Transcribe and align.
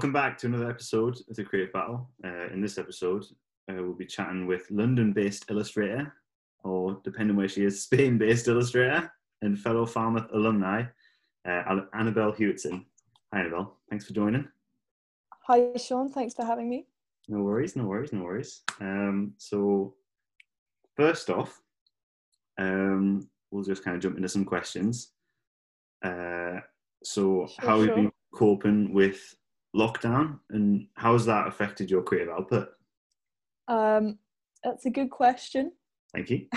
welcome 0.00 0.12
back 0.14 0.38
to 0.38 0.46
another 0.46 0.70
episode 0.70 1.18
of 1.28 1.36
the 1.36 1.44
Creative 1.44 1.74
Battle. 1.74 2.08
Uh, 2.24 2.46
in 2.54 2.62
this 2.62 2.78
episode, 2.78 3.22
uh, 3.68 3.74
we'll 3.74 3.92
be 3.92 4.06
chatting 4.06 4.46
with 4.46 4.64
London-based 4.70 5.44
illustrator, 5.50 6.14
or 6.64 6.98
depending 7.04 7.36
where 7.36 7.50
she 7.50 7.66
is, 7.66 7.82
Spain-based 7.84 8.48
illustrator 8.48 9.12
and 9.42 9.58
fellow 9.58 9.84
Falmouth 9.84 10.26
alumni, 10.32 10.84
uh, 11.46 11.80
Annabel 11.92 12.32
Hewitson. 12.32 12.86
Hi, 13.34 13.40
Annabel. 13.40 13.76
Thanks 13.90 14.06
for 14.06 14.14
joining. 14.14 14.48
Hi, 15.46 15.68
Sean. 15.76 16.08
Thanks 16.08 16.32
for 16.32 16.46
having 16.46 16.70
me. 16.70 16.86
No 17.28 17.42
worries, 17.42 17.76
no 17.76 17.84
worries, 17.84 18.14
no 18.14 18.22
worries. 18.22 18.62
Um, 18.80 19.34
so, 19.36 19.96
first 20.96 21.28
off, 21.28 21.60
um, 22.56 23.28
we'll 23.50 23.64
just 23.64 23.84
kind 23.84 23.96
of 23.98 24.02
jump 24.02 24.16
into 24.16 24.30
some 24.30 24.46
questions. 24.46 25.10
Uh, 26.02 26.60
so, 27.04 27.46
sure, 27.46 27.48
how 27.58 27.80
have 27.80 27.86
you 27.86 27.94
been 27.94 28.12
coping 28.32 28.94
with 28.94 29.36
lockdown, 29.74 30.38
and 30.50 30.86
how 30.94 31.12
has 31.12 31.26
that 31.26 31.46
affected 31.46 31.90
your 31.90 32.02
creative 32.02 32.32
output? 32.32 32.70
Um, 33.68 34.18
that's 34.62 34.86
a 34.86 34.90
good 34.90 35.10
question. 35.10 35.72
Thank 36.12 36.30
you. 36.30 36.46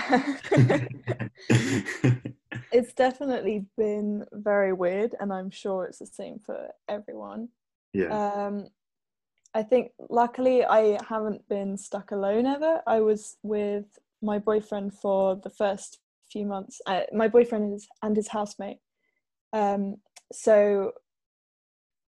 it's 2.72 2.92
definitely 2.94 3.66
been 3.76 4.24
very 4.32 4.72
weird, 4.72 5.14
and 5.20 5.32
I'm 5.32 5.50
sure 5.50 5.84
it's 5.84 5.98
the 5.98 6.06
same 6.06 6.38
for 6.38 6.70
everyone. 6.88 7.48
Yeah. 7.92 8.08
Um, 8.08 8.68
I 9.54 9.62
think 9.62 9.92
luckily 10.10 10.64
I 10.64 10.98
haven't 11.08 11.48
been 11.48 11.78
stuck 11.78 12.10
alone 12.10 12.46
ever. 12.46 12.82
I 12.86 13.00
was 13.00 13.36
with 13.42 13.84
my 14.20 14.40
boyfriend 14.40 14.94
for 14.94 15.36
the 15.36 15.50
first 15.50 16.00
few 16.30 16.44
months. 16.44 16.80
Uh, 16.86 17.02
my 17.12 17.28
boyfriend 17.28 17.74
is 17.74 17.86
and 18.02 18.16
his 18.16 18.28
housemate. 18.28 18.78
Um, 19.52 19.98
so 20.32 20.92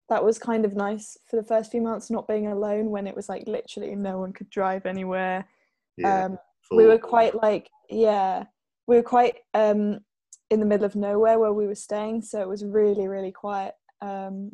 that 0.08 0.24
was 0.24 0.38
kind 0.38 0.64
of 0.64 0.74
nice 0.74 1.16
for 1.28 1.36
the 1.36 1.42
first 1.42 1.70
few 1.70 1.80
months, 1.80 2.10
not 2.10 2.28
being 2.28 2.46
alone 2.46 2.90
when 2.90 3.06
it 3.06 3.16
was 3.16 3.28
like 3.28 3.46
literally 3.46 3.94
no 3.94 4.18
one 4.18 4.32
could 4.32 4.50
drive 4.50 4.86
anywhere. 4.86 5.46
Yeah, 5.96 6.26
um, 6.26 6.38
we 6.70 6.86
were 6.86 6.98
quite 6.98 7.34
like, 7.34 7.68
yeah, 7.88 8.44
we 8.86 8.96
were 8.96 9.02
quite 9.02 9.36
um, 9.54 10.00
in 10.50 10.60
the 10.60 10.66
middle 10.66 10.86
of 10.86 10.96
nowhere 10.96 11.38
where 11.38 11.52
we 11.52 11.66
were 11.66 11.74
staying, 11.74 12.22
so 12.22 12.40
it 12.40 12.48
was 12.48 12.64
really, 12.64 13.08
really 13.08 13.32
quiet. 13.32 13.74
Um, 14.00 14.52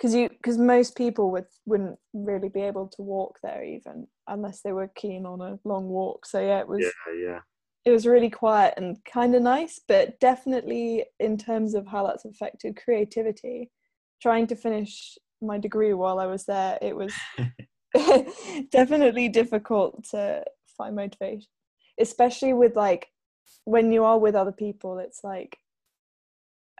because 0.00 0.14
you 0.14 0.30
because 0.30 0.56
most 0.56 0.96
people 0.96 1.30
would 1.30 1.44
wouldn't 1.66 1.98
really 2.14 2.48
be 2.48 2.62
able 2.62 2.88
to 2.88 3.02
walk 3.02 3.38
there 3.42 3.62
even 3.62 4.06
unless 4.28 4.62
they 4.62 4.72
were 4.72 4.90
keen 4.94 5.26
on 5.26 5.40
a 5.42 5.58
long 5.64 5.88
walk 5.88 6.24
so 6.24 6.40
yeah 6.40 6.60
it 6.60 6.68
was 6.68 6.80
yeah 6.80 7.12
yeah 7.14 7.38
it 7.84 7.90
was 7.90 8.06
really 8.06 8.30
quiet 8.30 8.72
and 8.78 8.96
kind 9.04 9.34
of 9.34 9.42
nice 9.42 9.78
but 9.88 10.18
definitely 10.18 11.04
in 11.18 11.36
terms 11.36 11.74
of 11.74 11.86
how 11.86 12.06
that's 12.06 12.24
affected 12.24 12.80
creativity 12.82 13.70
trying 14.20 14.46
to 14.48 14.56
finish 14.56 15.18
my 15.42 15.58
degree 15.58 15.94
while 15.94 16.18
I 16.18 16.26
was 16.26 16.44
there, 16.44 16.78
it 16.82 16.94
was 16.94 17.14
definitely 18.70 19.28
difficult 19.28 20.04
to 20.10 20.44
find 20.76 20.96
motivation, 20.96 21.48
especially 21.98 22.52
with 22.52 22.76
like 22.76 23.08
when 23.64 23.92
you 23.92 24.04
are 24.04 24.18
with 24.18 24.34
other 24.34 24.52
people. 24.52 24.98
It's 24.98 25.24
like 25.24 25.58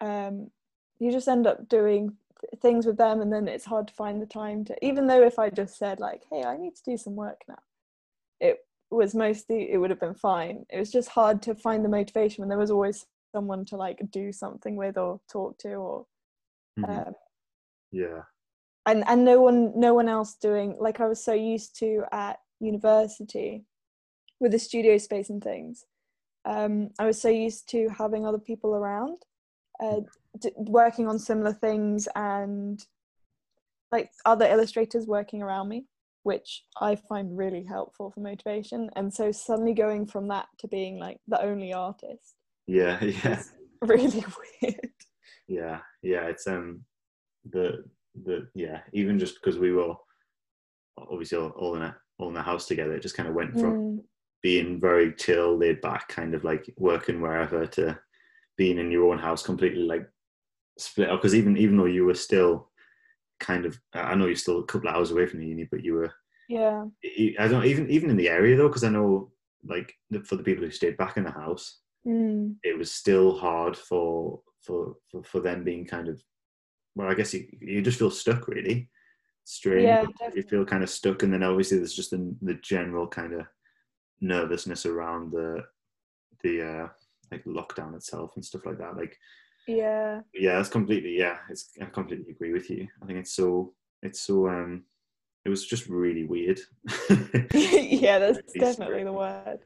um, 0.01 0.51
you 0.99 1.11
just 1.11 1.29
end 1.29 1.47
up 1.47 1.69
doing 1.69 2.17
things 2.63 2.87
with 2.87 2.97
them, 2.97 3.21
and 3.21 3.33
then 3.33 3.49
it's 3.49 3.65
hard 3.65 3.89
to 3.89 3.95
find 3.95 4.21
the 4.21 4.27
time 4.27 4.65
to. 4.67 4.87
Even 4.87 5.07
though 5.07 5.23
if 5.23 5.39
I 5.39 5.51
just 5.51 5.79
said 5.79 6.01
like, 6.01 6.23
"Hey, 6.31 6.45
I 6.45 6.57
need 6.57 6.77
to 6.77 6.83
do 6.85 6.97
some 6.97 7.17
work 7.17 7.43
now," 7.49 7.59
it 8.41 8.59
was 8.91 9.15
mostly 9.15 9.71
it 9.73 9.79
would 9.79 9.91
have 9.91 10.01
been 10.01 10.15
fine. 10.15 10.65
It 10.71 10.79
was 10.79 10.91
just 10.91 11.09
hard 11.09 11.43
to 11.43 11.55
find 11.55 11.85
the 11.85 11.89
motivation 11.89 12.43
when 12.43 12.49
there 12.49 12.59
was 12.59 12.71
always 12.71 13.07
someone 13.35 13.65
to 13.65 13.77
like 13.77 14.01
do 14.11 14.33
something 14.33 14.77
with 14.77 14.99
or 14.99 15.21
talk 15.31 15.59
to 15.59 15.75
or 15.75 16.07
mm-hmm. 16.79 17.09
um, 17.09 17.15
yeah. 17.93 18.23
And 18.87 19.05
and 19.07 19.25
no 19.25 19.41
one 19.41 19.73
no 19.79 19.95
one 19.95 20.09
else 20.09 20.35
doing 20.35 20.77
like 20.81 21.01
i 21.01 21.07
was 21.07 21.23
so 21.23 21.35
used 21.35 21.79
to 21.81 22.03
at 22.13 22.39
university 22.61 23.65
with 24.41 24.53
the 24.53 24.59
studio 24.59 24.97
space 24.99 25.31
and 25.31 25.43
things. 25.43 25.85
Um 26.45 26.91
i 26.99 27.05
was 27.07 27.21
so 27.21 27.29
used 27.29 27.69
to 27.71 27.89
having 27.97 28.27
other 28.27 28.39
people 28.39 28.75
around 28.75 29.19
uh, 29.83 30.01
d- 30.41 30.53
working 30.57 31.09
on 31.09 31.19
similar 31.19 31.53
things 31.53 32.07
and 32.15 32.85
like 33.93 34.11
other 34.27 34.47
illustrators 34.47 35.07
working 35.07 35.43
around 35.43 35.69
me 35.69 35.87
which 36.23 36.65
i 36.81 36.95
find 36.95 37.37
really 37.37 37.65
helpful 37.65 38.11
for 38.11 38.21
motivation. 38.21 38.91
And 38.97 39.13
so 39.13 39.33
suddenly 39.33 39.73
going 39.75 40.07
from 40.07 40.29
that 40.29 40.47
to 40.59 40.69
being 40.69 40.99
like 40.99 41.19
the 41.29 41.43
only 41.43 41.73
artist 41.73 42.35
yeah 42.67 43.03
yeah. 43.25 43.43
really 43.83 44.25
weird. 44.63 44.93
Yeah 45.49 45.81
yeah 46.03 46.27
it's 46.27 46.47
um 46.47 46.85
the 47.51 47.85
the 48.25 48.49
yeah 48.55 48.81
even 48.93 49.19
just 49.19 49.37
because 49.37 49.59
we 49.59 49.73
were 49.73 49.95
obviously 50.99 51.39
all, 51.39 51.51
all 51.51 51.77
in 51.77 51.83
a 51.83 51.97
all 52.19 52.29
in 52.29 52.35
the 52.35 52.43
house 52.43 52.67
together 52.67 52.95
it 52.95 53.03
just 53.03 53.17
kind 53.17 53.29
of 53.29 53.35
went 53.35 53.53
from 53.53 53.73
mm. 53.73 53.99
being 54.43 54.81
very 54.81 55.13
chill 55.15 55.57
laid 55.57 55.81
back 55.81 56.09
kind 56.09 56.35
of 56.35 56.45
like 56.45 56.73
working 56.77 57.21
wherever 57.21 57.67
to 57.67 57.99
being 58.57 58.79
in 58.79 58.91
your 58.91 59.11
own 59.11 59.19
house 59.19 59.43
completely 59.43 59.83
like 59.83 60.07
split 60.79 61.09
up 61.09 61.21
because 61.21 61.35
even 61.35 61.57
even 61.57 61.77
though 61.77 61.87
you 61.87 62.05
were 62.05 62.15
still 62.15 62.69
kind 63.39 63.65
of 63.65 63.79
i 63.95 64.15
know 64.15 64.27
you're 64.27 64.37
still 64.37 64.61
a 64.61 64.65
couple 64.65 64.89
of 64.89 64.95
hours 64.95 65.11
away 65.11 65.27
from 65.27 65.41
the 65.41 65.47
uni 65.47 65.67
but 65.71 65.85
you 65.85 65.95
were 65.95 66.13
yeah 66.49 66.85
i 67.39 67.49
don't 67.49 67.65
even 67.65 67.89
even 67.89 68.11
in 68.11 68.17
the 68.17 68.29
area 68.29 68.57
though 68.57 68.69
because 68.69 68.85
i 68.85 68.89
know 68.89 69.31
like 69.65 69.95
for 70.25 70.37
the 70.37 70.43
people 70.43 70.65
who 70.65 70.71
stayed 70.71 70.97
back 70.97 71.17
in 71.17 71.25
the 71.25 71.31
house 71.31 71.81
mm. 72.07 72.55
it 72.63 72.77
was 72.77 72.93
still 72.93 73.39
hard 73.39 73.77
for 73.77 74.41
for 74.63 74.97
for, 75.11 75.23
for 75.23 75.41
them 75.41 75.65
being 75.65 75.87
kind 75.87 76.09
of 76.09 76.23
well, 76.95 77.09
I 77.09 77.15
guess 77.15 77.35
you, 77.35 77.47
you 77.61 77.83
just 77.83 77.99
feel 77.99 78.11
stuck 78.11 78.49
really. 78.49 78.89
Strange. 79.45 79.85
Yeah, 79.85 80.31
you 80.35 80.43
feel 80.43 80.65
kind 80.65 80.83
of 80.83 80.91
stuck, 80.91 81.23
and 81.23 81.33
then 81.33 81.43
obviously 81.43 81.79
there's 81.79 81.95
just 81.95 82.11
the, 82.11 82.35
the 82.43 82.55
general 82.55 83.07
kind 83.07 83.33
of 83.33 83.47
nervousness 84.21 84.87
around 84.87 85.33
the 85.33 85.65
the 86.43 86.63
uh 86.63 86.89
like 87.31 87.45
lockdown 87.45 87.95
itself 87.95 88.33
and 88.37 88.45
stuff 88.45 88.67
like 88.67 88.79
that. 88.79 88.97
Like 88.97 89.17
yeah, 89.67 90.21
yeah, 90.35 90.57
that's 90.57 90.69
completely 90.69 91.17
yeah. 91.19 91.39
It's 91.49 91.71
I 91.81 91.87
completely 91.87 92.33
agree 92.33 92.53
with 92.53 92.71
you. 92.71 92.87
I 93.03 93.07
think 93.07 93.19
it's 93.19 93.33
so 93.33 93.75
it's 94.03 94.21
so 94.21 94.49
um 94.49 94.85
it 95.45 95.49
was 95.49 95.67
just 95.67 95.89
really 95.89 96.25
weird. 96.25 96.61
yeah, 97.55 98.19
that's 98.21 98.53
definitely 98.53 99.05
the 99.05 99.13
word. 99.13 99.61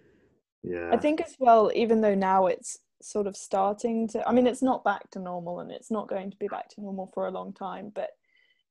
Yeah. 0.63 0.91
I 0.93 0.97
think 0.97 1.21
as 1.21 1.37
well, 1.39 1.71
even 1.75 2.01
though 2.01 2.15
now 2.15 2.47
it's 2.47 2.79
sort 3.04 3.26
of 3.26 3.37
starting 3.37 4.09
to 4.09 4.26
i 4.28 4.32
mean 4.32 4.47
it's 4.47 4.62
not 4.62 4.84
back 4.84 5.10
to 5.10 5.19
normal 5.19 5.60
and 5.60 5.70
it's 5.70 5.91
not 5.91 6.09
going 6.09 6.31
to 6.31 6.37
be 6.38 6.48
back 6.48 6.69
to 6.69 6.81
normal 6.81 7.10
for 7.12 7.26
a 7.26 7.31
long 7.31 7.53
time 7.53 7.92
but 7.94 8.10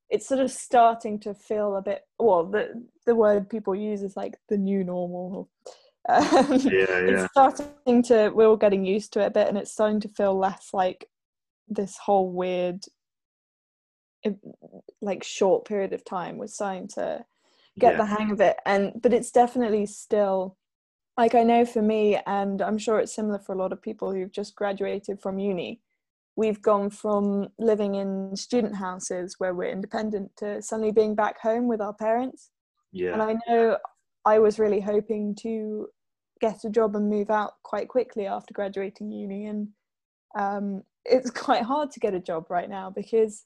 it's 0.10 0.28
sort 0.28 0.40
of 0.40 0.52
starting 0.52 1.20
to 1.20 1.34
feel 1.34 1.76
a 1.76 1.82
bit 1.82 2.02
well 2.20 2.44
the 2.46 2.84
the 3.06 3.16
word 3.16 3.50
people 3.50 3.76
use 3.76 4.02
is 4.02 4.18
like 4.18 4.36
the 4.50 4.58
new 4.58 4.84
normal 4.84 5.50
um, 6.10 6.24
yeah, 6.24 6.72
yeah. 6.72 7.24
it's 7.24 7.32
starting 7.32 8.04
to 8.04 8.30
we're 8.30 8.48
all 8.48 8.58
getting 8.58 8.86
used 8.86 9.14
to 9.14 9.22
it 9.22 9.28
a 9.28 9.32
bit 9.32 9.48
and 9.48 9.58
it's 9.58 9.72
starting 9.72 10.02
to 10.02 10.10
feel 10.10 10.38
less 10.38 10.70
like 10.74 11.08
this 11.68 11.98
whole 11.98 12.32
weird 12.32 12.84
like 15.02 15.24
short 15.24 15.66
period 15.66 15.94
of 15.94 16.04
time 16.04 16.38
we're 16.38 16.48
starting 16.48 16.88
to 16.88 17.24
get 17.80 17.94
yeah. 17.94 17.98
the 17.98 18.06
hang 18.06 18.32
of 18.32 18.42
it 18.42 18.58
and 18.66 18.94
but 19.02 19.14
it's 19.14 19.32
definitely 19.32 19.86
still 19.86 20.58
like 21.18 21.36
I 21.36 21.44
know 21.44 21.66
for 21.66 21.82
me, 21.82 22.20
and 22.26 22.62
I'm 22.62 22.78
sure 22.78 23.00
it's 23.00 23.14
similar 23.14 23.40
for 23.40 23.54
a 23.54 23.58
lot 23.58 23.72
of 23.72 23.82
people 23.82 24.12
who've 24.12 24.32
just 24.32 24.56
graduated 24.56 25.22
from 25.22 25.38
uni, 25.38 25.82
we've 26.36 26.62
gone 26.62 26.90
from 26.90 27.50
living 27.60 27.96
in 27.96 28.36
student 28.36 28.76
houses 28.76 29.36
where 29.38 29.54
we're 29.54 29.72
independent 29.72 30.32
to 30.38 30.62
suddenly 30.62 30.92
being 30.92 31.14
back 31.14 31.40
home 31.40 31.68
with 31.68 31.82
our 31.82 31.94
parents. 31.94 32.50
Yeah. 32.92 33.14
And 33.14 33.22
I 33.22 33.36
know 33.48 33.78
I 34.26 34.40
was 34.40 34.58
really 34.58 34.80
hoping 34.80 35.36
to 35.42 35.88
get 36.42 36.66
a 36.66 36.70
job 36.70 36.96
and 36.96 37.10
move 37.10 37.30
out 37.30 37.54
quite 37.64 37.88
quickly 37.88 38.26
after 38.26 38.54
graduating 38.54 39.12
uni, 39.12 39.46
and 39.46 39.68
um, 40.38 40.84
it's 41.06 41.30
quite 41.46 41.64
hard 41.64 41.92
to 41.92 42.00
get 42.00 42.16
a 42.16 42.20
job 42.20 42.50
right 42.50 42.70
now 42.70 42.90
because 42.90 43.46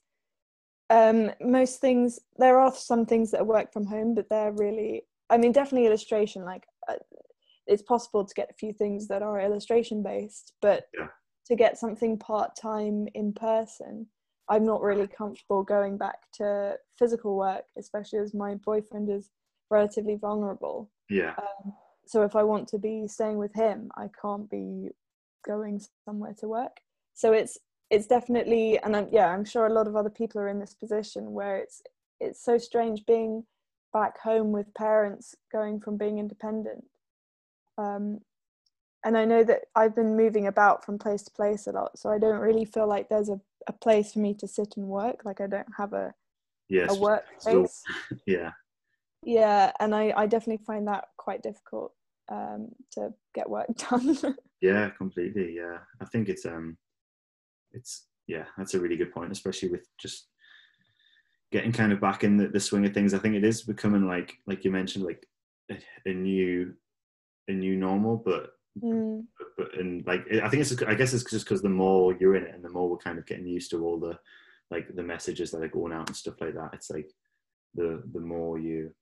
um, 0.90 1.30
most 1.42 1.82
things 1.82 2.18
there 2.38 2.58
are 2.58 2.74
some 2.74 3.04
things 3.04 3.30
that 3.32 3.46
work 3.46 3.74
from 3.74 3.84
home, 3.84 4.14
but 4.14 4.28
they're 4.30 4.52
really 4.52 5.02
I 5.28 5.36
mean 5.36 5.52
definitely 5.52 5.86
illustration 5.86 6.44
like 6.44 6.64
it's 7.68 7.82
possible 7.82 8.24
to 8.24 8.34
get 8.34 8.50
a 8.50 8.54
few 8.54 8.72
things 8.72 9.06
that 9.08 9.22
are 9.22 9.40
illustration 9.40 10.02
based, 10.02 10.54
but 10.60 10.86
yeah. 10.98 11.08
to 11.46 11.54
get 11.54 11.78
something 11.78 12.18
part 12.18 12.56
time 12.60 13.06
in 13.14 13.32
person, 13.32 14.06
I'm 14.48 14.64
not 14.64 14.82
really 14.82 15.06
comfortable 15.06 15.62
going 15.62 15.98
back 15.98 16.16
to 16.34 16.76
physical 16.98 17.36
work, 17.36 17.64
especially 17.78 18.20
as 18.20 18.34
my 18.34 18.54
boyfriend 18.54 19.10
is 19.10 19.30
relatively 19.70 20.16
vulnerable. 20.16 20.90
Yeah. 21.10 21.34
Um, 21.38 21.74
so 22.06 22.22
if 22.22 22.34
I 22.34 22.42
want 22.42 22.66
to 22.68 22.78
be 22.78 23.06
staying 23.06 23.36
with 23.36 23.54
him, 23.54 23.90
I 23.96 24.08
can't 24.20 24.50
be 24.50 24.88
going 25.46 25.80
somewhere 26.06 26.34
to 26.40 26.48
work. 26.48 26.78
So 27.14 27.32
it's 27.32 27.58
it's 27.90 28.06
definitely, 28.06 28.78
and 28.82 28.94
I'm, 28.94 29.08
yeah, 29.10 29.28
I'm 29.28 29.46
sure 29.46 29.66
a 29.66 29.72
lot 29.72 29.86
of 29.88 29.96
other 29.96 30.10
people 30.10 30.42
are 30.42 30.48
in 30.48 30.58
this 30.58 30.74
position 30.74 31.32
where 31.32 31.56
it's 31.56 31.82
it's 32.20 32.42
so 32.42 32.58
strange 32.58 33.04
being 33.06 33.44
back 33.92 34.18
home 34.18 34.52
with 34.52 34.72
parents, 34.74 35.34
going 35.52 35.80
from 35.80 35.96
being 35.96 36.18
independent 36.18 36.84
um, 37.78 38.20
and 39.04 39.16
I 39.16 39.24
know 39.24 39.44
that 39.44 39.62
I've 39.74 39.94
been 39.94 40.16
moving 40.16 40.48
about 40.48 40.84
from 40.84 40.98
place 40.98 41.22
to 41.22 41.30
place 41.30 41.66
a 41.66 41.72
lot, 41.72 41.98
so 41.98 42.10
I 42.10 42.18
don't 42.18 42.40
really 42.40 42.64
feel 42.64 42.86
like 42.86 43.08
there's 43.08 43.28
a, 43.28 43.40
a 43.68 43.72
place 43.72 44.12
for 44.12 44.18
me 44.18 44.34
to 44.34 44.48
sit 44.48 44.74
and 44.76 44.86
work. 44.86 45.24
Like 45.24 45.40
I 45.40 45.46
don't 45.46 45.68
have 45.76 45.92
a 45.92 46.12
yes, 46.68 46.90
a 46.90 47.00
workplace. 47.00 47.84
yeah, 48.26 48.50
Yeah, 49.22 49.72
and 49.78 49.94
I, 49.94 50.12
I 50.16 50.26
definitely 50.26 50.64
find 50.66 50.88
that 50.88 51.04
quite 51.16 51.42
difficult 51.42 51.92
um, 52.28 52.70
to 52.92 53.14
get 53.34 53.48
work 53.48 53.68
done. 53.90 54.16
yeah, 54.60 54.90
completely. 54.90 55.54
Yeah, 55.56 55.78
I 56.00 56.04
think 56.06 56.28
it's 56.28 56.44
um, 56.44 56.76
it's 57.72 58.06
yeah, 58.26 58.44
that's 58.56 58.74
a 58.74 58.80
really 58.80 58.96
good 58.96 59.12
point, 59.12 59.30
especially 59.30 59.68
with 59.70 59.86
just 59.98 60.26
getting 61.52 61.72
kind 61.72 61.92
of 61.92 62.00
back 62.00 62.24
in 62.24 62.36
the, 62.36 62.48
the 62.48 62.60
swing 62.60 62.84
of 62.84 62.92
things. 62.92 63.14
I 63.14 63.18
think 63.18 63.36
it 63.36 63.44
is 63.44 63.62
becoming 63.62 64.08
like 64.08 64.34
like 64.46 64.64
you 64.64 64.72
mentioned, 64.72 65.04
like 65.04 65.24
a, 65.70 65.78
a 66.04 66.12
new 66.12 66.74
a 67.48 67.52
new 67.52 67.76
normal, 67.76 68.16
but 68.16 68.52
Mm, 68.82 69.24
but, 69.38 69.48
but 69.56 69.80
and 69.80 70.06
like 70.06 70.24
I 70.42 70.48
think 70.48 70.62
it's 70.62 70.82
I 70.82 70.94
guess 70.94 71.12
it's 71.12 71.28
just 71.28 71.44
because 71.44 71.62
the 71.62 71.68
more 71.68 72.16
you're 72.20 72.36
in 72.36 72.44
it 72.44 72.54
and 72.54 72.64
the 72.64 72.70
more 72.70 72.88
we're 72.88 72.98
kind 72.98 73.18
of 73.18 73.26
getting 73.26 73.46
used 73.46 73.70
to 73.70 73.84
all 73.84 73.98
the 73.98 74.18
like 74.70 74.94
the 74.94 75.02
messages 75.02 75.50
that 75.50 75.62
are 75.62 75.68
going 75.68 75.92
out 75.92 76.08
and 76.08 76.16
stuff 76.16 76.40
like 76.40 76.54
that. 76.54 76.70
It's 76.74 76.90
like 76.90 77.10
the 77.74 78.02
the 78.12 78.20
more 78.20 78.58
you 78.58 78.94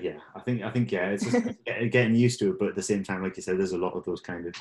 yeah 0.00 0.18
I 0.34 0.40
think 0.40 0.62
I 0.62 0.70
think 0.70 0.90
yeah 0.90 1.10
it's 1.10 1.24
just 1.24 1.46
getting 1.90 2.14
used 2.14 2.38
to 2.40 2.50
it, 2.50 2.58
but 2.58 2.70
at 2.70 2.74
the 2.74 2.82
same 2.82 3.04
time, 3.04 3.22
like 3.22 3.36
you 3.36 3.42
said, 3.42 3.58
there's 3.58 3.72
a 3.72 3.78
lot 3.78 3.94
of 3.94 4.04
those 4.04 4.20
kind 4.20 4.46
of 4.46 4.54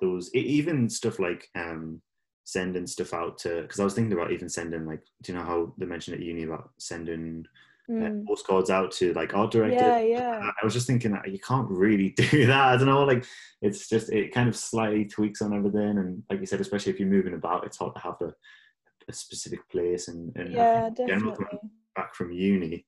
those 0.00 0.32
even 0.34 0.88
stuff 0.88 1.18
like 1.18 1.48
um 1.54 2.00
sending 2.44 2.86
stuff 2.86 3.14
out 3.14 3.38
to 3.38 3.62
because 3.62 3.80
I 3.80 3.84
was 3.84 3.94
thinking 3.94 4.12
about 4.12 4.32
even 4.32 4.48
sending 4.48 4.86
like 4.86 5.02
do 5.22 5.32
you 5.32 5.38
know 5.38 5.44
how 5.44 5.72
they 5.78 5.86
mentioned 5.86 6.16
at 6.16 6.22
uni 6.22 6.44
about 6.44 6.70
sending 6.78 7.44
mm. 7.90 8.26
postcards 8.26 8.70
out 8.70 8.92
to 8.92 9.12
like 9.14 9.34
art 9.34 9.50
directors 9.50 9.80
Yeah, 9.80 9.98
yeah. 10.00 10.50
I 10.60 10.64
was 10.64 10.74
just 10.74 10.86
thinking 10.86 11.12
that 11.12 11.30
you 11.30 11.38
can't 11.38 11.68
really 11.70 12.10
do 12.16 12.46
that. 12.46 12.68
I 12.68 12.76
don't 12.76 12.86
know, 12.86 13.04
like 13.04 13.24
it's 13.62 13.88
just 13.88 14.10
it 14.12 14.32
kind 14.32 14.48
of 14.48 14.56
slightly 14.56 15.04
tweaks 15.04 15.42
on 15.42 15.54
everything, 15.54 15.98
and 15.98 16.22
like 16.30 16.40
you 16.40 16.46
said, 16.46 16.60
especially 16.60 16.92
if 16.92 17.00
you're 17.00 17.08
moving 17.08 17.34
about, 17.34 17.64
it's 17.66 17.78
hard 17.78 17.94
to 17.94 18.00
have 18.00 18.16
a, 18.22 18.32
a 19.08 19.12
specific 19.12 19.68
place. 19.70 20.08
And, 20.08 20.34
and 20.36 20.52
Yeah, 20.52 20.90
general, 20.96 21.32
definitely. 21.32 21.44
coming 21.58 21.70
back 21.96 22.14
from 22.14 22.32
uni 22.32 22.86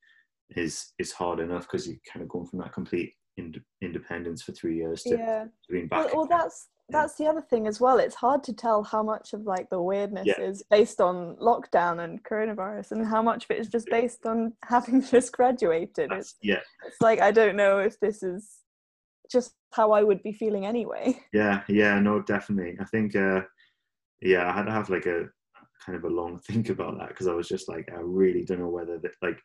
is 0.57 0.93
is 0.99 1.13
hard 1.13 1.41
enough 1.41 1.63
because 1.63 1.87
you're 1.89 1.97
kind 2.13 2.23
of 2.23 2.29
going 2.29 2.47
from 2.47 2.59
that 2.61 2.73
complete 2.73 3.13
ind- 3.37 3.61
independence 3.81 4.43
for 4.43 4.53
three 4.53 4.77
years 4.77 5.03
to, 5.05 5.17
Yeah. 5.17 5.45
to 5.45 5.73
being 5.73 5.89
back. 5.89 6.15
well, 6.15 6.27
that's 6.27 6.69
Yeah. 6.82 6.82
That's 6.93 7.15
the 7.15 7.27
other 7.27 7.41
thing 7.41 7.67
as 7.67 7.81
well. 7.81 7.99
It's 7.99 8.15
hard 8.15 8.45
to 8.45 8.53
tell 8.53 8.83
how 8.83 9.03
much 9.03 9.33
of 9.33 9.43
like 9.43 9.69
the 9.71 9.81
weirdness 9.81 10.27
Yeah. 10.27 10.41
is 10.41 10.63
based 10.71 11.01
on 11.01 11.37
lockdown 11.37 12.05
and 12.05 12.23
coronavirus, 12.25 12.93
and 12.93 13.07
how 13.07 13.23
much 13.23 13.45
of 13.45 13.51
it 13.53 13.59
is 13.61 13.69
just 13.69 13.89
based 13.91 14.27
on 14.27 14.53
having 14.65 15.03
just 15.03 15.33
graduated. 15.33 16.11
That's- 16.11 16.19
It's 16.21 16.35
yeah, 16.43 16.61
it's 16.87 17.01
like 17.01 17.21
I 17.21 17.31
don't 17.33 17.57
know 17.57 17.79
if 17.79 17.99
this 18.01 18.23
is 18.23 18.59
just 19.31 19.55
how 19.73 19.93
I 19.93 20.03
would 20.03 20.23
be 20.23 20.33
feeling 20.33 20.67
anyway. 20.67 21.19
yeah, 21.33 21.63
yeah. 21.69 21.99
No, 21.99 22.21
definitely. 22.21 22.77
I 22.81 22.85
think, 22.85 23.17
uh, 23.17 23.41
yeah, 24.21 24.49
I 24.49 24.53
had 24.53 24.67
to 24.67 24.73
have 24.73 24.91
like 24.91 25.07
a 25.07 25.29
kind 25.85 25.97
of 25.97 26.05
a 26.05 26.09
long 26.15 26.39
think 26.47 26.69
about 26.69 26.99
that 26.99 27.09
because 27.09 27.27
I 27.27 27.33
was 27.35 27.49
just 27.49 27.69
like, 27.69 27.89
I 27.91 28.01
really 28.01 28.45
don't 28.45 28.61
know 28.61 28.69
whether 28.69 28.99
that 28.99 29.13
like 29.23 29.41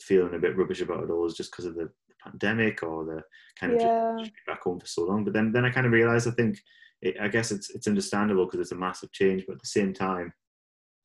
feeling 0.00 0.34
a 0.34 0.38
bit 0.38 0.56
rubbish 0.56 0.80
about 0.82 1.02
it 1.04 1.10
all 1.10 1.26
is 1.26 1.34
just 1.34 1.50
because 1.50 1.64
of 1.64 1.74
the 1.74 1.90
pandemic 2.30 2.82
or 2.82 3.04
the 3.04 3.22
kind 3.58 3.72
of 3.72 3.78
Yeah. 3.80 3.88
just, 4.18 4.34
just 4.34 4.46
back 4.46 4.62
home 4.62 4.80
for 4.80 4.86
so 4.86 5.04
long. 5.04 5.24
But 5.24 5.32
then, 5.34 5.52
then 5.52 5.64
I 5.64 5.70
kind 5.70 5.86
of 5.86 5.92
realized 5.92 6.28
I 6.28 6.32
think 6.32 6.58
it, 7.02 7.16
I 7.20 7.28
guess 7.28 7.50
it's 7.52 7.70
it's 7.70 7.86
understandable 7.88 8.44
because 8.46 8.60
it's 8.60 8.72
a 8.72 8.76
massive 8.76 9.12
change, 9.12 9.44
but 9.46 9.54
at 9.54 9.60
the 9.60 9.66
same 9.68 9.92
time, 9.92 10.32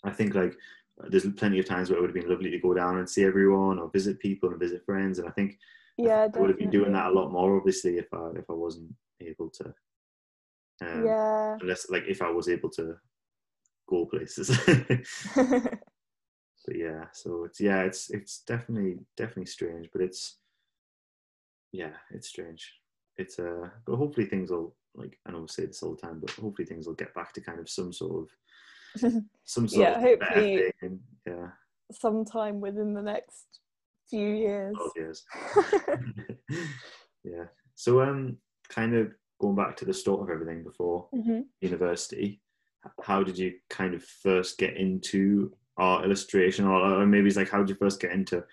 I 0.04 0.12
think 0.12 0.34
like 0.36 0.56
there's 1.10 1.28
plenty 1.32 1.60
of 1.60 1.66
times 1.66 1.90
where 1.90 1.98
it 1.98 2.02
would 2.02 2.10
have 2.16 2.22
been 2.22 2.30
lovely 2.32 2.52
to 2.52 2.60
go 2.60 2.74
down 2.74 2.98
and 2.98 3.10
see 3.10 3.24
everyone 3.24 3.80
or 3.80 3.90
visit 3.90 4.20
people 4.20 4.50
and 4.50 4.60
visit 4.60 4.86
friends, 4.86 5.20
and 5.20 5.28
I 5.28 5.32
think 5.32 5.58
Yeah, 5.98 6.28
I 6.36 6.40
would 6.40 6.50
have 6.50 6.60
been 6.60 6.70
doing 6.72 6.94
that 6.94 7.08
a 7.12 7.14
lot 7.14 7.32
more 7.32 7.58
obviously 7.58 7.98
if 7.98 8.08
I 8.14 8.30
if 8.36 8.50
I 8.50 8.54
wasn't 8.54 8.94
able 9.22 9.50
to. 9.50 9.74
Um, 10.82 11.06
Yeah. 11.06 11.58
Unless 11.62 11.90
like 11.90 12.04
if 12.08 12.22
I 12.22 12.30
was 12.32 12.50
able 12.50 12.70
to 12.72 12.96
go 13.88 14.06
places. 14.06 14.50
but 16.66 16.76
yeah, 16.76 17.06
so 17.14 17.44
it's 17.46 17.60
yeah, 17.60 17.82
it's 17.84 18.10
it's 18.10 18.40
definitely 18.40 19.00
definitely 19.18 19.46
strange, 19.46 19.90
but 19.92 20.02
it's 20.02 20.40
yeah, 21.74 21.92
it's 22.12 22.30
strange. 22.30 22.72
It's 23.18 23.38
uh, 23.40 23.68
but 23.86 23.96
hopefully 23.98 24.28
things 24.28 24.50
will 24.52 24.76
like 24.96 25.20
I 25.26 25.32
know 25.32 25.42
we 25.42 25.48
say 25.48 25.66
this 25.66 25.84
all 25.84 25.96
the 25.96 26.02
time, 26.02 26.20
but 26.22 26.30
hopefully 26.32 26.66
things 26.66 26.88
will 26.88 26.94
get 26.94 27.14
back 27.14 27.34
to 27.34 27.42
kind 27.42 27.60
of 27.60 27.70
some 27.70 27.92
sort 27.92 28.30
of 29.04 29.14
some 29.44 29.68
sort 29.68 29.90
Yeah, 29.90 29.96
of 29.98 30.02
hopefully-. 30.02 30.72
And, 30.82 31.00
yeah, 31.28 31.48
Sometime 31.92 32.62
within 32.62 32.94
the 32.94 33.02
next 33.02 33.60
few 34.10 34.28
years. 34.28 34.76
oh 34.80 34.92
yes, 34.96 35.24
yeah. 37.24 37.46
So 37.76 38.02
um, 38.02 38.38
kind 38.70 38.96
of 38.96 39.12
going 39.40 39.56
back 39.56 39.76
to 39.78 39.86
the 39.86 39.94
start 39.94 40.22
of 40.22 40.30
everything 40.30 40.64
before 40.64 41.08
hmm 41.12 41.42
university, 41.62 42.42
how 43.02 43.24
did 43.24 43.38
you 43.38 43.54
kind 43.70 43.94
of 43.94 44.04
first 44.04 44.58
get 44.58 44.76
into 44.78 45.52
art 45.78 46.06
illustration, 46.06 46.66
or, 46.66 47.02
or 47.02 47.06
maybe 47.06 47.28
it's 47.28 47.38
like 47.38 47.50
how 47.50 47.60
did 47.60 47.70
you 47.70 47.76
first 47.76 48.00
get 48.00 48.12
into 48.12 48.44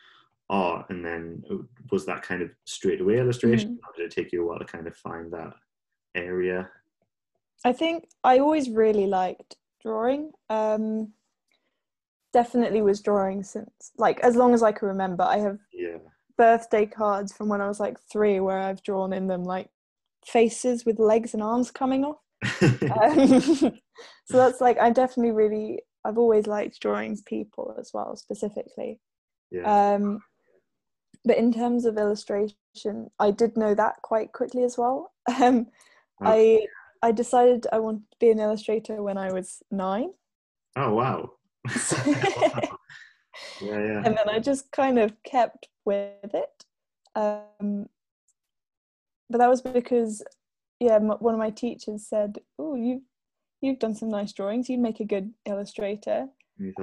art, 0.51 0.87
and 0.91 1.05
then 1.05 1.43
uh, 1.51 1.57
was 1.91 2.05
that 2.07 2.23
kind 2.23 2.43
of 2.43 2.51
straight 2.67 3.01
away 3.01 3.19
illustration, 3.19 3.79
or 3.87 3.93
did 3.97 4.05
it 4.07 4.15
take 4.15 4.33
you 4.33 4.43
a 4.43 4.47
while 4.47 4.59
to 4.59 4.65
kind 4.65 4.87
of 4.87 4.97
find 4.97 5.33
that 5.33 5.55
area? 6.15 6.69
I 7.65 7.73
think 7.73 8.09
I 8.25 8.39
always 8.39 8.69
really 8.71 9.07
liked 9.07 9.57
drawing. 9.83 10.33
Um, 10.49 11.13
definitely 12.33 12.81
was 12.83 13.01
drawing 13.01 13.43
since 13.43 13.93
like 13.99 14.21
as 14.21 14.37
long 14.37 14.55
as 14.55 14.63
I 14.63 14.73
can 14.73 14.89
remember. 14.89 15.25
I 15.25 15.39
have 15.39 15.59
Yeah, 15.73 15.99
birthday 16.37 16.87
cards 16.87 17.33
from 17.33 17.49
when 17.49 17.61
I 17.61 17.69
was 17.69 17.81
like 17.81 17.99
three 18.11 18.41
where 18.41 18.59
I've 18.59 18.83
drawn 18.83 19.13
in 19.13 19.27
them 19.27 19.45
like 19.45 19.69
faces 20.25 20.85
with 20.85 20.99
legs 20.99 21.35
and 21.35 21.43
arms 21.43 21.71
coming 21.71 22.05
off. 22.05 22.19
Um, 22.91 23.41
so 24.25 24.37
that's 24.39 24.61
like 24.61 24.79
I 24.79 24.91
definitely 24.91 25.33
really 25.33 25.83
I've 26.05 26.19
always 26.19 26.47
liked 26.47 26.81
drawing 26.81 27.19
people 27.27 27.75
as 27.79 27.91
well 27.93 28.17
specifically. 28.17 28.99
yeah, 29.51 29.95
Um, 29.95 30.23
but 31.25 31.37
in 31.37 31.53
terms 31.53 31.85
of 31.85 31.97
illustration, 31.99 33.11
I 33.19 33.31
did 33.31 33.57
know 33.57 33.75
that 33.75 34.03
quite 34.03 34.33
quickly 34.33 34.65
as 34.65 34.77
well. 34.79 35.13
Um, 35.41 35.69
I 36.23 36.67
I 37.03 37.13
decided 37.13 37.67
I 37.73 37.79
wanted 37.79 38.11
to 38.11 38.17
be 38.19 38.31
an 38.31 38.41
illustrator 38.41 39.03
when 39.03 39.17
I 39.17 39.33
was 39.33 39.63
nine, 39.71 40.11
oh 40.77 40.93
wow, 40.95 41.31
and 41.65 42.17
yeah, 43.63 44.03
yeah, 44.03 44.03
then 44.03 44.29
I 44.29 44.39
just 44.39 44.71
kind 44.73 44.99
of 44.99 45.15
kept 45.23 45.69
with 45.85 46.35
it. 46.35 46.65
Um, 47.15 47.89
but 49.31 49.39
that 49.39 49.49
was 49.49 49.63
because, 49.63 50.23
yeah, 50.79 50.97
m- 50.97 51.09
one 51.21 51.35
of 51.35 51.39
my 51.39 51.51
teachers 51.51 52.07
said, 52.07 52.39
"Oh, 52.59 52.75
you 52.75 53.03
you've 53.63 53.79
done 53.79 53.95
some 53.95 54.11
nice 54.11 54.33
drawings. 54.33 54.69
You'd 54.69 54.81
make 54.81 55.01
a 55.01 55.05
good 55.05 55.33
illustrator." 55.47 56.29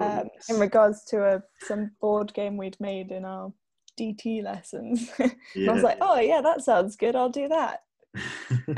Um, 0.02 0.30
in 0.50 0.60
regards 0.60 1.04
to 1.06 1.24
a 1.36 1.44
some 1.68 1.92
board 2.02 2.34
game 2.34 2.58
we'd 2.58 2.80
made 2.80 3.12
in 3.12 3.26
our 3.26 3.54
DT 3.98 4.44
lessons. 4.44 5.12
and 5.20 5.70
I 5.70 5.74
was 5.74 5.84
like, 5.84 5.98
oh 6.02 6.20
yeah, 6.20 6.42
that 6.42 6.62
sounds 6.62 6.96
good. 6.96 7.16
I'll 7.16 7.30
do 7.30 7.48
that. 7.48 7.84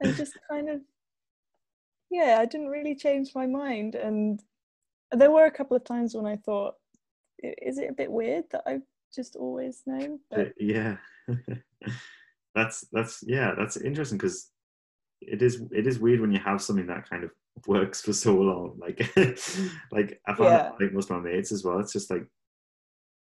and 0.00 0.16
just 0.16 0.38
kind 0.50 0.68
of, 0.68 0.80
yeah, 2.10 2.38
I 2.40 2.46
didn't 2.46 2.68
really 2.68 2.94
change 2.94 3.32
my 3.34 3.46
mind. 3.46 3.94
And 3.94 4.42
there 5.12 5.30
were 5.30 5.44
a 5.44 5.50
couple 5.50 5.76
of 5.76 5.84
times 5.84 6.14
when 6.14 6.26
I 6.26 6.36
thought, 6.36 6.74
is 7.42 7.78
it 7.78 7.90
a 7.90 7.94
bit 7.94 8.10
weird 8.10 8.44
that 8.52 8.62
I've 8.66 8.82
just 9.14 9.36
always 9.36 9.82
known? 9.86 10.20
But 10.30 10.52
yeah 10.58 10.96
that's 12.54 12.86
that's 12.92 13.22
yeah 13.26 13.52
that's 13.56 13.76
interesting 13.76 14.18
because 14.18 14.50
it 15.20 15.42
is 15.42 15.62
it 15.70 15.86
is 15.86 15.98
weird 15.98 16.20
when 16.20 16.32
you 16.32 16.38
have 16.38 16.62
something 16.62 16.86
that 16.86 17.08
kind 17.08 17.24
of 17.24 17.30
works 17.66 18.02
for 18.02 18.12
so 18.12 18.34
long 18.34 18.76
like 18.78 18.98
like 19.92 20.20
i 20.26 20.34
find 20.34 20.50
that 20.50 20.74
like 20.80 20.92
most 20.92 21.10
of 21.10 21.16
my 21.16 21.30
mates 21.30 21.52
as 21.52 21.64
well 21.64 21.78
it's 21.78 21.92
just 21.92 22.10
like 22.10 22.26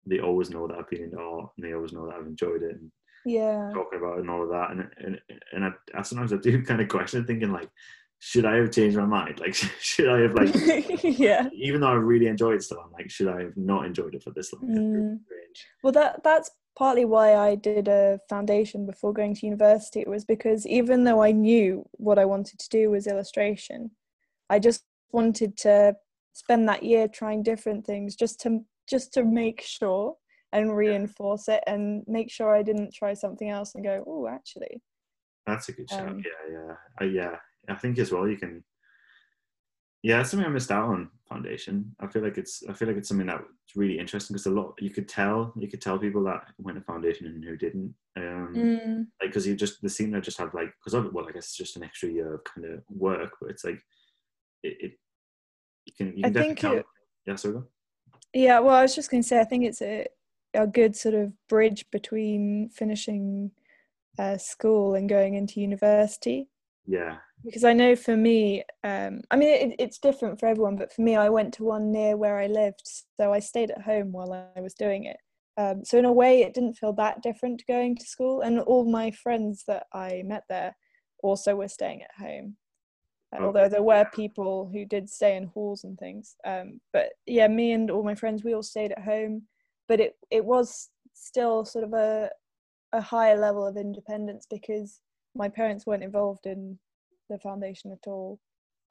they 0.06 0.20
always 0.20 0.50
know 0.50 0.66
that 0.66 0.78
i've 0.78 0.88
been 0.90 1.04
into 1.04 1.18
art 1.18 1.50
and 1.56 1.66
they 1.66 1.74
always 1.74 1.92
know 1.92 2.06
that 2.06 2.16
i've 2.16 2.26
enjoyed 2.26 2.62
it 2.62 2.76
and 2.76 2.90
yeah, 3.28 3.70
talking 3.74 3.98
about 3.98 4.18
it 4.18 4.20
and 4.20 4.30
all 4.30 4.44
of 4.44 4.50
that 4.50 4.70
and 4.70 4.88
and, 4.98 5.20
and 5.52 5.64
I, 5.64 5.70
I 5.98 6.02
sometimes 6.02 6.32
i 6.32 6.36
do 6.36 6.62
kind 6.64 6.80
of 6.80 6.88
question 6.88 7.22
it, 7.22 7.26
thinking 7.26 7.52
like 7.52 7.68
should 8.18 8.46
i 8.46 8.54
have 8.56 8.70
changed 8.70 8.96
my 8.96 9.04
mind 9.04 9.40
like 9.40 9.54
should 9.80 10.08
i 10.08 10.20
have 10.20 10.34
like 10.34 10.54
yeah. 11.02 11.48
even 11.52 11.80
though 11.80 11.88
i 11.88 11.94
really 11.94 12.28
enjoyed 12.28 12.62
stuff 12.62 12.78
i'm 12.84 12.92
like 12.92 13.10
should 13.10 13.28
i 13.28 13.42
have 13.42 13.56
not 13.56 13.84
enjoyed 13.84 14.14
it 14.14 14.22
for 14.22 14.30
this 14.30 14.52
long 14.52 14.62
Mm. 14.62 15.20
Well, 15.82 15.92
that 15.92 16.22
that's 16.22 16.50
partly 16.76 17.04
why 17.04 17.34
I 17.34 17.54
did 17.54 17.88
a 17.88 18.20
foundation 18.28 18.86
before 18.86 19.12
going 19.12 19.34
to 19.34 19.46
university. 19.46 20.00
It 20.00 20.08
was 20.08 20.24
because 20.24 20.66
even 20.66 21.04
though 21.04 21.22
I 21.22 21.32
knew 21.32 21.84
what 21.92 22.18
I 22.18 22.26
wanted 22.26 22.58
to 22.58 22.68
do 22.68 22.90
was 22.90 23.06
illustration, 23.06 23.90
I 24.50 24.58
just 24.58 24.84
wanted 25.10 25.56
to 25.58 25.96
spend 26.34 26.68
that 26.68 26.82
year 26.82 27.08
trying 27.08 27.42
different 27.42 27.86
things 27.86 28.14
just 28.14 28.40
to 28.40 28.60
just 28.88 29.12
to 29.14 29.24
make 29.24 29.60
sure 29.60 30.16
and 30.52 30.76
reinforce 30.76 31.48
it 31.48 31.62
and 31.66 32.04
make 32.06 32.30
sure 32.30 32.54
I 32.54 32.62
didn't 32.62 32.94
try 32.94 33.14
something 33.14 33.50
else 33.50 33.74
and 33.74 33.84
go, 33.84 34.04
oh, 34.06 34.28
actually, 34.28 34.80
That's 35.46 35.68
a 35.68 35.72
good 35.72 35.90
shout. 35.90 36.08
Um, 36.08 36.22
yeah, 36.24 36.52
yeah, 36.52 36.74
uh, 37.00 37.04
yeah. 37.04 37.36
I 37.68 37.74
think 37.74 37.98
as 37.98 38.12
well 38.12 38.28
you 38.28 38.36
can. 38.36 38.62
Yeah, 40.02 40.18
that's 40.18 40.30
something 40.30 40.46
I 40.46 40.50
missed 40.52 40.70
out 40.70 40.88
on 40.90 41.10
foundation. 41.28 41.94
I 41.98 42.06
feel 42.06 42.22
like 42.22 42.38
it's. 42.38 42.62
I 42.68 42.72
feel 42.74 42.86
like 42.86 42.96
it's 42.96 43.08
something 43.08 43.26
that's 43.26 43.42
really 43.74 43.98
interesting 43.98 44.34
because 44.34 44.46
a 44.46 44.50
lot 44.50 44.74
you 44.78 44.90
could 44.90 45.08
tell. 45.08 45.52
You 45.56 45.66
could 45.68 45.80
tell 45.80 45.98
people 45.98 46.22
that 46.24 46.44
went 46.58 46.78
to 46.78 46.84
foundation 46.84 47.26
and 47.26 47.44
who 47.44 47.56
didn't. 47.56 47.94
Um, 48.16 48.52
Mm, 48.54 49.06
Like 49.20 49.30
because 49.30 49.46
you 49.46 49.56
just 49.56 49.82
the 49.82 49.88
seem 49.88 50.12
to 50.12 50.20
just 50.20 50.38
have 50.38 50.54
like 50.54 50.72
because 50.84 50.94
well 51.12 51.28
I 51.28 51.32
guess 51.32 51.46
it's 51.46 51.56
just 51.56 51.76
an 51.76 51.82
extra 51.82 52.08
year 52.08 52.34
of 52.34 52.44
kind 52.44 52.66
of 52.66 52.82
work, 52.88 53.32
but 53.40 53.50
it's 53.50 53.64
like 53.64 53.80
it. 54.62 54.76
it 54.80 54.92
you 55.86 55.92
can. 55.96 56.16
You 56.16 56.24
I 56.24 56.28
can 56.28 56.32
definitely 56.32 56.54
think 56.62 56.78
it, 56.78 56.86
yeah, 57.26 57.36
so 57.36 57.52
go. 57.52 57.64
Yeah, 58.36 58.58
well, 58.58 58.74
I 58.74 58.82
was 58.82 58.94
just 58.94 59.10
going 59.10 59.22
to 59.22 59.28
say, 59.28 59.40
I 59.40 59.44
think 59.44 59.64
it's 59.64 59.80
a 59.80 60.06
a 60.52 60.66
good 60.66 60.94
sort 60.94 61.14
of 61.14 61.32
bridge 61.48 61.86
between 61.90 62.68
finishing 62.68 63.50
uh, 64.18 64.36
school 64.36 64.94
and 64.94 65.08
going 65.08 65.34
into 65.34 65.60
university. 65.60 66.48
Yeah, 66.86 67.16
Because 67.44 67.64
I 67.64 67.72
know 67.72 67.96
for 67.96 68.14
me, 68.14 68.62
um, 68.84 69.22
I 69.30 69.36
mean, 69.36 69.48
it, 69.48 69.76
it's 69.78 69.98
different 69.98 70.38
for 70.38 70.46
everyone, 70.46 70.76
but 70.76 70.92
for 70.92 71.02
me, 71.02 71.16
I 71.16 71.30
went 71.30 71.54
to 71.54 71.64
one 71.64 71.90
near 71.90 72.16
where 72.16 72.38
I 72.38 72.46
lived, 72.46 72.82
so 73.18 73.32
I 73.32 73.38
stayed 73.40 73.70
at 73.70 73.82
home 73.82 74.12
while 74.12 74.32
I 74.32 74.60
was 74.60 74.74
doing 74.74 75.04
it. 75.04 75.16
Um, 75.56 75.84
so 75.84 75.98
in 75.98 76.04
a 76.04 76.12
way, 76.12 76.42
it 76.42 76.52
didn't 76.52 76.74
feel 76.74 76.92
that 76.94 77.22
different 77.22 77.62
going 77.66 77.96
to 77.96 78.06
school, 78.06 78.42
and 78.42 78.60
all 78.60 78.84
my 78.84 79.10
friends 79.12 79.64
that 79.66 79.86
I 79.94 80.22
met 80.26 80.44
there 80.48 80.76
also 81.22 81.56
were 81.56 81.68
staying 81.68 82.02
at 82.02 82.14
home. 82.18 82.56
Okay. 83.36 83.44
Although 83.44 83.68
there 83.68 83.82
were 83.82 84.06
people 84.14 84.68
who 84.72 84.84
did 84.84 85.08
stay 85.08 85.36
in 85.36 85.44
halls 85.44 85.84
and 85.84 85.98
things, 85.98 86.36
um, 86.46 86.80
but 86.92 87.10
yeah, 87.26 87.48
me 87.48 87.72
and 87.72 87.90
all 87.90 88.02
my 88.02 88.14
friends, 88.14 88.44
we 88.44 88.54
all 88.54 88.62
stayed 88.62 88.92
at 88.92 89.02
home. 89.02 89.42
But 89.88 90.00
it 90.00 90.14
it 90.30 90.44
was 90.44 90.90
still 91.14 91.64
sort 91.64 91.84
of 91.84 91.92
a 91.92 92.30
a 92.92 93.00
higher 93.00 93.38
level 93.38 93.66
of 93.66 93.76
independence 93.76 94.46
because 94.48 95.00
my 95.34 95.48
parents 95.48 95.86
weren't 95.86 96.04
involved 96.04 96.46
in 96.46 96.78
the 97.28 97.38
foundation 97.38 97.92
at 97.92 98.08
all. 98.08 98.40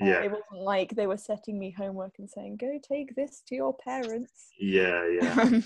Uh, 0.01 0.05
yeah, 0.07 0.23
it 0.23 0.31
wasn't 0.31 0.61
like 0.61 0.95
they 0.95 1.07
were 1.07 1.17
setting 1.17 1.57
me 1.57 1.71
homework 1.71 2.13
and 2.19 2.29
saying, 2.29 2.57
"Go 2.57 2.79
take 2.87 3.15
this 3.15 3.41
to 3.47 3.55
your 3.55 3.75
parents." 3.83 4.49
yeah, 4.59 5.05
yeah. 5.21 5.35
Um, 5.41 5.63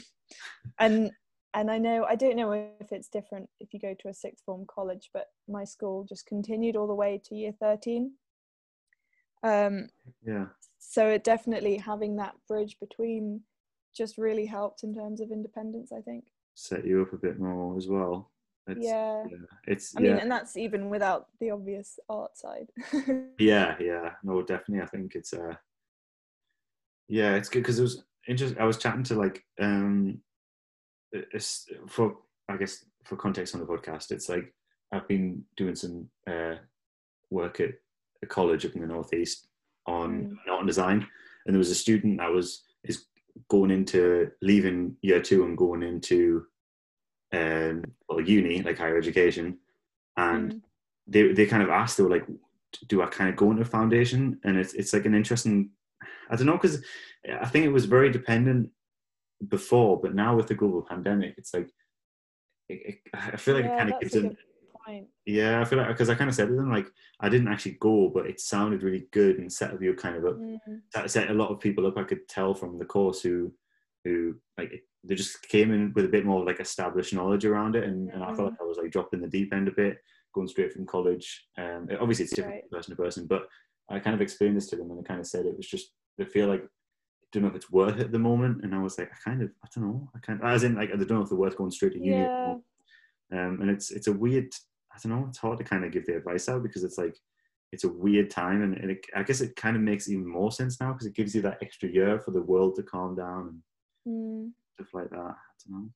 and 0.77 1.11
and 1.55 1.71
I 1.71 1.79
know 1.79 2.05
I 2.07 2.15
don't 2.15 2.35
know 2.35 2.51
if 2.51 2.91
it's 2.91 3.09
different 3.09 3.49
if 3.59 3.73
you 3.73 3.79
go 3.79 3.95
to 3.99 4.09
a 4.09 4.13
sixth 4.13 4.45
form 4.45 4.65
college, 4.67 5.09
but 5.13 5.25
my 5.47 5.63
school 5.63 6.05
just 6.07 6.27
continued 6.27 6.75
all 6.75 6.87
the 6.87 6.93
way 6.93 7.19
to 7.25 7.35
year 7.35 7.53
thirteen. 7.59 8.13
Um, 9.43 9.89
yeah. 10.25 10.45
so 10.79 11.07
it 11.07 11.23
definitely 11.23 11.77
having 11.77 12.17
that 12.17 12.35
bridge 12.47 12.77
between 12.79 13.41
just 13.95 14.17
really 14.17 14.45
helped 14.45 14.83
in 14.83 14.93
terms 14.93 15.21
of 15.21 15.31
independence. 15.31 15.91
I 15.91 16.01
think. 16.01 16.25
Set 16.55 16.85
you 16.85 17.01
up 17.01 17.13
a 17.13 17.17
bit 17.17 17.39
more 17.39 17.77
as 17.77 17.87
well. 17.87 18.31
It's, 18.67 18.85
yeah. 18.85 19.23
yeah, 19.29 19.37
it's 19.67 19.95
I 19.97 20.01
mean, 20.01 20.17
and 20.17 20.29
that's 20.29 20.55
even 20.55 20.89
without 20.89 21.27
the 21.39 21.51
obvious 21.51 21.97
art 22.09 22.37
side. 22.37 22.67
yeah, 23.39 23.75
yeah. 23.79 24.11
No, 24.23 24.41
definitely. 24.41 24.83
I 24.83 24.87
think 24.87 25.15
it's 25.15 25.33
uh, 25.33 25.55
yeah, 27.07 27.35
it's 27.35 27.49
good 27.49 27.63
because 27.63 27.79
it 27.79 27.83
was 27.83 28.03
interesting. 28.27 28.61
I 28.61 28.65
was 28.65 28.77
chatting 28.77 29.03
to 29.05 29.15
like 29.15 29.43
um, 29.59 30.21
it's 31.11 31.67
for 31.87 32.17
I 32.47 32.57
guess 32.57 32.85
for 33.05 33.15
context 33.15 33.55
on 33.55 33.61
the 33.61 33.67
podcast, 33.67 34.11
it's 34.11 34.29
like 34.29 34.53
I've 34.91 35.07
been 35.07 35.43
doing 35.57 35.75
some 35.75 36.09
uh 36.29 36.55
work 37.31 37.59
at 37.59 37.71
a 38.23 38.27
college 38.27 38.65
up 38.65 38.75
in 38.75 38.81
the 38.81 38.87
northeast 38.87 39.47
on 39.85 40.09
Mm. 40.27 40.37
art 40.51 40.59
and 40.59 40.67
design, 40.67 41.07
and 41.45 41.53
there 41.55 41.59
was 41.59 41.71
a 41.71 41.75
student 41.75 42.17
that 42.19 42.31
was 42.31 42.63
is 42.83 43.05
going 43.49 43.71
into 43.71 44.31
leaving 44.41 44.97
year 45.01 45.21
two 45.21 45.45
and 45.45 45.57
going 45.57 45.83
into 45.83 46.45
um 47.33 47.83
well 48.07 48.21
uni 48.21 48.61
like 48.61 48.77
higher 48.77 48.97
education, 48.97 49.57
and 50.17 50.53
Mm. 50.53 50.61
they 51.07 51.31
they 51.33 51.45
kind 51.45 51.63
of 51.63 51.69
asked 51.69 51.97
they 51.97 52.03
were 52.03 52.09
like, 52.09 52.27
do 52.87 53.01
I 53.01 53.07
kind 53.07 53.29
of 53.29 53.35
go 53.35 53.51
into 53.51 53.63
a 53.63 53.65
foundation? 53.65 54.39
And 54.43 54.57
it's 54.57 54.73
it's 54.73 54.93
like 54.93 55.05
an 55.05 55.15
interesting, 55.15 55.71
I 56.29 56.35
don't 56.35 56.45
know 56.45 56.53
because 56.53 56.83
I 57.41 57.45
think 57.47 57.65
it 57.65 57.71
was 57.71 57.85
very 57.85 58.11
dependent 58.11 58.69
before, 59.47 59.99
but 60.01 60.13
now 60.13 60.35
with 60.35 60.47
the 60.47 60.55
global 60.55 60.81
pandemic, 60.81 61.35
it's 61.37 61.53
like 61.53 61.69
it, 62.67 62.79
it, 62.89 62.95
I 63.13 63.37
feel 63.37 63.55
like 63.55 63.65
Yeah, 63.65 63.73
it 63.73 63.77
kind 63.77 63.93
of 63.93 63.99
gives 63.99 64.13
them. 64.13 64.37
Point. 64.89 65.07
Yeah, 65.25 65.61
I 65.61 65.65
feel 65.65 65.77
like 65.79 65.87
because 65.89 66.09
I 66.09 66.15
kind 66.15 66.29
of 66.29 66.35
said 66.35 66.47
to 66.49 66.55
them 66.55 66.71
like 66.71 66.87
I 67.19 67.29
didn't 67.29 67.47
actually 67.49 67.77
go, 67.79 68.09
but 68.13 68.25
it 68.27 68.39
sounded 68.39 68.83
really 68.83 69.07
good 69.11 69.37
and 69.39 69.51
set 69.51 69.71
up 69.71 69.81
you 69.81 69.93
kind 69.93 70.15
of 70.17 70.25
up, 70.25 70.37
Mm. 70.37 70.81
set- 70.93 71.11
set 71.11 71.29
a 71.31 71.33
lot 71.33 71.49
of 71.51 71.59
people 71.59 71.85
up. 71.87 71.97
I 71.97 72.03
could 72.03 72.27
tell 72.27 72.53
from 72.53 72.77
the 72.77 72.85
course 72.85 73.21
who 73.21 73.53
who 74.05 74.35
like 74.57 74.71
they 75.03 75.15
just 75.15 75.41
came 75.49 75.71
in 75.71 75.93
with 75.93 76.05
a 76.05 76.09
bit 76.09 76.25
more 76.25 76.43
like 76.45 76.59
established 76.59 77.13
knowledge 77.13 77.45
around 77.45 77.75
it, 77.75 77.83
and, 77.85 78.09
and 78.11 78.23
I 78.23 78.27
felt 78.33 78.49
Mhm. 78.49 78.51
like 78.51 78.61
I 78.61 78.65
was 78.65 78.77
like 78.77 78.91
dropping 78.91 79.21
the 79.21 79.27
deep 79.27 79.53
end 79.53 79.67
a 79.67 79.71
bit, 79.71 79.97
going 80.33 80.47
straight 80.47 80.73
from 80.73 80.85
college. 80.85 81.47
Um, 81.57 81.87
obviously 81.99 82.25
it's 82.25 82.35
different 82.35 82.55
Right. 82.63 82.71
person 82.71 82.95
to 82.95 83.01
person, 83.01 83.27
but 83.27 83.47
I 83.89 83.99
kind 83.99 84.13
of 84.15 84.21
explained 84.21 84.57
this 84.57 84.67
to 84.69 84.75
them, 84.75 84.89
and 84.91 84.99
they 84.99 85.03
kind 85.07 85.19
of 85.19 85.27
said 85.27 85.45
it 85.45 85.55
was 85.57 85.67
just 85.67 85.93
they 86.17 86.25
feel 86.25 86.47
like 86.47 86.63
I 86.63 87.27
don't 87.31 87.43
know 87.43 87.49
if 87.49 87.55
it's 87.55 87.71
worth 87.71 87.97
it 87.99 88.05
at 88.07 88.11
the 88.11 88.19
moment, 88.19 88.63
and 88.63 88.73
I 88.73 88.81
was 88.81 88.97
like 88.97 89.11
I 89.11 89.15
kind 89.29 89.41
of 89.43 89.51
I 89.63 89.67
don't 89.75 89.83
know, 89.85 90.09
I 90.15 90.19
kind 90.19 90.39
of 90.41 90.45
as 90.49 90.63
in 90.63 90.75
like 90.75 90.89
I 90.91 90.95
don't 90.95 91.09
know 91.11 91.21
if 91.21 91.29
they're 91.29 91.37
worth 91.37 91.57
going 91.57 91.71
straight 91.71 91.93
to 91.93 91.99
uni. 91.99 92.21
Yeah. 92.21 92.55
Um, 93.31 93.61
and 93.61 93.69
it's 93.69 93.91
it's 93.91 94.07
a 94.07 94.13
weird 94.13 94.51
I 94.93 94.97
don't 95.01 95.11
know 95.11 95.25
it's 95.29 95.37
hard 95.37 95.57
to 95.59 95.63
kind 95.63 95.85
of 95.85 95.91
give 95.91 96.05
the 96.05 96.17
advice 96.17 96.49
out 96.49 96.63
because 96.63 96.83
it's 96.83 96.97
like 96.97 97.17
it's 97.71 97.83
a 97.83 97.89
weird 97.89 98.29
time 98.31 98.63
and, 98.63 98.75
and 98.77 98.91
it, 98.91 99.05
I 99.15 99.23
guess 99.23 99.41
it 99.41 99.55
kind 99.55 99.75
of 99.75 99.83
makes 99.83 100.09
even 100.09 100.25
more 100.27 100.51
sense 100.51 100.79
now 100.79 100.91
because 100.93 101.05
it 101.07 101.15
gives 101.15 101.35
you 101.35 101.41
that 101.43 101.59
extra 101.61 101.87
year 101.87 102.19
for 102.19 102.31
the 102.31 102.41
world 102.41 102.75
to 102.75 102.83
calm 102.83 103.15
down 103.15 103.47
and 103.47 103.61
Mm. 104.07 104.51
stuff 104.73 104.93
like 104.93 105.09
that. 105.11 105.17
I 105.17 105.53
don't 105.67 105.83
know. 105.83 105.89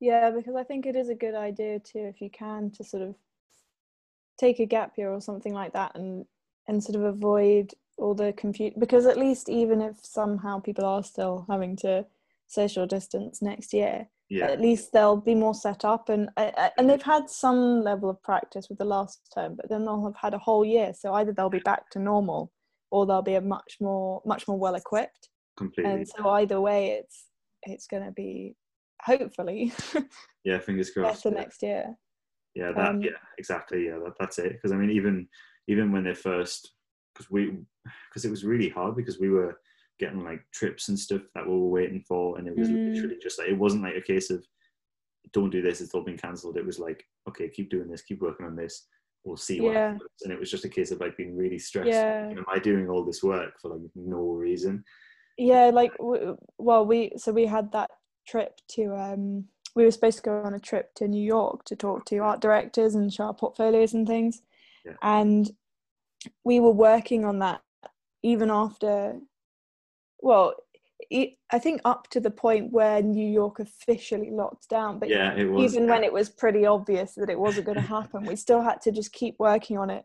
Yeah, 0.00 0.30
because 0.30 0.56
I 0.56 0.64
think 0.64 0.86
it 0.86 0.96
is 0.96 1.08
a 1.08 1.14
good 1.14 1.34
idea 1.34 1.78
too, 1.78 2.00
if 2.00 2.20
you 2.20 2.30
can, 2.30 2.70
to 2.72 2.84
sort 2.84 3.02
of 3.02 3.14
take 4.38 4.58
a 4.58 4.66
gap 4.66 4.98
year 4.98 5.10
or 5.12 5.20
something 5.20 5.54
like 5.54 5.72
that, 5.74 5.94
and 5.94 6.26
and 6.66 6.82
sort 6.82 6.96
of 6.96 7.02
avoid 7.02 7.72
all 7.98 8.14
the 8.14 8.32
confusion. 8.32 8.78
Because 8.80 9.06
at 9.06 9.18
least 9.18 9.48
even 9.48 9.80
if 9.80 10.04
somehow 10.04 10.58
people 10.60 10.84
are 10.84 11.04
still 11.04 11.46
having 11.48 11.76
to 11.76 12.06
social 12.46 12.86
distance 12.86 13.40
next 13.40 13.72
year, 13.72 14.08
Yeah, 14.30 14.46
at 14.46 14.60
least 14.60 14.92
they'll 14.92 15.16
be 15.16 15.34
more 15.34 15.54
set 15.54 15.84
up, 15.84 16.08
and 16.08 16.30
uh, 16.36 16.50
uh, 16.56 16.70
and 16.78 16.88
they've 16.88 17.02
had 17.02 17.28
some 17.28 17.82
level 17.82 18.08
of 18.08 18.22
practice 18.22 18.68
with 18.68 18.78
the 18.78 18.84
last 18.84 19.20
term, 19.34 19.54
but 19.54 19.68
then 19.68 19.84
they'll 19.84 20.04
have 20.04 20.16
had 20.16 20.34
a 20.34 20.38
whole 20.38 20.64
year. 20.64 20.92
So 20.98 21.12
either 21.14 21.32
they'll 21.32 21.50
be 21.50 21.60
back 21.60 21.90
to 21.90 21.98
normal, 21.98 22.50
or 22.90 23.06
they'll 23.06 23.22
be 23.22 23.34
a 23.34 23.40
much 23.40 23.76
more 23.80 24.22
much 24.24 24.48
more 24.48 24.58
well 24.58 24.76
equipped. 24.76 25.28
completely. 25.58 25.92
And 25.92 26.08
so 26.08 26.28
either 26.30 26.60
way, 26.60 26.92
it's 26.92 27.26
it's 27.64 27.86
going 27.86 28.04
to 28.04 28.12
be 28.12 28.56
hopefully 29.02 29.72
yeah, 30.44 30.58
fingers 30.58 30.90
crossed. 30.90 31.24
better 31.24 31.34
yeah. 31.34 31.40
next 31.40 31.62
year. 31.62 31.94
Yeah, 32.54 32.72
that 32.72 32.88
Um, 32.88 33.02
yeah, 33.02 33.10
exactly. 33.38 33.86
Yeah, 33.86 33.98
that, 34.04 34.14
that's 34.18 34.38
it. 34.38 34.52
Because 34.52 34.72
I 34.72 34.76
mean, 34.76 34.90
even 34.90 35.28
even 35.68 35.92
when 35.92 36.04
they 36.04 36.14
first, 36.14 36.72
because 37.14 37.30
we, 37.30 37.56
because 38.10 38.24
it 38.24 38.30
was 38.30 38.44
really 38.44 38.68
hard 38.68 38.96
because 38.96 39.18
we 39.18 39.30
were 39.30 39.58
getting 39.98 40.24
like 40.24 40.42
trips 40.52 40.88
and 40.88 40.98
stuff 40.98 41.22
that 41.34 41.46
we 41.46 41.52
were 41.52 41.68
waiting 41.68 42.02
for, 42.06 42.38
and 42.38 42.48
it 42.48 42.56
was 42.56 42.68
Mm. 42.68 42.92
literally 42.94 43.18
just 43.22 43.38
like 43.38 43.48
it 43.48 43.58
wasn't 43.58 43.82
like 43.82 43.96
a 43.96 44.00
case 44.00 44.30
of 44.30 44.44
don't 45.32 45.50
do 45.50 45.62
this, 45.62 45.80
it's 45.80 45.94
all 45.94 46.02
been 46.02 46.18
cancelled. 46.18 46.56
It 46.56 46.66
was 46.66 46.78
like 46.78 47.04
okay, 47.28 47.48
keep 47.48 47.70
doing 47.70 47.88
this, 47.88 48.02
keep 48.02 48.20
working 48.20 48.46
on 48.46 48.56
this. 48.56 48.86
We'll 49.24 49.36
see 49.38 49.60
what 49.60 49.72
Yeah. 49.72 49.92
happens. 49.92 50.22
And 50.22 50.32
it 50.32 50.38
was 50.38 50.50
just 50.50 50.66
a 50.66 50.68
case 50.68 50.90
of 50.90 51.00
like 51.00 51.16
being 51.16 51.34
really 51.36 51.58
stressed. 51.58 51.88
Yeah. 51.88 52.28
Am 52.28 52.44
I 52.48 52.58
doing 52.58 52.90
all 52.90 53.02
this 53.04 53.22
work 53.22 53.58
for 53.60 53.70
like 53.70 53.80
no 53.94 54.32
reason? 54.32 54.84
Yeah, 55.38 55.70
like 55.70 55.96
w- 55.96 56.36
well, 56.58 56.84
we 56.84 57.12
so 57.16 57.32
we 57.32 57.46
had 57.46 57.72
that 57.72 57.90
trip 58.26 58.60
to 58.68 58.94
um 58.94 59.48
we 59.76 59.84
were 59.84 59.90
supposed 59.90 60.18
to 60.18 60.22
go 60.22 60.42
on 60.42 60.54
a 60.54 60.60
trip 60.60 60.94
to 60.94 61.08
New 61.08 61.22
York 61.22 61.64
to 61.64 61.74
talk 61.76 62.04
to 62.06 62.18
art 62.18 62.40
directors 62.40 62.94
and 62.94 63.12
show 63.12 63.24
our 63.24 63.34
portfolios 63.34 63.94
and 63.94 64.06
things, 64.06 64.42
Yeah. 64.84 64.96
and 65.02 65.50
we 66.44 66.60
were 66.60 66.70
working 66.70 67.24
on 67.24 67.38
that 67.40 67.60
even 68.22 68.50
after, 68.50 69.20
well, 70.20 70.54
I 71.12 71.58
think 71.58 71.80
up 71.84 72.08
to 72.10 72.20
the 72.20 72.30
point 72.30 72.72
where 72.72 73.02
New 73.02 73.28
York 73.28 73.58
officially 73.58 74.30
locked 74.30 74.68
down, 74.68 74.98
but 74.98 75.08
Yeah, 75.10 75.36
even 75.36 75.86
when 75.88 76.02
it 76.04 76.12
was 76.12 76.28
pretty 76.30 76.64
obvious 76.66 77.14
that 77.16 77.30
it 77.30 77.38
wasn't 77.38 77.66
going 77.66 77.76
to 77.76 77.82
happen, 77.82 78.24
we 78.24 78.36
still 78.36 78.62
had 78.62 78.80
to 78.82 78.92
just 78.92 79.12
keep 79.12 79.36
working 79.38 79.76
on 79.76 79.90
it, 79.90 80.04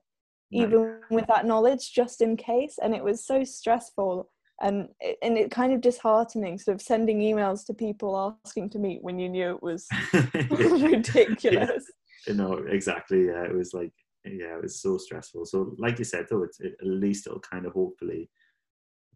No. 0.52 0.64
even 0.66 1.00
with 1.10 1.28
that 1.28 1.46
knowledge, 1.46 1.94
just 1.94 2.22
in 2.22 2.36
case. 2.36 2.78
And 2.82 2.94
it 2.94 3.04
was 3.04 3.26
so 3.26 3.44
stressful 3.44 4.30
and 4.62 4.90
it, 5.00 5.18
and 5.22 5.38
it 5.38 5.52
kind 5.52 5.72
of 5.74 5.80
disheartening, 5.82 6.58
sort 6.60 6.76
of 6.76 6.82
sending 6.82 7.20
emails 7.20 7.66
to 7.68 7.74
people 7.74 8.38
asking 8.46 8.70
to 8.72 8.80
meet 8.80 9.02
when 9.02 9.18
you 9.20 9.30
knew 9.30 9.52
it 9.52 9.64
was 9.64 9.88
ridiculous. 10.50 11.86
you 12.28 12.34
know 12.34 12.54
exactly 12.70 13.28
yeah 13.28 13.44
it 13.46 13.54
was 13.54 13.74
like 13.74 13.94
yeah 14.26 14.58
it 14.58 14.62
was 14.62 14.82
so 14.82 14.98
stressful 14.98 15.46
so 15.46 15.74
like 15.78 15.98
you 15.98 16.04
said 16.04 16.26
though 16.30 16.44
it's 16.44 16.60
it, 16.60 16.74
at 16.82 16.88
least 16.88 17.26
it'll 17.26 17.40
kind 17.40 17.66
of 17.66 17.72
hopefully 17.72 18.30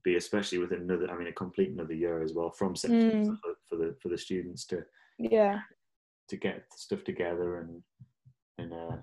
be 0.04 0.16
especially 0.16 0.58
with 0.58 0.72
another 0.72 1.10
i 1.10 1.18
mean 1.18 1.28
a 1.28 1.32
complete 1.34 1.70
another 1.72 1.94
year 1.94 2.22
as 2.22 2.34
well 2.34 2.52
from 2.52 2.76
september 2.76 3.32
Mm. 3.32 3.38
for, 3.42 3.54
for 3.70 3.76
the 3.78 3.96
for 4.02 4.10
the 4.10 4.18
students 4.18 4.66
to 4.66 4.84
Yeah, 5.18 5.60
to 6.30 6.38
get 6.38 6.66
stuff 6.76 7.04
together 7.04 7.60
and 7.60 7.82
and 8.58 8.74
uh 8.74 8.98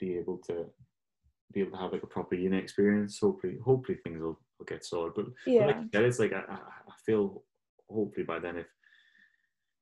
be 0.00 0.16
able 0.18 0.38
to 0.48 0.66
be 1.52 1.60
able 1.60 1.72
to 1.72 1.78
have 1.78 1.92
like 1.92 2.02
a 2.02 2.06
proper 2.06 2.34
uni 2.34 2.58
experience. 2.58 3.18
Hopefully 3.20 3.56
hopefully 3.64 3.98
things 4.04 4.20
will, 4.20 4.38
will 4.58 4.66
get 4.66 4.84
sorted. 4.84 5.14
But, 5.16 5.26
but 5.26 5.66
like 5.66 5.76
yeah, 5.76 5.80
you 5.82 5.88
said, 5.92 6.04
it's 6.04 6.18
like 6.18 6.32
I, 6.32 6.42
I 6.92 6.94
feel 7.06 7.42
hopefully 7.90 8.24
by 8.26 8.38
then 8.38 8.58
if 8.58 8.66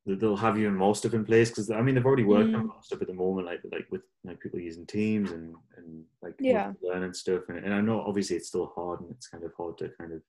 they'll 0.06 0.36
have 0.36 0.56
you 0.56 0.68
in 0.68 0.76
more 0.76 0.94
stuff 0.94 1.14
in 1.14 1.24
place 1.24 1.50
because 1.50 1.70
I 1.70 1.82
mean 1.82 1.94
they've 1.96 2.06
already 2.06 2.24
worked 2.24 2.54
on 2.54 2.62
Mm. 2.62 2.70
a 2.70 2.72
lot 2.74 2.84
stuff 2.84 3.02
at 3.02 3.08
the 3.08 3.14
moment 3.14 3.46
like 3.46 3.60
like 3.72 3.86
with 3.90 4.02
like 4.24 4.38
people 4.40 4.60
using 4.60 4.86
teams 4.86 5.32
and 5.32 5.54
and 5.76 6.04
like 6.22 6.34
Yeah. 6.38 6.72
learning 6.80 7.12
stuff 7.14 7.42
and, 7.48 7.58
and 7.64 7.74
I 7.74 7.80
know 7.80 8.00
obviously 8.02 8.36
it's 8.36 8.48
still 8.48 8.66
hard 8.74 9.00
and 9.00 9.10
it's 9.10 9.26
kind 9.28 9.42
of 9.44 9.52
hard 9.56 9.78
to 9.78 9.88
kind 9.98 10.12
of 10.12 10.22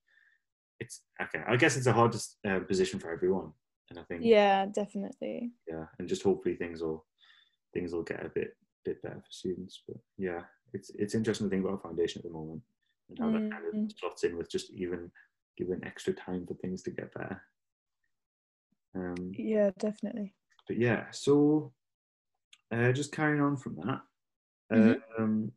it's 0.79 1.01
okay 1.21 1.41
I 1.47 1.55
guess 1.57 1.77
it's 1.77 1.87
a 1.87 1.93
hard 1.93 2.15
uh, 2.47 2.59
position 2.61 2.99
for 2.99 3.11
everyone 3.11 3.51
and 3.89 3.99
I 3.99 4.03
think 4.03 4.21
yeah, 4.23 4.65
definitely. 4.65 5.51
yeah 5.67 5.85
and 5.99 6.07
just 6.09 6.23
hopefully 6.23 6.55
things 6.55 6.81
will 6.81 7.05
things 7.73 7.93
will 7.93 8.03
get 8.03 8.25
a 8.25 8.29
bit 8.29 8.57
bit 8.83 9.01
better 9.03 9.21
for 9.21 9.31
students 9.31 9.83
but 9.87 9.97
yeah 10.17 10.41
it's 10.73 10.89
it's 10.91 11.13
interesting 11.15 11.47
to 11.47 11.49
think 11.51 11.65
about 11.65 11.83
foundation 11.83 12.19
at 12.19 12.23
the 12.25 12.31
moment 12.39 12.61
and 13.09 13.19
how 13.19 13.31
that 13.31 13.49
kind 13.51 13.63
Mm. 13.73 13.85
of 13.85 13.91
slots 13.99 14.23
in 14.23 14.37
with 14.37 14.49
just 14.49 14.71
even 14.71 15.11
given 15.57 15.83
extra 15.85 16.13
time 16.13 16.45
for 16.47 16.53
things 16.55 16.83
to 16.83 16.91
get 16.91 17.13
better. 17.13 17.41
Um, 18.97 19.31
yeah, 19.37 19.69
definitely. 19.77 20.33
but 20.67 20.77
yeah, 20.77 21.11
so 21.11 21.71
uh, 22.71 22.91
just 22.91 23.11
carrying 23.11 23.41
on 23.41 23.55
from 23.57 23.75
that, 23.75 24.01
Mhm. 24.71 25.01
um, 25.19 25.51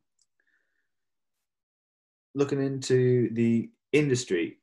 looking 2.35 2.63
into 2.63 3.31
the 3.33 3.71
industry, 3.93 4.59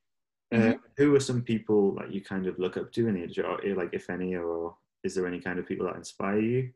uh, 0.54 0.58
Mhm. 0.58 0.80
who 0.98 1.16
are 1.16 1.20
some 1.20 1.42
people 1.42 1.96
that 1.96 2.12
you 2.14 2.22
kind 2.22 2.48
of 2.48 2.58
look 2.60 2.78
up 2.78 2.92
to 2.94 3.08
in 3.08 3.16
the 3.16 3.22
industry, 3.22 3.44
or, 3.44 3.76
like 3.76 3.94
if 3.94 4.10
any, 4.10 4.36
or 4.36 4.78
is 5.04 5.16
there 5.16 5.28
any 5.28 5.40
kind 5.42 5.60
of 5.60 5.66
people 5.66 5.86
that 5.88 5.96
inspire 5.96 6.40
you? 6.40 6.74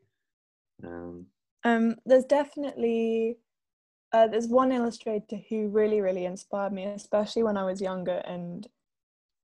Um, 0.84 1.26
Um, 1.64 1.96
there's 2.04 2.24
definitely 2.24 3.38
uh, 4.12 4.26
there's 4.26 4.48
one 4.48 4.72
illustrator 4.72 5.36
who 5.48 5.68
really 5.68 6.00
really 6.00 6.24
inspired 6.24 6.72
me, 6.72 6.84
especially 6.84 7.42
when 7.44 7.56
I 7.56 7.64
was 7.64 7.80
younger 7.80 8.18
and 8.26 8.68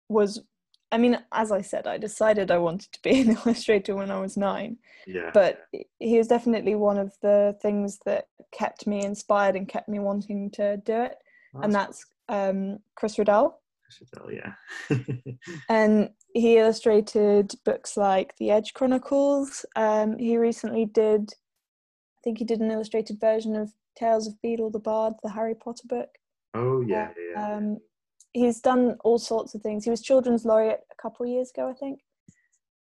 was. 0.09 0.43
I 0.90 0.99
mean, 0.99 1.18
as 1.33 1.52
I 1.52 1.61
said, 1.61 1.87
I 1.87 1.99
decided 1.99 2.50
I 2.50 2.59
wanted 2.59 2.92
to 2.92 3.02
be 3.02 3.21
an 3.21 3.30
illustrator 3.45 3.95
when 3.95 4.11
I 4.11 4.21
was 4.21 4.37
nine, 4.37 4.78
yeah, 5.07 5.30
but 5.35 5.66
he 5.99 6.18
was 6.18 6.28
definitely 6.28 6.75
one 6.75 6.99
of 6.99 7.12
the 7.21 7.57
things 7.61 7.99
that 8.07 8.28
kept 8.52 8.87
me 8.87 9.04
inspired 9.04 9.57
and 9.57 9.68
kept 9.68 9.88
me 9.88 9.99
wanting 9.99 10.50
to 10.52 10.78
do 10.78 10.95
it, 11.02 11.16
and 11.62 11.75
that's 11.75 12.04
um, 12.28 12.78
Chris 12.95 13.18
Riddell. 13.18 13.61
Should 13.90 14.09
tell, 14.12 14.30
yeah. 14.30 14.52
and 15.71 16.11
he 16.35 16.59
illustrated 16.59 17.52
books 17.64 17.97
like 17.97 18.37
the 18.37 18.50
Edge 18.50 18.75
Chronicles. 18.75 19.64
Um, 19.76 20.18
he 20.18 20.37
recently 20.37 20.85
did, 20.85 21.30
I 21.33 22.21
think 22.23 22.38
he 22.38 22.45
did 22.45 22.61
an 22.61 22.71
illustrated 22.71 23.18
version 23.18 23.57
of 23.57 23.73
Tales 23.99 24.26
of 24.26 24.35
Beedle 24.45 24.71
the 24.71 24.78
Bard, 24.78 25.14
the 25.23 25.30
Harry 25.30 25.54
Potter 25.54 25.85
book. 25.87 26.11
oh 26.54 26.83
yeah, 26.83 27.11
yeah. 27.33 27.57
Um, 27.57 27.78
he's 28.32 28.61
done 28.61 28.97
all 29.04 29.18
sorts 29.18 29.54
of 29.54 29.62
things. 29.62 29.85
He 29.85 29.90
was 29.90 30.02
children's 30.02 30.44
laureate 30.44 30.80
a 30.92 31.02
couple 31.02 31.26
of 31.26 31.32
years 31.32 31.50
ago, 31.50 31.68
I 31.68 31.75
think. 31.75 32.00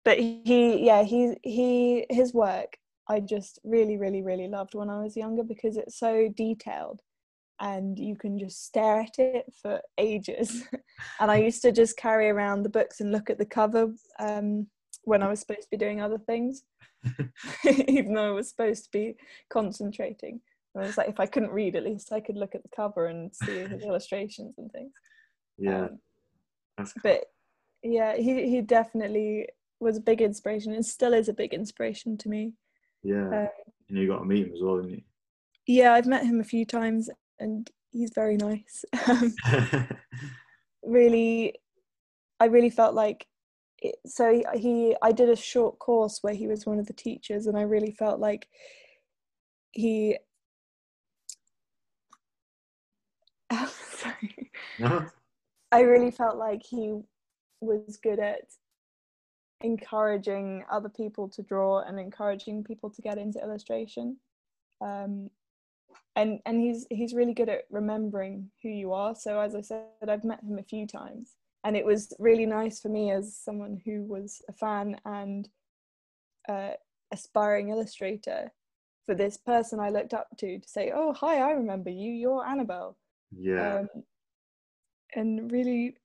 But 0.04 0.18
he, 0.18 0.84
yeah, 0.84 1.02
he, 1.02 1.36
he, 1.42 2.06
his 2.10 2.32
work 2.32 2.76
I 3.08 3.20
just 3.20 3.60
really, 3.64 3.96
really, 3.96 4.22
really 4.22 4.48
loved 4.48 4.74
when 4.74 4.90
I 4.90 5.02
was 5.02 5.16
younger 5.16 5.44
because 5.44 5.76
it's 5.76 5.98
so 5.98 6.28
detailed 6.36 7.02
and 7.60 7.98
you 7.98 8.16
can 8.16 8.38
just 8.38 8.64
stare 8.64 9.00
at 9.00 9.18
it 9.18 9.46
for 9.62 9.80
ages. 9.96 10.64
and 11.20 11.30
I 11.30 11.36
used 11.36 11.62
to 11.62 11.72
just 11.72 11.96
carry 11.96 12.28
around 12.28 12.62
the 12.62 12.68
books 12.68 13.00
and 13.00 13.12
look 13.12 13.30
at 13.30 13.38
the 13.38 13.46
cover 13.46 13.92
um, 14.18 14.66
when 15.04 15.22
I 15.22 15.28
was 15.28 15.40
supposed 15.40 15.62
to 15.62 15.70
be 15.70 15.76
doing 15.76 16.00
other 16.00 16.18
things, 16.18 16.64
even 17.64 18.14
though 18.14 18.28
I 18.28 18.32
was 18.32 18.48
supposed 18.48 18.84
to 18.84 18.90
be 18.90 19.14
concentrating. 19.50 20.40
And 20.74 20.84
I 20.84 20.86
was 20.86 20.98
like, 20.98 21.08
if 21.08 21.20
I 21.20 21.26
couldn't 21.26 21.52
read, 21.52 21.76
at 21.76 21.84
least 21.84 22.12
I 22.12 22.20
could 22.20 22.36
look 22.36 22.54
at 22.54 22.62
the 22.62 22.68
cover 22.74 23.06
and 23.06 23.34
see 23.34 23.60
his 23.60 23.82
illustrations 23.82 24.58
and 24.58 24.70
things. 24.72 24.92
Yeah, 25.58 25.84
Um, 25.84 25.98
that's 26.78 26.92
cool. 26.92 27.00
but 27.04 27.25
yeah, 27.82 28.16
he 28.16 28.48
he 28.48 28.60
definitely 28.62 29.48
was 29.80 29.96
a 29.96 30.00
big 30.00 30.20
inspiration 30.22 30.72
and 30.72 30.84
still 30.84 31.12
is 31.14 31.28
a 31.28 31.32
big 31.34 31.52
inspiration 31.54 32.16
to 32.18 32.28
me. 32.28 32.54
yeah. 33.02 33.48
and 33.88 33.98
you 33.98 34.06
got 34.08 34.18
to 34.20 34.25
meet 34.25 34.46
him 34.46 34.52
as 34.54 34.62
well, 34.62 34.76
didn't 34.76 34.90
you? 34.92 35.02
Yeah, 35.66 35.92
I've 35.94 36.06
met 36.06 36.25
him 36.25 36.40
a 36.40 36.44
few 36.44 36.64
times 36.64 37.10
and 37.38 37.70
he's 37.90 38.12
very 38.14 38.36
nice. 38.36 38.84
Um, 39.08 39.34
really, 40.82 41.54
I 42.40 42.46
really 42.46 42.70
felt 42.70 42.94
like 42.94 43.26
it, 43.78 43.96
so 44.06 44.32
he, 44.32 44.44
he 44.58 44.96
I 45.02 45.12
did 45.12 45.28
a 45.28 45.36
short 45.36 45.78
course 45.78 46.18
where 46.22 46.34
he 46.34 46.46
was 46.46 46.64
one 46.66 46.78
of 46.78 46.86
the 46.86 46.92
teachers 46.94 47.46
and 47.46 47.56
I 47.58 47.62
really 47.62 47.90
felt 47.92 48.18
like 48.20 48.48
he 49.72 50.16
sorry. 53.97 54.50
no? 54.78 55.06
I 55.72 55.80
really 55.80 56.10
felt 56.10 56.36
like 56.36 56.62
he 56.62 57.00
was 57.60 57.98
good 58.02 58.18
at 58.18 58.42
encouraging 59.62 60.64
other 60.70 60.88
people 60.88 61.28
to 61.30 61.42
draw 61.42 61.80
and 61.80 61.98
encouraging 61.98 62.62
people 62.62 62.90
to 62.90 63.02
get 63.02 63.18
into 63.18 63.40
illustration. 63.40 64.16
Um, 64.80 65.30
and 66.14 66.40
and 66.46 66.60
he's 66.60 66.86
he's 66.90 67.14
really 67.14 67.34
good 67.34 67.48
at 67.48 67.64
remembering 67.70 68.50
who 68.62 68.68
you 68.68 68.92
are. 68.92 69.14
So 69.14 69.40
as 69.40 69.54
I 69.54 69.60
said, 69.60 69.84
I've 70.08 70.24
met 70.24 70.42
him 70.42 70.58
a 70.58 70.62
few 70.62 70.86
times, 70.86 71.36
and 71.64 71.76
it 71.76 71.84
was 71.84 72.12
really 72.18 72.46
nice 72.46 72.80
for 72.80 72.88
me 72.88 73.10
as 73.10 73.36
someone 73.36 73.80
who 73.84 74.02
was 74.04 74.42
a 74.48 74.52
fan 74.52 74.98
and 75.04 75.48
uh, 76.48 76.72
aspiring 77.12 77.70
illustrator 77.70 78.52
for 79.04 79.14
this 79.14 79.36
person 79.36 79.78
I 79.78 79.90
looked 79.90 80.14
up 80.14 80.28
to 80.38 80.58
to 80.58 80.68
say, 80.68 80.92
"Oh, 80.94 81.12
hi, 81.12 81.38
I 81.38 81.52
remember 81.52 81.90
you. 81.90 82.12
You're 82.12 82.46
Annabel." 82.46 82.96
Yeah, 83.30 83.80
um, 83.80 84.02
and 85.14 85.50
really 85.52 85.97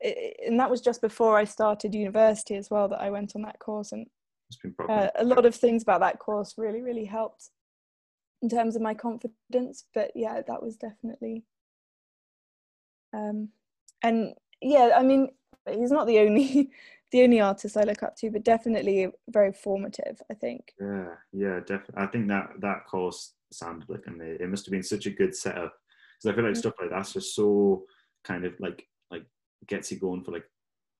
and 0.45 0.59
that 0.59 0.69
was 0.69 0.81
just 0.81 1.01
before 1.01 1.37
i 1.37 1.43
started 1.43 1.93
university 1.93 2.55
as 2.55 2.69
well 2.69 2.87
that 2.87 3.01
i 3.01 3.09
went 3.09 3.35
on 3.35 3.41
that 3.41 3.59
course 3.59 3.91
and 3.91 4.05
it's 4.49 4.59
been 4.61 4.73
uh, 4.89 5.07
a 5.15 5.23
lot 5.23 5.45
of 5.45 5.55
things 5.55 5.83
about 5.83 6.01
that 6.01 6.19
course 6.19 6.55
really 6.57 6.81
really 6.81 7.05
helped 7.05 7.49
in 8.41 8.49
terms 8.49 8.75
of 8.75 8.81
my 8.81 8.93
confidence 8.93 9.85
but 9.93 10.11
yeah 10.15 10.41
that 10.47 10.61
was 10.61 10.75
definitely 10.75 11.43
um 13.13 13.49
and 14.03 14.33
yeah 14.61 14.91
i 14.95 15.03
mean 15.03 15.29
he's 15.69 15.91
not 15.91 16.07
the 16.07 16.19
only 16.19 16.69
the 17.11 17.23
only 17.23 17.39
artist 17.41 17.75
i 17.77 17.83
look 17.83 18.03
up 18.03 18.15
to 18.15 18.29
but 18.31 18.43
definitely 18.43 19.07
very 19.29 19.51
formative 19.51 20.21
i 20.29 20.33
think 20.33 20.73
Yeah, 20.79 21.15
yeah, 21.33 21.59
definitely. 21.59 22.03
I 22.03 22.07
think 22.07 22.27
that 22.29 22.49
that 22.61 22.85
course 22.89 23.33
sounded 23.51 23.89
like 23.89 24.07
amazing. 24.07 24.37
It 24.41 24.49
must 24.49 24.65
have 24.65 24.71
been 24.71 24.83
such 24.83 25.05
a 25.05 25.11
good 25.11 25.35
setup 25.35 25.73
because 26.17 26.31
I 26.31 26.35
feel 26.35 26.45
like 26.45 26.53
Mm. 26.53 26.57
stuff 26.57 26.73
like 26.79 26.89
that's 26.89 27.13
just 27.13 27.35
so 27.35 27.83
kind 28.23 28.45
of 28.45 28.53
like 28.59 28.87
gets 29.67 29.91
you 29.91 29.99
going 29.99 30.23
for 30.23 30.31
like 30.31 30.45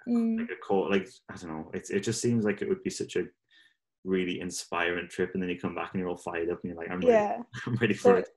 Mm, 0.07 0.39
like 0.39 0.49
a 0.49 0.55
course. 0.55 0.89
Like 0.89 1.07
I 1.29 1.35
don't 1.37 1.51
know, 1.51 1.71
it's 1.73 1.91
it 1.91 1.99
just 1.99 2.21
seems 2.21 2.43
like 2.43 2.61
it 2.63 2.69
would 2.69 2.81
be 2.81 2.89
such 2.89 3.15
a 3.17 3.25
really 4.03 4.39
inspiring 4.39 5.07
trip, 5.07 5.31
and 5.33 5.43
then 5.43 5.49
you 5.49 5.59
come 5.59 5.75
back 5.75 5.91
and 5.93 5.99
you're 5.99 6.09
all 6.09 6.17
fired 6.17 6.49
up, 6.49 6.59
and 6.63 6.71
you're 6.71 6.75
like, 6.75 6.89
I'm 6.89 6.99
ready, 7.01 7.11
yeah 7.13 7.37
I'm 7.67 7.75
ready 7.75 7.93
for 7.93 8.13
So, 8.13 8.17
it. 8.17 8.29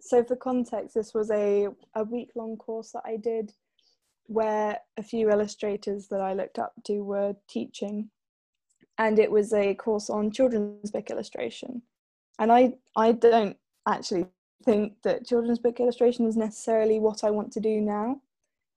so 0.00 0.24
for 0.24 0.36
context, 0.36 0.94
this 0.94 1.12
was 1.14 1.30
a, 1.32 1.68
a 1.96 2.04
week 2.04 2.30
long 2.36 2.56
course 2.56 2.92
that 2.92 3.02
I 3.04 3.16
did 3.16 3.52
where 4.26 4.78
a 4.96 5.02
few 5.02 5.30
illustrators 5.30 6.06
that 6.08 6.20
I 6.20 6.34
looked 6.34 6.58
up 6.58 6.72
to 6.84 7.00
were 7.02 7.34
teaching. 7.48 8.10
And 8.98 9.18
it 9.18 9.30
was 9.30 9.52
a 9.52 9.74
course 9.74 10.10
on 10.10 10.30
children's 10.30 10.90
book 10.90 11.10
illustration. 11.10 11.82
And 12.38 12.52
I, 12.52 12.74
I 12.94 13.12
don't 13.12 13.56
actually 13.88 14.26
think 14.64 14.94
that 15.02 15.26
children's 15.26 15.58
book 15.60 15.80
illustration 15.80 16.26
is 16.26 16.36
necessarily 16.36 17.00
what 17.00 17.24
I 17.24 17.30
want 17.30 17.52
to 17.52 17.60
do 17.60 17.80
now. 17.80 18.20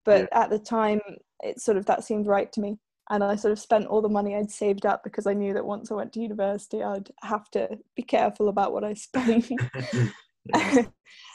But 0.06 0.30
at 0.34 0.50
the 0.50 0.60
time, 0.60 1.02
it 1.42 1.60
sort 1.60 1.78
of 1.78 1.86
that 1.86 2.04
seemed 2.04 2.28
right 2.28 2.52
to 2.54 2.62
me. 2.62 2.78
And 3.10 3.24
I 3.24 3.36
sort 3.36 3.52
of 3.52 3.60
spent 3.60 3.88
all 3.88 4.02
the 4.02 4.10
money 4.10 4.36
I'd 4.36 4.52
saved 4.52 4.86
up 4.86 5.04
because 5.04 5.28
I 5.28 5.34
knew 5.34 5.54
that 5.54 5.66
once 5.66 5.92
I 5.92 5.96
went 5.96 6.14
to 6.14 6.22
university, 6.22 6.82
I'd 6.82 7.10
have 7.24 7.50
to 7.52 7.78
be 7.96 8.04
careful 8.04 8.48
about 8.48 8.72
what 8.72 8.84
I 8.84 8.94
spent. 8.94 9.52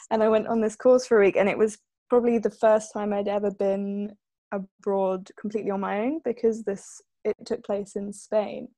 And 0.09 0.23
I 0.23 0.29
went 0.29 0.47
on 0.47 0.61
this 0.61 0.75
course 0.75 1.05
for 1.05 1.17
a 1.17 1.25
week, 1.25 1.35
and 1.35 1.49
it 1.49 1.57
was 1.57 1.77
probably 2.09 2.37
the 2.37 2.49
first 2.49 2.93
time 2.93 3.11
I'd 3.11 3.27
ever 3.27 3.51
been 3.51 4.15
abroad 4.51 5.29
completely 5.39 5.71
on 5.71 5.81
my 5.81 5.99
own 5.99 6.21
because 6.23 6.63
this 6.63 7.01
it 7.25 7.35
took 7.45 7.65
place 7.65 7.97
in 7.97 8.13
Spain, 8.13 8.69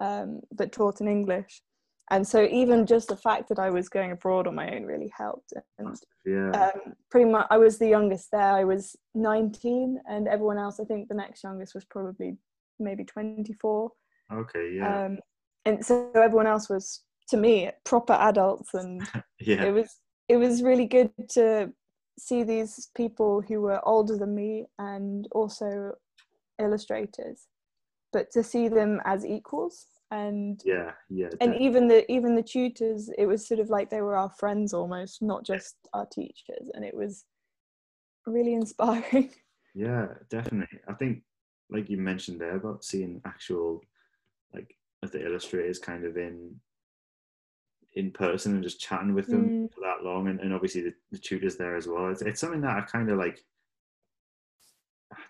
um, 0.00 0.40
but 0.52 0.72
taught 0.72 1.00
in 1.00 1.08
English. 1.08 1.62
And 2.10 2.26
so 2.26 2.44
even 2.44 2.86
just 2.86 3.08
the 3.08 3.16
fact 3.16 3.48
that 3.48 3.58
I 3.58 3.70
was 3.70 3.88
going 3.88 4.12
abroad 4.12 4.46
on 4.46 4.54
my 4.54 4.70
own 4.74 4.84
really 4.84 5.12
helped. 5.16 5.52
And 5.78 5.96
yeah, 6.24 6.50
um, 6.50 6.94
pretty 7.10 7.28
much, 7.28 7.46
I 7.50 7.58
was 7.58 7.78
the 7.78 7.88
youngest 7.88 8.28
there. 8.30 8.52
I 8.52 8.62
was 8.64 8.94
19, 9.14 9.98
and 10.08 10.28
everyone 10.28 10.58
else, 10.58 10.78
I 10.78 10.84
think 10.84 11.08
the 11.08 11.14
next 11.14 11.42
youngest 11.42 11.74
was 11.74 11.84
probably 11.84 12.36
maybe 12.78 13.04
24. 13.04 13.90
okay, 14.32 14.74
yeah, 14.76 15.06
Um, 15.06 15.18
and 15.64 15.84
so 15.84 16.10
everyone 16.14 16.46
else 16.46 16.68
was 16.68 17.02
to 17.28 17.36
me 17.36 17.70
proper 17.84 18.12
adults 18.12 18.72
and 18.74 19.02
yeah, 19.40 19.64
it 19.64 19.72
was 19.72 19.90
it 20.28 20.36
was 20.36 20.62
really 20.62 20.86
good 20.86 21.10
to 21.30 21.72
see 22.18 22.42
these 22.42 22.88
people 22.96 23.42
who 23.42 23.60
were 23.60 23.86
older 23.86 24.16
than 24.16 24.34
me 24.34 24.66
and 24.78 25.28
also 25.32 25.92
illustrators 26.60 27.48
but 28.12 28.30
to 28.30 28.42
see 28.42 28.68
them 28.68 29.00
as 29.04 29.26
equals 29.26 29.86
and 30.10 30.60
yeah, 30.64 30.92
yeah. 31.10 31.28
and 31.40 31.52
def- 31.52 31.60
even 31.60 31.88
the 31.88 32.10
even 32.10 32.34
the 32.36 32.42
tutors 32.42 33.10
it 33.18 33.26
was 33.26 33.46
sort 33.46 33.58
of 33.58 33.70
like 33.70 33.90
they 33.90 34.00
were 34.02 34.16
our 34.16 34.30
friends 34.30 34.72
almost 34.72 35.20
not 35.20 35.44
just 35.44 35.76
our 35.94 36.06
teachers 36.06 36.70
and 36.74 36.84
it 36.84 36.94
was 36.94 37.24
really 38.26 38.54
inspiring 38.62 39.30
Yeah, 39.74 40.06
definitely. 40.30 40.78
I 40.88 40.94
think, 40.94 41.22
like 41.70 41.90
you 41.90 41.98
mentioned 41.98 42.40
there 42.40 42.56
about 42.56 42.82
seeing 42.84 43.20
actual, 43.26 43.82
like, 44.54 44.74
the 45.12 45.24
illustrators 45.24 45.78
kind 45.78 46.04
of 46.04 46.16
in 46.16 46.58
in 47.94 48.10
person 48.10 48.54
and 48.54 48.62
just 48.62 48.80
chatting 48.80 49.14
with 49.14 49.26
them 49.28 49.48
Mm. 49.50 49.72
for 49.72 49.80
that 49.80 50.02
long, 50.04 50.28
and, 50.28 50.40
and 50.40 50.52
obviously 50.54 50.82
the, 50.82 50.94
the 51.12 51.18
tutors 51.18 51.56
there 51.56 51.76
as 51.76 51.86
well. 51.86 52.08
It's, 52.10 52.22
it's 52.22 52.40
something 52.40 52.60
that 52.62 52.76
I 52.76 52.80
kind 52.82 53.10
of 53.10 53.18
like. 53.18 53.38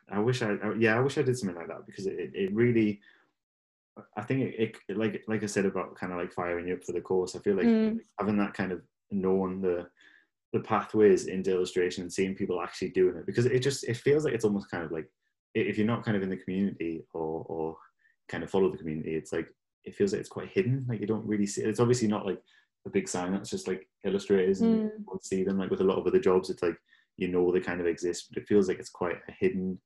I 0.08 0.18
wish 0.20 0.42
I, 0.42 0.52
I- 0.62 0.74
yeah, 0.78 0.96
I 0.96 1.00
wish 1.00 1.18
I 1.18 1.22
did 1.22 1.36
something 1.38 1.56
like 1.56 1.68
that 1.68 1.86
because 1.86 2.06
it, 2.06 2.30
it 2.34 2.52
really. 2.54 3.00
I 4.16 4.22
think 4.22 4.42
it, 4.42 4.76
it 4.88 4.96
like 4.96 5.22
like 5.26 5.42
I 5.42 5.46
said 5.46 5.66
about 5.66 5.94
kind 5.94 6.12
of 6.12 6.18
like 6.18 6.32
firing 6.32 6.68
you 6.68 6.74
up 6.74 6.84
for 6.84 6.92
the 6.92 7.00
course. 7.00 7.34
I 7.34 7.40
feel 7.40 7.56
like 7.56 7.66
Mm. 7.66 7.98
having 8.18 8.36
that 8.38 8.54
kind 8.54 8.72
of 8.72 8.82
knowing 9.10 9.60
the 9.60 9.86
the 10.52 10.60
pathways 10.60 11.26
into 11.26 11.50
illustration 11.50 12.02
and 12.02 12.12
seeing 12.12 12.34
people 12.34 12.62
actually 12.62 12.90
doing 12.90 13.16
it 13.16 13.26
because 13.26 13.46
it 13.46 13.60
just 13.60 13.84
it 13.84 13.96
feels 13.96 14.24
like 14.24 14.34
it's 14.34 14.44
almost 14.44 14.70
kind 14.70 14.84
of 14.84 14.92
like 14.92 15.08
if 15.54 15.78
you're 15.78 15.86
not 15.86 16.04
kind 16.04 16.16
of 16.16 16.22
in 16.22 16.30
the 16.30 16.36
community 16.36 17.02
or 17.14 17.44
or 17.48 17.76
kind 18.28 18.42
of 18.42 18.50
follow 18.50 18.70
the 18.70 18.78
community, 18.78 19.14
it's 19.14 19.32
like 19.32 19.48
it 19.84 19.94
feels 19.94 20.12
like 20.12 20.20
it's 20.20 20.28
quite 20.28 20.50
hidden. 20.50 20.84
Like 20.88 21.00
you 21.00 21.06
don't 21.06 21.26
really 21.26 21.46
see. 21.46 21.62
It. 21.62 21.68
It's 21.68 21.80
obviously 21.80 22.08
not 22.08 22.26
like 22.26 22.42
a 22.86 22.90
big 22.90 23.08
sign. 23.08 23.32
That's 23.32 23.50
just 23.50 23.68
like 23.68 23.88
illustrators 24.04 24.60
and 24.60 24.90
mm. 24.90 24.90
you 24.98 25.18
see 25.22 25.44
them. 25.44 25.58
Like 25.58 25.70
with 25.70 25.80
a 25.80 25.84
lot 25.84 25.98
of 25.98 26.06
other 26.06 26.18
jobs, 26.18 26.50
it's 26.50 26.62
like 26.62 26.76
you 27.16 27.28
know 27.28 27.50
they 27.50 27.60
kind 27.60 27.80
of 27.80 27.86
exist, 27.86 28.28
but 28.28 28.42
it 28.42 28.48
feels 28.48 28.68
like 28.68 28.78
it's 28.78 28.90
quite 28.90 29.16
a 29.28 29.32
hidden, 29.32 29.80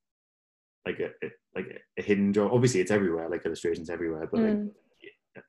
like 0.87 0.99
a, 1.01 1.27
a 1.27 1.31
like 1.55 1.66
a, 1.99 2.03
hidden 2.03 2.33
job. 2.33 2.51
Obviously, 2.53 2.81
it's 2.81 2.90
everywhere. 2.90 3.29
Like 3.29 3.45
illustrations 3.45 3.90
everywhere, 3.90 4.29
but 4.31 4.40
mm. 4.40 4.71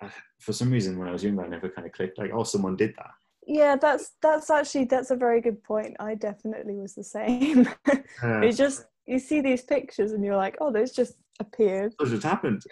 like 0.01 0.11
for 0.39 0.53
some 0.53 0.71
reason 0.71 0.97
when 0.97 1.07
I 1.07 1.11
was 1.11 1.23
younger, 1.23 1.43
I 1.43 1.47
never 1.47 1.69
kind 1.69 1.85
of 1.85 1.93
clicked. 1.93 2.17
Like, 2.17 2.31
oh, 2.33 2.43
someone 2.43 2.75
did 2.75 2.93
that. 2.97 3.11
Yeah, 3.47 3.75
that's 3.75 4.11
that's 4.21 4.49
actually 4.49 4.85
that's 4.85 5.11
a 5.11 5.15
very 5.15 5.41
good 5.41 5.63
point. 5.63 5.95
I 5.99 6.15
definitely 6.15 6.75
was 6.75 6.93
the 6.93 7.03
same. 7.03 7.67
uh, 7.87 8.41
it's 8.41 8.57
just 8.57 8.85
you 9.07 9.19
see 9.19 9.41
these 9.41 9.63
pictures 9.63 10.11
and 10.11 10.23
you're 10.23 10.37
like, 10.37 10.57
oh, 10.61 10.71
those 10.71 10.91
just 10.91 11.15
appeared. 11.39 11.93
Those 11.99 12.11
just 12.11 12.23
happened. 12.23 12.63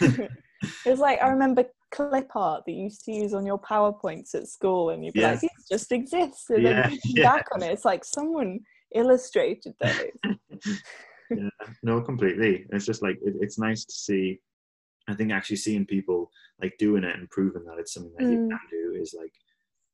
it's 0.84 1.00
like 1.00 1.20
I 1.22 1.28
remember 1.28 1.64
clip 1.90 2.34
art 2.34 2.64
that 2.66 2.72
you 2.72 2.84
used 2.84 3.04
to 3.04 3.12
use 3.12 3.32
on 3.32 3.46
your 3.46 3.58
powerpoints 3.58 4.34
at 4.34 4.48
school, 4.48 4.90
and 4.90 5.04
you'd 5.04 5.14
be 5.14 5.22
like, 5.22 5.40
"These 5.40 5.50
just 5.70 5.92
exist." 5.92 6.50
And 6.50 6.62
yeah, 6.62 6.88
then 6.88 6.98
yeah. 7.04 7.22
back 7.22 7.46
on 7.54 7.62
it, 7.62 7.72
it's 7.72 7.84
like 7.84 8.04
someone 8.04 8.60
illustrated 8.94 9.74
those. 9.80 10.74
Yeah, 11.30 11.48
no, 11.82 12.00
completely. 12.00 12.66
It's 12.70 12.86
just 12.86 13.02
like 13.02 13.18
it, 13.22 13.34
it's 13.40 13.58
nice 13.58 13.84
to 13.84 13.94
see. 13.94 14.40
I 15.08 15.14
think 15.14 15.32
actually 15.32 15.56
seeing 15.56 15.86
people 15.86 16.30
like 16.60 16.76
doing 16.78 17.04
it 17.04 17.16
and 17.16 17.30
proving 17.30 17.64
that 17.64 17.78
it's 17.78 17.94
something 17.94 18.12
that 18.18 18.24
mm. 18.24 18.32
you 18.32 18.48
can 18.48 18.58
do 18.70 19.00
is 19.00 19.14
like 19.18 19.32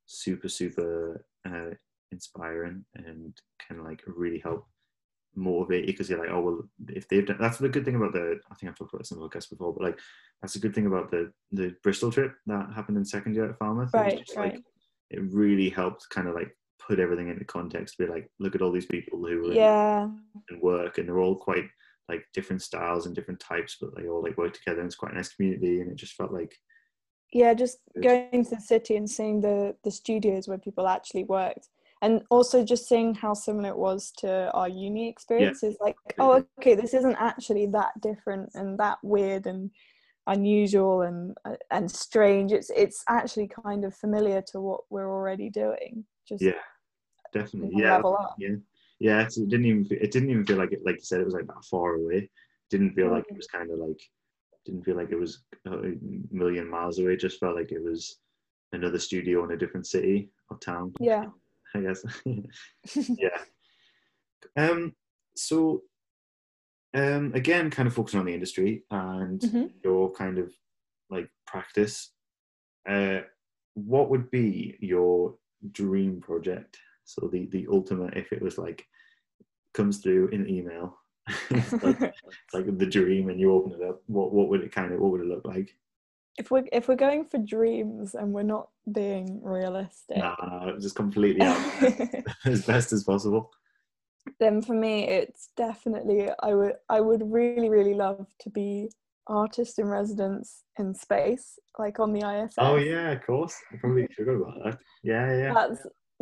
super, 0.05 0.49
super 0.49 1.25
uh, 1.47 1.71
inspiring 2.11 2.83
and 2.95 3.33
can 3.65 3.83
like 3.83 4.01
really 4.07 4.39
help 4.39 4.67
motivate 5.35 5.85
you 5.85 5.93
because 5.93 6.09
you're 6.09 6.19
like, 6.19 6.29
oh 6.31 6.41
well, 6.41 6.61
if 6.89 7.07
they've 7.07 7.25
done 7.25 7.37
that's 7.39 7.57
the 7.57 7.69
good 7.69 7.85
thing 7.85 7.95
about 7.95 8.13
the 8.13 8.39
I 8.51 8.55
think 8.55 8.69
I've 8.69 8.77
talked 8.77 8.93
about 8.93 9.03
this 9.03 9.11
in 9.11 9.19
the 9.19 9.27
podcast 9.27 9.49
before, 9.49 9.73
but 9.73 9.83
like 9.83 9.99
that's 10.41 10.55
a 10.55 10.59
good 10.59 10.73
thing 10.73 10.87
about 10.87 11.11
the 11.11 11.31
the 11.51 11.75
Bristol 11.83 12.11
trip 12.11 12.33
that 12.47 12.73
happened 12.73 12.97
in 12.97 13.05
second 13.05 13.35
year 13.35 13.49
at 13.49 13.57
Falmouth. 13.57 13.93
Right, 13.93 14.19
just, 14.19 14.35
right. 14.35 14.53
Like, 14.53 14.63
it 15.11 15.21
really 15.31 15.69
helped 15.69 16.09
kind 16.09 16.27
of 16.27 16.35
like 16.35 16.55
put 16.87 16.99
everything 16.99 17.29
into 17.29 17.45
context. 17.45 17.97
Be 17.97 18.07
like, 18.07 18.29
look 18.39 18.55
at 18.55 18.61
all 18.61 18.71
these 18.71 18.85
people 18.85 19.19
who 19.19 19.51
yeah 19.53 20.07
and 20.49 20.61
work, 20.61 20.97
and 20.97 21.07
they're 21.07 21.19
all 21.19 21.35
quite 21.35 21.65
like 22.07 22.23
different 22.33 22.61
styles 22.61 23.05
and 23.05 23.15
different 23.15 23.39
types, 23.39 23.77
but 23.81 23.95
they 23.95 24.07
all 24.07 24.21
like 24.21 24.37
work 24.37 24.53
together. 24.53 24.79
And 24.79 24.87
it's 24.87 24.95
quite 24.95 25.13
a 25.13 25.15
nice 25.15 25.33
community, 25.33 25.81
and 25.81 25.91
it 25.91 25.95
just 25.95 26.13
felt 26.13 26.31
like 26.31 26.55
yeah, 27.33 27.53
just 27.53 27.79
going 28.01 28.45
to 28.45 28.55
the 28.55 28.61
city 28.61 28.95
and 28.95 29.09
seeing 29.09 29.41
the 29.41 29.75
the 29.83 29.91
studios 29.91 30.47
where 30.47 30.57
people 30.57 30.87
actually 30.87 31.23
worked 31.23 31.69
and 32.01 32.21
also 32.29 32.63
just 32.63 32.87
seeing 32.87 33.15
how 33.15 33.33
similar 33.33 33.69
it 33.69 33.77
was 33.77 34.11
to 34.17 34.51
our 34.51 34.69
uni 34.69 35.09
experiences 35.09 35.75
yeah. 35.79 35.85
like 35.85 35.95
oh 36.19 36.45
okay 36.59 36.75
this 36.75 36.93
isn't 36.93 37.15
actually 37.19 37.65
that 37.65 37.91
different 38.01 38.49
and 38.53 38.77
that 38.77 38.97
weird 39.01 39.47
and 39.47 39.71
unusual 40.27 41.03
and 41.03 41.35
uh, 41.45 41.55
and 41.71 41.89
strange 41.89 42.51
it's 42.51 42.69
it's 42.75 43.03
actually 43.07 43.47
kind 43.47 43.85
of 43.85 43.95
familiar 43.95 44.41
to 44.41 44.59
what 44.59 44.81
we're 44.89 45.11
already 45.11 45.49
doing 45.49 46.03
just 46.27 46.41
yeah 46.41 46.53
definitely 47.35 47.71
yeah 47.75 48.01
yeah 48.39 48.55
yeah 48.99 49.21
it 49.21 49.33
didn't 49.49 49.65
even 49.65 49.87
it 49.91 50.11
didn't 50.11 50.29
even 50.29 50.45
feel 50.45 50.57
like 50.57 50.71
it 50.71 50.81
like 50.85 50.95
you 50.95 51.03
said 51.03 51.21
it 51.21 51.25
was 51.25 51.33
like 51.33 51.47
that 51.47 51.65
far 51.69 51.95
away 51.95 52.29
didn't 52.69 52.93
feel 52.93 53.11
like 53.11 53.25
it 53.29 53.33
mm. 53.33 53.37
was 53.37 53.47
kind 53.47 53.69
of 53.69 53.77
like 53.77 54.01
didn't 54.65 54.83
feel 54.83 54.95
like 54.95 55.11
it 55.11 55.19
was 55.19 55.43
a 55.67 55.93
million 56.31 56.67
miles 56.67 56.97
away 56.97 57.13
it 57.13 57.19
just 57.19 57.39
felt 57.39 57.55
like 57.55 57.71
it 57.71 57.83
was 57.83 58.19
another 58.71 58.97
studio 58.97 59.43
in 59.43 59.51
a 59.51 59.57
different 59.57 59.85
city 59.85 60.29
or 60.49 60.57
town 60.57 60.91
yeah 60.99 61.25
I 61.75 61.81
guess. 61.81 62.05
yeah. 63.17 63.37
Um, 64.55 64.93
so, 65.35 65.81
um, 66.93 67.33
again, 67.33 67.69
kind 67.69 67.87
of 67.87 67.93
focusing 67.93 68.19
on 68.19 68.25
the 68.25 68.33
industry 68.33 68.83
and 68.89 69.39
mm-hmm. 69.39 69.65
your 69.83 70.11
kind 70.11 70.37
of 70.39 70.51
like 71.09 71.29
practice. 71.45 72.11
Uh, 72.87 73.21
what 73.73 74.09
would 74.09 74.31
be 74.31 74.77
your 74.79 75.35
dream 75.71 76.21
project? 76.21 76.77
So 77.05 77.29
the 77.31 77.47
the 77.47 77.67
ultimate, 77.71 78.15
if 78.15 78.31
it 78.31 78.41
was 78.41 78.57
like 78.57 78.85
comes 79.73 79.99
through 79.99 80.29
in 80.29 80.49
email, 80.49 80.97
it's, 81.49 81.71
like, 81.83 82.01
it's 82.01 82.21
like 82.53 82.77
the 82.77 82.85
dream, 82.85 83.29
and 83.29 83.39
you 83.39 83.51
open 83.51 83.73
it 83.73 83.87
up. 83.87 84.01
What 84.07 84.33
what 84.33 84.49
would 84.49 84.61
it 84.61 84.71
kind 84.71 84.93
of 84.93 84.99
what 84.99 85.11
would 85.11 85.21
it 85.21 85.27
look 85.27 85.45
like? 85.45 85.75
if 86.37 86.51
we're 86.51 86.65
if 86.73 86.89
we're 86.89 86.95
going 86.95 87.23
for 87.23 87.37
dreams 87.37 88.13
and 88.13 88.33
we're 88.33 88.43
not 88.43 88.67
being 88.91 89.41
realistic 89.41 90.17
no, 90.17 90.35
no 90.41 90.77
just 90.77 90.93
completely 90.93 91.41
as 92.45 92.65
best 92.65 92.91
as 92.91 93.05
possible 93.05 93.53
then 94.41 94.61
for 94.61 94.73
me 94.73 95.07
it's 95.07 95.51
definitely 95.55 96.29
i 96.43 96.53
would 96.53 96.73
i 96.89 96.99
would 96.99 97.21
really 97.31 97.69
really 97.69 97.93
love 97.93 98.27
to 98.37 98.49
be 98.49 98.89
artist 99.27 99.79
in 99.79 99.87
residence 99.87 100.63
in 100.77 100.93
space 100.93 101.57
like 101.79 101.99
on 101.99 102.13
the 102.13 102.19
ISS. 102.19 102.55
Oh 102.57 102.77
yeah, 102.77 103.11
of 103.11 103.25
course. 103.25 103.55
I 103.71 103.77
probably 103.77 104.07
should 104.11 104.27
have 104.27 104.37
about 104.41 104.63
that. 104.63 104.79
Yeah, 105.03 105.35
yeah. 105.35 105.53
That's 105.53 105.81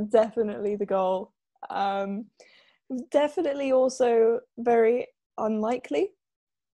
definitely 0.09 0.75
the 0.75 0.85
goal. 0.85 1.33
Um, 1.69 2.25
definitely 3.11 3.71
also 3.71 4.41
very 4.57 5.07
unlikely 5.37 6.11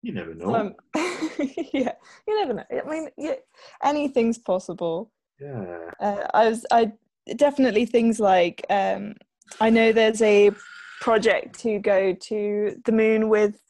you 0.07 0.13
never 0.13 0.35
know. 0.35 0.55
Um, 0.55 0.75
yeah, 0.95 1.93
you 2.29 2.39
never 2.39 2.55
know. 2.55 2.65
I 2.71 2.89
mean, 2.89 3.09
yeah, 3.19 3.35
anything's 3.83 4.39
possible. 4.39 5.11
Yeah. 5.41 5.91
Uh, 6.01 6.29
I 6.33 6.49
was, 6.49 6.65
I 6.71 6.93
definitely 7.35 7.87
things 7.87 8.21
like 8.21 8.65
um, 8.71 9.15
I 9.61 9.69
know 9.69 9.91
there's 9.91 10.23
a 10.23 10.53
project 11.01 11.59
to 11.61 11.81
go 11.81 12.13
to 12.13 12.81
the 12.85 12.93
moon 12.93 13.29
with, 13.29 13.61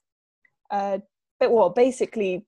uh, 0.71 0.99
well, 1.41 1.71
basically 1.71 2.45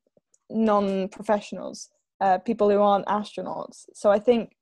non-professionals, 0.50 1.88
uh, 2.20 2.36
people 2.38 2.68
who 2.68 2.82
aren't 2.82 3.06
astronauts. 3.06 3.86
So 3.94 4.10
I 4.10 4.18
think 4.18 4.52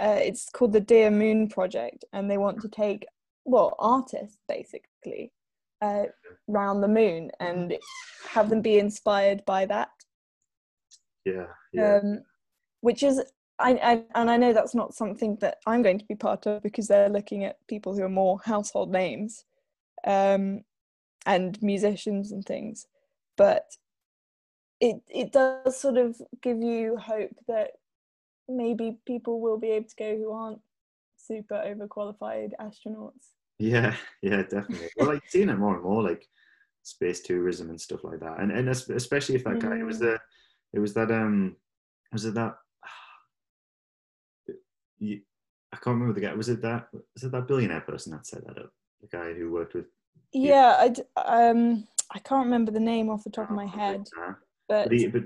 uh, 0.00 0.18
it's 0.20 0.48
called 0.50 0.72
the 0.72 0.80
Dear 0.80 1.10
Moon 1.10 1.48
Project, 1.48 2.04
and 2.12 2.30
they 2.30 2.38
want 2.38 2.60
to 2.62 2.68
take 2.68 3.06
well 3.44 3.74
artists 3.78 4.38
basically 4.48 5.32
uh, 5.80 6.04
round 6.46 6.82
the 6.82 6.88
moon 6.88 7.30
and 7.40 7.76
have 8.28 8.50
them 8.50 8.60
be 8.60 8.78
inspired 8.78 9.44
by 9.44 9.66
that. 9.66 9.90
Yeah. 11.24 11.46
yeah. 11.72 11.96
Um, 12.02 12.20
which 12.80 13.02
is, 13.02 13.22
I, 13.58 13.72
I, 13.74 14.04
and 14.14 14.30
I 14.30 14.36
know 14.36 14.52
that's 14.52 14.74
not 14.74 14.94
something 14.94 15.36
that 15.40 15.58
I'm 15.66 15.82
going 15.82 15.98
to 15.98 16.04
be 16.04 16.14
part 16.14 16.46
of 16.46 16.62
because 16.62 16.88
they're 16.88 17.08
looking 17.08 17.44
at 17.44 17.66
people 17.66 17.94
who 17.94 18.02
are 18.02 18.08
more 18.08 18.40
household 18.44 18.90
names 18.90 19.44
um, 20.06 20.62
and 21.26 21.60
musicians 21.62 22.32
and 22.32 22.44
things. 22.44 22.86
But 23.36 23.64
it 24.80 25.00
it 25.08 25.32
does 25.32 25.80
sort 25.80 25.96
of 25.96 26.20
give 26.40 26.62
you 26.62 26.96
hope 26.96 27.34
that 27.48 27.72
maybe 28.48 28.98
people 29.06 29.40
will 29.40 29.58
be 29.58 29.70
able 29.70 29.88
to 29.88 29.96
go 29.96 30.16
who 30.16 30.32
aren't 30.32 30.60
super 31.16 31.54
overqualified 31.54 32.52
astronauts. 32.60 33.34
Yeah, 33.58 33.94
yeah, 34.22 34.42
definitely. 34.42 34.88
well, 34.96 35.08
like 35.08 35.22
seeing 35.28 35.48
it 35.48 35.58
more 35.58 35.74
and 35.74 35.84
more, 35.84 36.02
like 36.02 36.26
space 36.82 37.20
tourism 37.20 37.70
and 37.70 37.80
stuff 37.80 38.04
like 38.04 38.20
that, 38.20 38.40
and 38.40 38.50
and 38.52 38.68
especially 38.68 39.34
if 39.34 39.44
that 39.44 39.60
guy, 39.60 39.68
mm. 39.68 39.80
it 39.80 39.84
was 39.84 39.98
mm. 39.98 40.00
the, 40.00 40.18
it 40.72 40.78
was 40.78 40.94
that 40.94 41.10
um, 41.10 41.56
was 42.12 42.24
it 42.24 42.34
that, 42.34 42.54
you, 44.98 45.20
I 45.72 45.76
can't 45.76 45.98
remember 45.98 46.14
the 46.14 46.26
guy. 46.26 46.34
Was 46.34 46.48
it 46.48 46.62
that? 46.62 46.88
Was 47.14 47.24
it 47.24 47.32
that 47.32 47.48
billionaire 47.48 47.82
person 47.82 48.12
that 48.12 48.26
set 48.26 48.46
that 48.46 48.58
up? 48.58 48.72
The 49.00 49.08
guy 49.08 49.32
who 49.32 49.52
worked 49.52 49.74
with. 49.74 49.86
Yeah, 50.32 50.92
I 51.16 51.48
um, 51.48 51.86
I 52.10 52.18
can't 52.20 52.44
remember 52.44 52.70
the 52.70 52.80
name 52.80 53.10
off 53.10 53.24
the 53.24 53.30
top 53.30 53.50
of 53.50 53.56
my 53.56 53.66
head, 53.66 54.08
but 54.68 54.88
but, 54.88 54.92
he, 54.92 55.06
but 55.06 55.24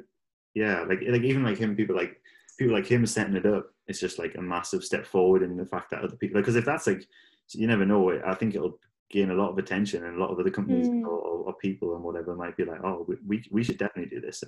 yeah, 0.54 0.82
like 0.82 1.00
like 1.06 1.22
even 1.22 1.42
like 1.42 1.58
him, 1.58 1.76
people 1.76 1.96
like 1.96 2.20
people 2.58 2.74
like 2.74 2.86
him 2.86 3.06
setting 3.06 3.36
it 3.36 3.46
up. 3.46 3.66
It's 3.86 4.00
just 4.00 4.18
like 4.18 4.34
a 4.36 4.42
massive 4.42 4.84
step 4.84 5.06
forward 5.06 5.42
in 5.42 5.56
the 5.56 5.66
fact 5.66 5.90
that 5.90 6.02
other 6.02 6.16
people, 6.16 6.40
because 6.40 6.56
if 6.56 6.64
that's 6.64 6.86
like 6.86 7.06
you 7.54 7.66
never 7.66 7.84
know. 7.84 8.20
I 8.26 8.34
think 8.34 8.54
it'll 8.54 8.78
gain 9.10 9.30
a 9.30 9.34
lot 9.34 9.50
of 9.50 9.58
attention, 9.58 10.04
and 10.04 10.16
a 10.16 10.20
lot 10.20 10.30
of 10.30 10.38
other 10.38 10.50
companies 10.50 10.88
mm. 10.88 11.02
or, 11.02 11.18
or, 11.18 11.54
people 11.54 11.94
and 11.94 12.02
whatever 12.02 12.34
might 12.34 12.56
be 12.56 12.64
like, 12.64 12.82
"Oh, 12.84 13.06
we 13.26 13.42
we 13.50 13.62
should 13.62 13.78
definitely 13.78 14.14
do 14.14 14.20
this." 14.20 14.42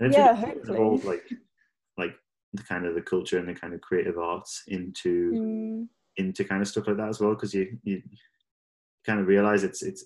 And 0.00 0.12
yeah, 0.12 0.34
hopefully. 0.34 0.76
Involve 0.76 1.04
like 1.04 1.24
like 1.96 2.14
the 2.52 2.62
kind 2.62 2.86
of 2.86 2.94
the 2.94 3.02
culture 3.02 3.38
and 3.38 3.48
the 3.48 3.54
kind 3.54 3.74
of 3.74 3.80
creative 3.80 4.18
arts 4.18 4.62
into 4.68 5.32
mm. 5.32 5.88
into 6.16 6.44
kind 6.44 6.62
of 6.62 6.68
stuff 6.68 6.86
like 6.86 6.96
that 6.96 7.08
as 7.08 7.20
well, 7.20 7.34
because 7.34 7.54
you 7.54 7.78
you 7.82 8.02
kind 9.06 9.20
of 9.20 9.26
realize 9.26 9.64
it's 9.64 9.82
it's 9.82 10.04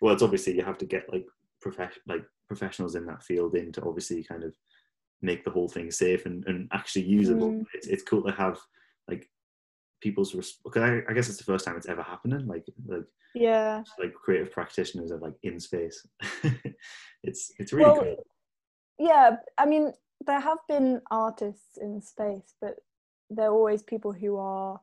well, 0.00 0.12
it's 0.12 0.22
obviously 0.22 0.54
you 0.54 0.64
have 0.64 0.78
to 0.78 0.86
get 0.86 1.10
like 1.12 1.26
profession 1.60 2.02
like 2.06 2.24
professionals 2.46 2.94
in 2.94 3.06
that 3.06 3.22
field 3.22 3.54
in 3.54 3.72
to 3.72 3.82
obviously 3.82 4.24
kind 4.24 4.42
of 4.44 4.54
make 5.22 5.44
the 5.44 5.50
whole 5.50 5.68
thing 5.68 5.90
safe 5.90 6.26
and, 6.26 6.44
and 6.46 6.68
actually 6.72 7.04
usable. 7.04 7.50
Mm. 7.50 7.64
It's, 7.74 7.86
it's 7.86 8.02
cool 8.02 8.22
to 8.22 8.32
have 8.32 8.58
like 9.08 9.28
people's 10.00 10.32
because 10.32 10.82
I, 10.82 11.00
I, 11.08 11.12
guess 11.12 11.28
it's 11.28 11.38
the 11.38 11.44
first 11.44 11.64
time 11.64 11.76
it's 11.76 11.88
ever 11.88 12.02
happening 12.02 12.46
like 12.46 12.64
like 12.86 13.02
yeah 13.34 13.82
like 13.98 14.14
creative 14.14 14.52
practitioners 14.52 15.10
are 15.10 15.18
like 15.18 15.34
in 15.42 15.58
space 15.58 16.06
it's 17.24 17.52
it's 17.58 17.72
really 17.72 17.90
well, 17.90 18.00
cool 18.00 18.26
yeah 18.98 19.36
i 19.58 19.66
mean 19.66 19.92
there 20.24 20.40
have 20.40 20.58
been 20.68 21.00
artists 21.10 21.78
in 21.80 22.00
space 22.00 22.54
but 22.60 22.76
they're 23.30 23.50
always 23.50 23.82
people 23.82 24.12
who 24.12 24.36
are 24.36 24.80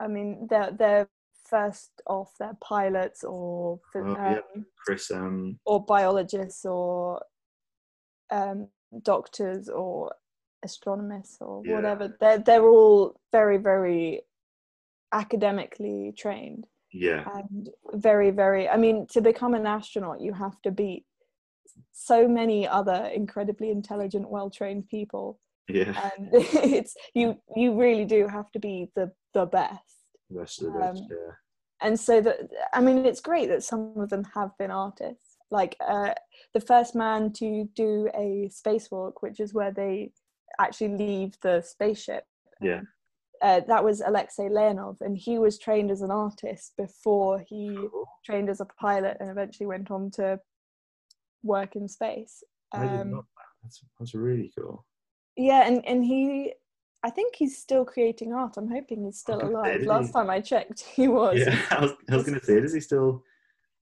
i 0.00 0.06
mean 0.06 0.46
they're 0.50 0.70
they're 0.78 1.08
first 1.48 1.90
off 2.06 2.32
they're 2.38 2.56
pilots 2.60 3.24
or 3.24 3.80
Oh, 3.94 4.00
um, 4.00 4.16
yeah. 4.16 4.38
Chris, 4.84 5.10
um, 5.10 5.58
or 5.66 5.84
biologists 5.84 6.64
or 6.64 7.20
um, 8.30 8.68
doctors 9.02 9.68
or 9.68 10.12
astronomers 10.62 11.36
or 11.40 11.62
Yeah. 11.64 11.74
whatever. 11.74 12.16
They're 12.20 12.38
they're 12.38 12.66
all 12.68 13.20
very 13.32 13.56
very 13.58 14.22
academically 15.12 16.12
trained 16.16 16.66
yeah, 16.92 17.24
and 17.34 17.68
very 17.94 18.30
very. 18.30 18.68
I 18.68 18.76
mean, 18.76 19.06
to 19.10 19.20
become 19.20 19.54
an 19.54 19.66
astronaut, 19.66 20.20
you 20.20 20.32
have 20.32 20.60
to 20.62 20.70
beat 20.70 21.04
so 21.92 22.26
many 22.26 22.66
other 22.66 23.10
incredibly 23.14 23.70
intelligent, 23.70 24.28
well 24.28 24.50
trained 24.50 24.88
people, 24.88 25.38
yeah, 25.68 26.10
and 26.18 26.28
it's 26.32 26.96
you 27.14 27.40
you 27.54 27.78
really 27.78 28.04
do 28.04 28.26
have 28.26 28.50
to 28.52 28.58
be 28.58 28.90
the 28.96 29.12
the 29.34 29.46
best. 29.46 30.06
the 30.30 30.38
rest 30.38 30.62
of 30.62 30.72
the 30.72 30.78
best, 30.80 31.02
um, 31.02 31.06
yeah. 31.10 31.32
and 31.82 31.98
so 31.98 32.20
that 32.20 32.36
i 32.74 32.80
mean 32.80 33.04
it's 33.06 33.20
great 33.20 33.48
that 33.48 33.62
some 33.62 33.94
of 33.96 34.08
them 34.10 34.24
have 34.34 34.50
been 34.58 34.70
artists 34.70 35.29
like 35.50 35.76
uh, 35.86 36.14
the 36.54 36.60
first 36.60 36.94
man 36.94 37.32
to 37.32 37.68
do 37.74 38.08
a 38.14 38.48
spacewalk 38.50 39.14
which 39.20 39.40
is 39.40 39.52
where 39.54 39.72
they 39.72 40.12
actually 40.58 40.96
leave 40.96 41.36
the 41.42 41.60
spaceship 41.62 42.24
Yeah. 42.60 42.82
uh, 43.42 43.60
that 43.68 43.84
was 43.84 44.00
alexei 44.00 44.48
leonov 44.48 45.00
and 45.00 45.16
he 45.16 45.38
was 45.38 45.58
trained 45.58 45.90
as 45.90 46.02
an 46.02 46.10
artist 46.10 46.72
before 46.76 47.40
he 47.48 47.76
Cool. 47.90 48.04
trained 48.24 48.48
as 48.50 48.60
a 48.60 48.66
pilot 48.66 49.16
and 49.20 49.30
eventually 49.30 49.66
went 49.66 49.90
on 49.90 50.10
to 50.12 50.40
work 51.42 51.76
in 51.76 51.88
space 51.88 52.42
I 52.72 52.84
um, 52.84 53.10
know 53.10 53.16
that. 53.18 53.24
That's, 53.62 53.80
that's 53.98 54.14
really 54.14 54.52
cool. 54.56 54.84
yeah 55.36 55.66
and, 55.66 55.84
and 55.86 56.04
he 56.04 56.52
i 57.02 57.10
think 57.10 57.34
he's 57.34 57.56
still 57.58 57.84
creating 57.84 58.32
art 58.32 58.56
i'm 58.56 58.70
hoping 58.70 59.04
he's 59.04 59.18
still 59.18 59.42
alive 59.42 59.82
last 59.82 60.12
time 60.12 60.28
i 60.30 60.40
checked 60.40 60.80
he 60.94 61.08
was 61.08 61.38
Yeah, 61.40 61.58
I 61.70 61.80
was, 61.80 61.92
I 62.10 62.16
was 62.16 62.24
going 62.26 62.38
to 62.38 62.44
say, 62.44 62.60
does 62.60 62.74
he 62.74 62.80
still? 62.80 63.24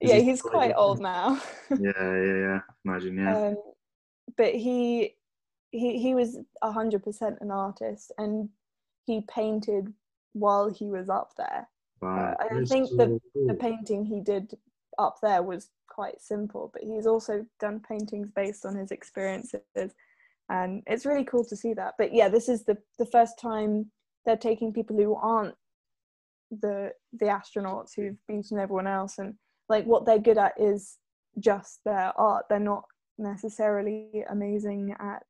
Is 0.01 0.11
yeah 0.11 0.17
he 0.17 0.25
he's 0.25 0.43
quite 0.43 0.69
like- 0.69 0.79
old 0.79 1.01
now 1.01 1.41
Yeah, 1.71 1.93
yeah, 1.99 2.37
yeah. 2.47 2.61
Imagine, 2.85 3.19
yeah. 3.19 3.37
um, 3.49 3.57
but 4.37 4.55
he 4.55 5.15
he 5.71 5.99
he 5.99 6.15
was 6.15 6.39
a 6.63 6.73
hundred 6.73 7.03
percent 7.03 7.39
an 7.41 7.51
artist, 7.51 8.13
and 8.19 8.49
he 9.05 9.23
painted 9.23 9.93
while 10.33 10.69
he 10.71 10.87
was 10.87 11.09
up 11.09 11.33
there. 11.37 11.69
wow, 12.01 12.37
I 12.39 12.65
think 12.65 12.89
so 12.89 12.97
The 12.97 13.21
cool. 13.35 13.55
painting 13.57 14.05
he 14.05 14.21
did 14.21 14.57
up 14.99 15.19
there 15.23 15.43
was 15.43 15.71
quite 15.89 16.21
simple, 16.21 16.71
but 16.73 16.83
he's 16.83 17.07
also 17.07 17.45
done 17.61 17.81
paintings 17.81 18.31
based 18.31 18.65
on 18.65 18.75
his 18.77 18.91
experiences, 18.93 19.61
and 20.49 20.83
it's 20.87 21.05
really 21.07 21.25
cool 21.25 21.45
to 21.47 21.57
see 21.57 21.75
that. 21.75 21.95
But 21.99 22.15
yeah, 22.15 22.29
this 22.29 22.49
is 22.49 22.65
the 22.65 22.79
the 22.99 23.07
first 23.07 23.39
time 23.39 23.91
they're 24.25 24.37
taking 24.37 24.73
people 24.73 24.97
who 24.97 25.15
aren't 25.17 25.55
the 26.51 26.93
the 27.13 27.27
astronauts 27.27 27.95
who've 27.95 28.17
beaten 28.27 28.59
everyone 28.59 28.87
else, 28.87 29.19
and 29.19 29.35
like 29.69 29.85
what 29.85 30.07
they're 30.07 30.19
good 30.19 30.39
at 30.39 30.61
is 30.61 30.97
just 31.39 31.81
their 31.85 32.13
art. 32.19 32.47
They're 32.49 32.59
not 32.59 32.85
necessarily 33.19 34.25
amazing 34.31 34.95
at 35.01 35.25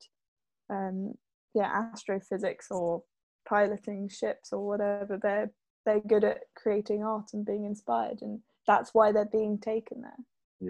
um 0.69 1.13
yeah 1.55 1.71
astrophysics 1.91 2.67
or 2.69 3.01
piloting 3.47 4.07
ships 4.07 4.53
or 4.53 4.67
whatever 4.67 5.17
they're 5.21 5.49
they're 5.85 5.99
good 6.01 6.23
at 6.23 6.41
creating 6.55 7.03
art 7.03 7.25
and 7.33 7.43
being 7.45 7.65
inspired 7.65 8.19
and 8.21 8.39
that's 8.67 8.93
why 8.93 9.11
they're 9.11 9.25
being 9.25 9.57
taken 9.57 10.01
there 10.01 10.19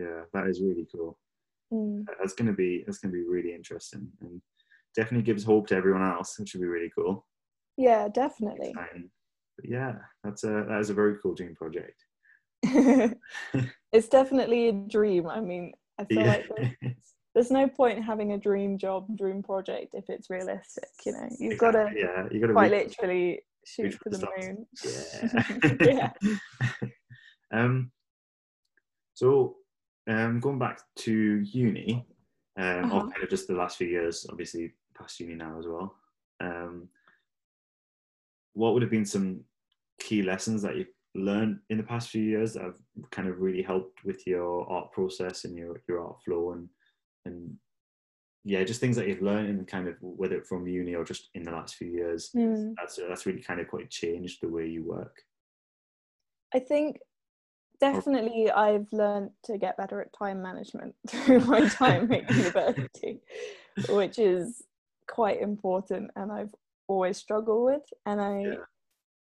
Yeah, 0.03 0.21
that 0.33 0.47
is 0.47 0.61
really 0.61 0.87
cool. 0.95 1.17
Mm. 1.73 2.05
That's 2.19 2.33
going 2.33 2.47
to 2.47 2.53
be 2.53 2.83
that's 2.85 2.99
going 2.99 3.11
to 3.11 3.17
be 3.19 3.27
really 3.27 3.53
interesting 3.53 4.07
and 4.21 4.41
definitely 4.95 5.23
gives 5.25 5.43
hope 5.43 5.67
to 5.67 5.75
everyone 5.75 6.03
else, 6.09 6.39
which 6.39 6.53
would 6.53 6.61
be 6.61 6.67
really 6.67 6.91
cool. 6.97 7.25
yeah 7.77 8.07
definitely 8.07 8.73
But 9.57 9.69
yeah, 9.69 9.95
that's 10.23 10.43
a 10.45 10.65
that 10.69 10.79
is 10.79 10.89
a 10.89 10.93
very 10.93 11.15
cool 11.21 11.35
dream 11.35 11.55
project. 11.55 12.05
it's 13.91 14.07
definitely 14.07 14.69
a 14.69 14.71
dream 14.73 15.27
i 15.27 15.39
mean 15.39 15.73
i 15.99 16.05
feel 16.05 16.21
Yeah. 16.21 16.27
like 16.27 16.47
there's, 16.49 16.69
there's 17.35 17.51
no 17.51 17.67
point 17.67 18.03
having 18.03 18.33
a 18.33 18.37
dream 18.37 18.77
job 18.77 19.05
dream 19.17 19.41
project 19.43 19.93
if 19.93 20.09
it's 20.09 20.29
realistic 20.29 20.89
you 21.05 21.11
know 21.13 21.29
you've 21.39 21.57
got 21.57 21.71
to 21.71 21.89
yeah, 21.95 22.27
you've 22.31 22.41
got 22.41 22.47
to 22.47 22.53
quite 22.53 22.71
literally 22.71 23.41
shoot 23.65 23.83
reach 23.83 23.95
for 24.03 24.09
the 24.09 24.17
stars. 24.17 24.33
moon 24.39 24.65
Yeah. 25.81 26.11
yeah 26.81 26.89
um. 27.53 27.91
So, 29.15 29.57
um, 30.07 30.39
going 30.39 30.59
back 30.59 30.79
to 30.99 31.11
uni, 31.41 32.05
um, 32.57 32.65
or 32.65 32.85
Uh-huh. 32.85 32.99
kind 33.11 33.23
of 33.23 33.29
just 33.29 33.47
the 33.47 33.53
last 33.53 33.75
few 33.77 33.87
years, 33.87 34.25
obviously 34.29 34.71
past 34.97 35.19
uni 35.19 35.35
now 35.35 35.59
as 35.59 35.67
well. 35.67 35.93
Um, 36.39 36.87
what 38.53 38.73
would 38.73 38.81
have 38.81 38.91
been 38.91 39.05
some 39.05 39.41
key 39.99 40.23
lessons 40.23 40.61
that 40.61 40.77
you've 40.77 40.87
learned 41.19 41.59
in 41.69 41.77
the 41.77 41.83
past 41.83 42.09
few 42.09 42.23
years 42.23 42.53
that 42.53 42.63
have 42.63 42.77
kind 43.11 43.27
of 43.27 43.39
really 43.39 43.61
helped 43.61 44.03
with 44.03 44.25
your 44.25 44.69
art 44.69 44.91
process 44.91 45.45
and 45.45 45.57
your 45.57 45.81
your 45.87 46.05
art 46.05 46.21
flow 46.23 46.51
and 46.51 46.69
and 47.25 47.55
yeah, 48.45 48.63
just 48.63 48.79
things 48.79 48.95
that 48.95 49.07
you've 49.07 49.21
learned 49.21 49.49
and 49.49 49.67
kind 49.67 49.87
of 49.87 49.95
whether 49.99 50.41
from 50.41 50.67
uni 50.67 50.95
or 50.95 51.03
just 51.03 51.29
in 51.35 51.43
the 51.43 51.51
last 51.51 51.75
few 51.75 51.89
years. 51.89 52.31
Mm. 52.35 52.73
That's 52.77 52.99
that's 53.07 53.25
really 53.25 53.41
kind 53.41 53.59
of 53.59 53.67
quite 53.67 53.89
changed 53.89 54.39
the 54.41 54.49
way 54.49 54.67
you 54.67 54.87
work. 54.87 55.15
I 56.53 56.59
think 56.59 56.99
definitely 57.79 58.49
I've 58.49 58.87
learned 58.91 59.31
to 59.43 59.57
get 59.57 59.77
better 59.77 60.01
at 60.01 60.13
time 60.13 60.41
management 60.41 60.95
through 61.07 61.41
my 61.41 61.67
time 61.67 62.11
at 62.11 62.29
university, 62.35 63.21
which 63.89 64.17
is 64.19 64.63
quite 65.07 65.41
important 65.41 66.11
and 66.15 66.31
I've 66.31 66.53
always 66.87 67.17
struggled 67.17 67.65
with 67.65 67.83
and 68.05 68.21
I 68.21 68.39
Yeah. 68.41 68.65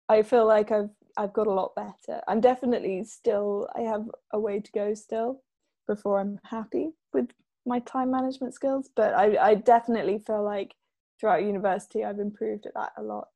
I 0.10 0.22
feel 0.22 0.46
like 0.46 0.72
I've 0.72 0.90
I've 1.18 1.34
got 1.34 1.48
a 1.48 1.52
lot 1.52 1.76
better. 1.76 2.22
I'm 2.28 2.42
definitely 2.42 3.04
still 3.04 3.70
I 3.76 3.82
have 3.82 4.10
a 4.32 4.40
way 4.40 4.60
to 4.60 4.72
go 4.72 4.94
still 4.94 5.42
before 5.88 6.20
I'm 6.20 6.40
happy 6.44 6.92
with 7.14 7.30
my 7.66 7.80
time 7.80 8.12
management 8.12 8.54
skills, 8.54 8.90
but 8.96 9.14
I 9.14 9.38
I 9.38 9.56
definitely 9.56 10.20
feel 10.20 10.44
like 10.44 10.76
throughout 11.20 11.44
university 11.44 12.04
I've 12.04 12.20
improved 12.20 12.66
at 12.66 12.74
that 12.74 12.94
a 12.98 13.04
lot 13.04 13.28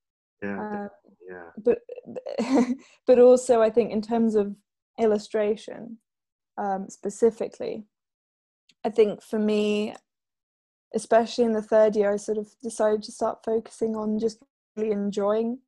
Yeah, 0.41 0.59
Um, 0.59 0.89
yeah, 1.29 1.49
but 1.57 1.79
but 3.07 3.19
also 3.19 3.61
I 3.61 3.69
think 3.69 3.91
in 3.91 4.01
terms 4.01 4.35
of 4.35 4.55
illustration 4.99 5.97
um, 6.57 6.89
specifically, 6.89 7.85
I 8.83 8.89
think 8.89 9.21
for 9.21 9.37
me, 9.37 9.95
especially 10.95 11.45
in 11.45 11.53
the 11.53 11.61
third 11.61 11.95
year, 11.95 12.11
I 12.11 12.17
sort 12.17 12.37
of 12.37 12.47
decided 12.63 13.03
to 13.03 13.11
start 13.11 13.43
focusing 13.45 13.95
on 13.95 14.17
just 14.17 14.41
really 14.75 14.91
enjoying 14.91 15.59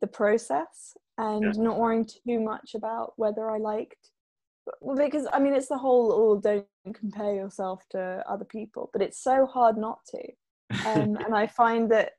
the 0.00 0.06
process 0.06 0.96
and 1.20 1.54
Yeah. 1.54 1.62
not 1.62 1.78
worrying 1.78 2.06
too 2.06 2.40
much 2.40 2.74
about 2.74 3.12
whether 3.16 3.50
I 3.50 3.58
liked. 3.58 4.10
Because 4.96 5.26
I 5.32 5.38
mean, 5.38 5.54
it's 5.54 5.68
the 5.68 5.78
whole 5.78 6.12
"oh, 6.12 6.40
don't 6.40 6.66
compare 6.94 7.34
yourself 7.34 7.82
to 7.90 8.24
other 8.28 8.44
people," 8.44 8.90
but 8.92 9.02
it's 9.02 9.18
so 9.22 9.46
hard 9.46 9.76
not 9.76 10.00
to 10.12 10.22
um, 10.86 11.16
and 11.24 11.34
I 11.34 11.46
find 11.46 11.90
that 11.90 12.12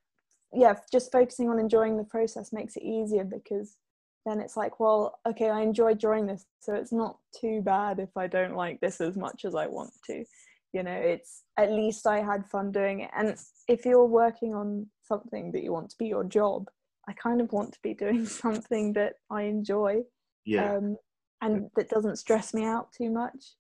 yeah, 0.54 0.76
just 0.92 1.12
focusing 1.12 1.50
on 1.50 1.60
enjoying 1.60 1.96
the 1.98 2.04
process 2.04 2.52
makes 2.52 2.76
it 2.76 2.84
easier 2.84 3.24
because 3.24 3.78
then 4.26 4.42
it's 4.42 4.58
like, 4.58 4.80
well, 4.82 5.20
okay, 5.26 5.50
I 5.50 5.62
enjoy 5.62 5.94
drawing 5.94 6.26
this, 6.28 6.46
so 6.60 6.74
it's 6.76 6.92
not 6.92 7.18
too 7.40 7.62
bad 7.62 8.00
if 8.00 8.10
I 8.18 8.28
don't 8.28 8.56
like 8.56 8.82
this 8.82 9.00
as 9.02 9.16
much 9.16 9.46
as 9.46 9.56
I 9.56 9.68
want 9.68 9.94
to. 10.08 10.26
You 10.74 10.84
know, 10.84 10.92
it's 10.92 11.44
at 11.58 11.72
least 11.72 12.06
I 12.06 12.20
had 12.22 12.46
fun 12.50 12.72
doing 12.72 13.00
it. 13.02 13.12
And 13.16 13.36
if 13.68 13.86
you're 13.86 14.06
working 14.06 14.54
on 14.54 14.88
something 15.04 15.52
that 15.54 15.64
you 15.64 15.72
want 15.72 15.90
to 15.92 15.98
be 15.98 16.08
your 16.08 16.24
job, 16.26 16.70
I 17.12 17.14
kind 17.22 17.42
of 17.42 17.52
want 17.52 17.74
to 17.74 17.80
be 17.84 17.94
doing 17.94 18.26
something 18.44 18.94
that 18.94 19.16
I 19.30 19.44
enjoy 19.44 20.04
yeah, 20.46 20.76
um, 20.76 20.98
and 21.42 21.70
that 21.76 21.90
doesn't 21.90 22.18
stress 22.18 22.54
me 22.54 22.64
out 22.64 22.92
too 22.94 23.10
much. 23.10 23.56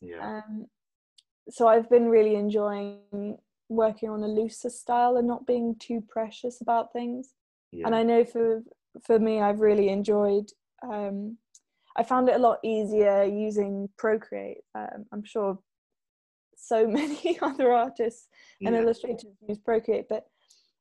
yeah, 0.00 0.40
Um, 0.40 0.66
so 1.48 1.66
I've 1.66 1.88
been 1.88 2.08
really 2.08 2.36
enjoying 2.36 3.38
working 3.68 4.10
on 4.10 4.22
a 4.22 4.28
looser 4.28 4.70
style 4.70 5.16
and 5.16 5.26
not 5.26 5.46
being 5.46 5.76
too 5.78 6.02
precious 6.08 6.60
about 6.60 6.92
things. 6.92 7.34
yeah. 7.72 7.86
And 7.86 7.94
I 7.94 8.02
know 8.02 8.24
for 8.24 8.62
for 9.06 9.18
me, 9.18 9.40
I've 9.40 9.60
really 9.60 9.88
enjoyed. 9.88 10.50
Um, 10.82 11.38
I 11.96 12.02
found 12.02 12.28
it 12.28 12.36
a 12.36 12.38
lot 12.38 12.58
easier 12.62 13.24
using 13.24 13.88
Procreate. 13.96 14.62
Um, 14.74 15.06
I'm 15.12 15.24
sure 15.24 15.58
so 16.56 16.86
many 17.00 17.38
other 17.40 17.72
artists 17.72 18.28
and 18.64 18.74
yeah. 18.74 18.82
illustrators 18.82 19.32
use 19.48 19.58
Procreate, 19.58 20.06
but 20.08 20.26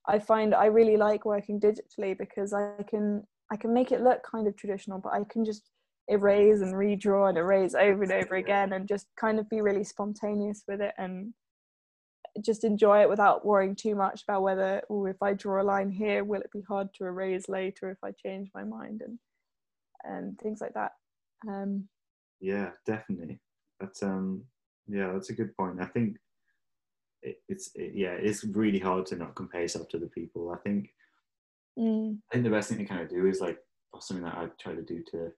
I 0.10 0.18
find 0.18 0.56
I 0.56 0.66
really 0.66 0.98
like 0.98 1.24
working 1.24 1.60
digitally 1.60 2.18
because 2.18 2.52
I 2.52 2.84
can 2.90 3.24
I 3.52 3.58
can 3.58 3.74
make 3.74 3.92
it 3.92 4.02
look 4.02 4.22
kind 4.24 4.48
of 4.48 4.56
traditional, 4.56 5.00
but 5.00 5.14
I 5.14 5.24
can 5.30 5.46
just 5.46 5.70
erase 6.08 6.62
and 6.62 6.74
redraw 6.74 7.30
and 7.30 7.38
erase 7.38 7.76
over 7.76 8.02
and 8.02 8.12
over 8.12 8.36
again 8.36 8.74
and 8.74 8.88
just 8.88 9.06
kind 9.20 9.40
of 9.40 9.48
be 9.48 9.62
really 9.62 9.84
spontaneous 9.84 10.64
with 10.68 10.82
it 10.82 10.94
and 10.98 11.34
just 12.44 12.64
enjoy 12.64 13.02
it 13.02 13.10
without 13.10 13.46
worrying 13.46 13.76
too 13.76 13.94
much 13.96 14.24
about 14.28 14.42
whether 14.42 14.82
oh 14.90 15.06
if 15.06 15.22
I 15.22 15.34
draw 15.34 15.62
a 15.62 15.64
line 15.64 15.90
here 15.90 16.24
will 16.24 16.42
it 16.42 16.52
be 16.52 16.64
hard 16.68 16.88
to 16.96 17.06
erase 17.06 17.48
later 17.48 17.92
if 17.92 17.98
I 18.04 18.12
change 18.12 18.50
my 18.56 18.64
mind 18.64 19.02
and 19.06 19.20
and 20.04 20.40
things 20.40 20.62
like 20.62 20.74
that. 20.74 20.94
Um, 21.48 21.88
Yeah, 22.40 22.72
definitely. 22.88 23.40
That's 23.80 24.02
um, 24.02 24.44
yeah, 24.88 25.12
that's 25.14 25.30
a 25.30 25.34
good 25.34 25.56
point. 25.56 25.80
I 25.80 25.86
think 25.86 26.18
it, 27.22 27.38
it's 27.48 27.72
it, 27.76 27.94
yeah, 27.96 28.14
it's 28.14 28.44
really 28.44 28.80
hard 28.80 29.06
to 29.08 29.16
not 29.16 29.36
compare 29.36 29.62
yourself 29.62 29.88
to 29.90 30.00
the 30.00 30.08
people. 30.08 30.52
I 30.52 30.58
think 30.58 30.90
mm, 31.78 32.20
I 32.32 32.36
think 32.36 32.44
the 32.44 32.52
best 32.52 32.70
thing 32.70 32.78
to 32.80 32.86
kind 32.86 33.02
of 33.02 33.10
do 33.10 33.26
is 33.26 33.42
like 33.42 33.60
or 33.94 34.02
something 34.02 34.24
that 34.24 34.38
I 34.38 34.48
try 34.60 34.74
to 34.76 34.82
do 34.84 35.04
to 35.12 35.32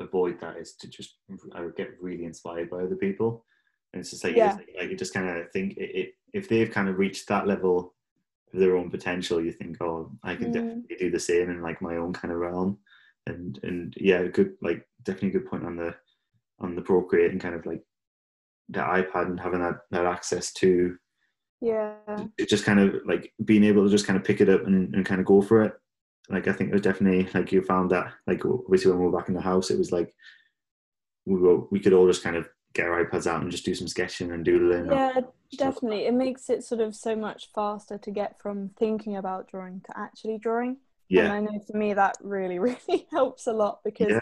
avoid 0.00 0.40
that 0.40 0.56
is 0.56 0.74
to 0.76 0.88
just 0.88 1.18
I 1.54 1.60
would 1.62 1.76
get 1.76 2.00
really 2.00 2.24
inspired 2.24 2.70
by 2.70 2.78
other 2.82 2.96
people, 2.96 3.44
and 3.92 4.00
it's 4.00 4.10
just 4.10 4.24
like 4.24 4.36
Yeah. 4.36 4.56
you, 4.58 4.64
like 4.78 4.90
you 4.90 4.96
just 4.96 5.14
kind 5.14 5.28
of 5.28 5.50
think 5.52 5.76
it, 5.76 5.90
it, 5.98 6.14
if 6.32 6.48
they've 6.48 6.70
kind 6.70 6.88
of 6.88 6.98
reached 6.98 7.28
that 7.28 7.46
level 7.46 7.94
of 8.52 8.60
their 8.60 8.76
own 8.76 8.90
potential, 8.90 9.40
you 9.44 9.52
think, 9.52 9.80
oh, 9.80 10.10
I 10.22 10.36
can 10.36 10.50
Mm. 10.50 10.54
definitely 10.54 10.96
do 10.98 11.10
the 11.10 11.20
same 11.20 11.50
in 11.50 11.62
like 11.62 11.80
my 11.82 11.96
own 11.96 12.12
kind 12.12 12.32
of 12.32 12.38
realm, 12.40 12.78
and 13.26 13.58
and 13.62 13.94
yeah, 13.96 14.24
good 14.24 14.54
like 14.62 14.86
definitely 15.04 15.30
a 15.30 15.32
good 15.40 15.48
point 15.50 15.64
on 15.64 15.76
the 15.76 15.94
on 16.58 16.74
the 16.74 16.82
Procreate 16.82 17.32
and 17.32 17.40
kind 17.40 17.54
of 17.54 17.66
like 17.66 17.82
the 18.68 18.80
iPad 18.80 19.26
and 19.26 19.38
having 19.40 19.60
that 19.60 19.80
that 19.92 20.06
access 20.06 20.52
to 20.54 20.98
Yeah. 21.60 21.96
it 22.38 22.48
just 22.48 22.64
kind 22.64 22.80
of 22.80 22.94
like 23.06 23.32
being 23.44 23.64
able 23.64 23.84
to 23.84 23.90
just 23.90 24.06
kind 24.06 24.16
of 24.18 24.24
pick 24.24 24.40
it 24.40 24.48
up 24.48 24.66
and, 24.66 24.94
and 24.94 25.06
kind 25.06 25.20
of 25.20 25.26
go 25.26 25.40
for 25.42 25.62
it. 25.64 25.74
Like 26.28 26.48
I 26.48 26.52
think 26.52 26.70
it 26.70 26.72
was 26.72 26.82
definitely 26.82 27.28
like 27.34 27.52
you 27.52 27.62
found 27.62 27.90
that 27.92 28.12
like 28.26 28.44
obviously 28.44 28.90
when 28.90 29.00
we 29.00 29.06
were 29.06 29.16
back 29.16 29.28
in 29.28 29.34
the 29.34 29.40
house, 29.40 29.70
it 29.70 29.78
was 29.78 29.92
like 29.92 30.14
we 31.24 31.36
were 31.36 31.60
we 31.70 31.80
could 31.80 31.92
all 31.92 32.06
just 32.06 32.22
kind 32.22 32.36
of 32.36 32.48
get 32.74 32.86
our 32.88 33.04
iPads 33.04 33.26
out 33.26 33.42
and 33.42 33.50
just 33.50 33.64
do 33.64 33.74
some 33.74 33.88
sketching 33.88 34.32
and 34.32 34.44
doodling. 34.44 34.86
Yeah, 34.90 35.20
definitely. 35.56 36.06
It 36.06 36.14
makes 36.14 36.48
it 36.50 36.64
sort 36.64 36.80
of 36.80 36.94
so 36.94 37.16
much 37.16 37.48
faster 37.54 37.98
to 37.98 38.10
get 38.10 38.40
from 38.40 38.70
thinking 38.78 39.16
about 39.16 39.48
drawing 39.48 39.80
to 39.82 39.98
actually 39.98 40.38
drawing. 40.38 40.78
And 41.16 41.28
Yeah, 41.28 41.32
I 41.32 41.40
know 41.40 41.60
for 41.70 41.76
me 41.76 41.94
that 41.94 42.18
really, 42.20 42.58
really 42.60 43.06
helps 43.10 43.46
a 43.46 43.52
lot 43.52 43.80
because 43.84 44.20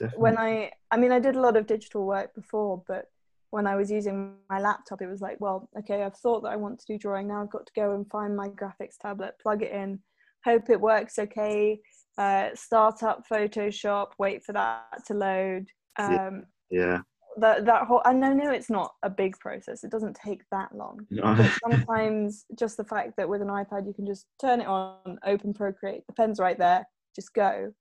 yeah, 0.00 0.10
when 0.10 0.38
I, 0.38 0.72
I 0.90 0.96
mean, 0.98 1.12
I 1.12 1.20
did 1.20 1.36
a 1.36 1.40
lot 1.40 1.56
of 1.56 1.66
digital 1.66 2.06
work 2.06 2.34
before, 2.34 2.82
but 2.86 3.10
when 3.54 3.68
I 3.68 3.76
was 3.76 3.88
using 3.88 4.34
my 4.50 4.58
laptop, 4.58 5.00
it 5.00 5.06
was 5.06 5.20
like, 5.20 5.36
well, 5.38 5.68
okay, 5.78 6.02
I've 6.02 6.16
thought 6.16 6.42
that 6.42 6.48
I 6.48 6.56
want 6.56 6.80
to 6.80 6.86
do 6.92 6.98
drawing. 6.98 7.28
Now 7.28 7.40
I've 7.40 7.52
got 7.52 7.64
to 7.66 7.72
go 7.76 7.94
and 7.94 8.04
find 8.10 8.36
my 8.36 8.48
graphics 8.48 8.98
tablet, 9.00 9.34
plug 9.40 9.62
it 9.62 9.70
in, 9.70 10.00
hope 10.44 10.70
it 10.70 10.80
works 10.80 11.20
okay, 11.20 11.78
uh, 12.18 12.48
start 12.56 13.04
up 13.04 13.22
Photoshop, 13.32 14.08
wait 14.18 14.44
for 14.44 14.52
that 14.54 15.06
to 15.06 15.14
load. 15.14 15.68
Yeah. 16.00 16.26
Um, 16.26 16.42
yeah, 16.68 16.98
that 17.36 17.64
that 17.66 17.82
whole, 17.82 18.02
and 18.04 18.24
I 18.24 18.32
know 18.32 18.50
it's 18.50 18.70
not 18.70 18.92
a 19.04 19.10
big 19.10 19.38
process. 19.38 19.84
It 19.84 19.92
doesn't 19.92 20.18
take 20.24 20.42
that 20.50 20.74
long. 20.74 21.06
No, 21.10 21.48
sometimes 21.62 22.46
just 22.58 22.76
the 22.76 22.84
fact 22.84 23.12
that 23.18 23.28
with 23.28 23.40
an 23.40 23.48
iPad 23.48 23.86
you 23.86 23.94
can 23.94 24.06
just 24.06 24.26
turn 24.40 24.62
it 24.62 24.66
on, 24.66 25.16
open 25.24 25.54
Procreate, 25.54 26.02
the 26.08 26.14
pen's 26.14 26.40
right 26.40 26.58
there, 26.58 26.84
just 27.14 27.32
go 27.34 27.72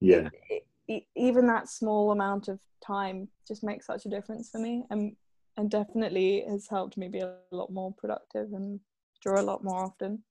yeah, 0.00 0.28
e- 0.50 0.60
e- 0.88 1.06
even 1.16 1.46
that 1.46 1.68
small 1.68 2.12
amount 2.12 2.48
of 2.48 2.58
time 2.84 3.28
just 3.46 3.62
makes 3.62 3.86
such 3.86 4.06
a 4.06 4.08
difference 4.08 4.50
for 4.50 4.58
me 4.58 4.84
and 4.90 5.16
and 5.56 5.70
definitely 5.70 6.44
has 6.48 6.68
helped 6.68 6.96
me 6.96 7.08
be 7.08 7.18
a 7.18 7.34
lot 7.50 7.72
more 7.72 7.92
productive 7.98 8.52
and 8.52 8.78
draw 9.20 9.40
a 9.40 9.42
lot 9.42 9.64
more 9.64 9.84
often 9.84 10.22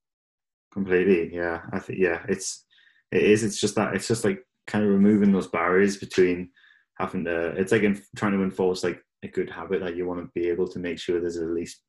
completely. 0.78 1.34
Yeah, 1.34 1.62
I 1.72 1.80
think 1.80 2.00
yeah, 2.00 2.24
it's 2.28 2.65
it 3.12 3.24
is. 3.24 3.43
It's 3.43 3.60
just 3.60 3.76
that 3.76 3.96
it's 3.96 4.08
just 4.08 4.24
like 4.24 4.46
kind 4.67 4.84
of 4.84 4.91
removing 4.91 5.32
those 5.32 5.48
barriers 5.48 5.98
between 5.98 6.50
having 6.98 7.26
to. 7.26 7.50
It's 7.58 7.72
like 7.72 7.84
in, 7.84 8.02
trying 8.15 8.34
to 8.34 8.43
enforce 8.43 8.84
like 8.84 9.02
a 9.24 9.28
good 9.28 9.50
habit 9.50 9.82
that 9.82 9.96
you 9.96 10.06
want 10.06 10.20
to 10.22 10.30
be 10.39 10.48
able 10.50 10.67
to 10.67 10.80
make 10.80 11.00
sure 11.00 11.20
there's 11.20 11.38
at 11.38 11.48
least 11.48 11.82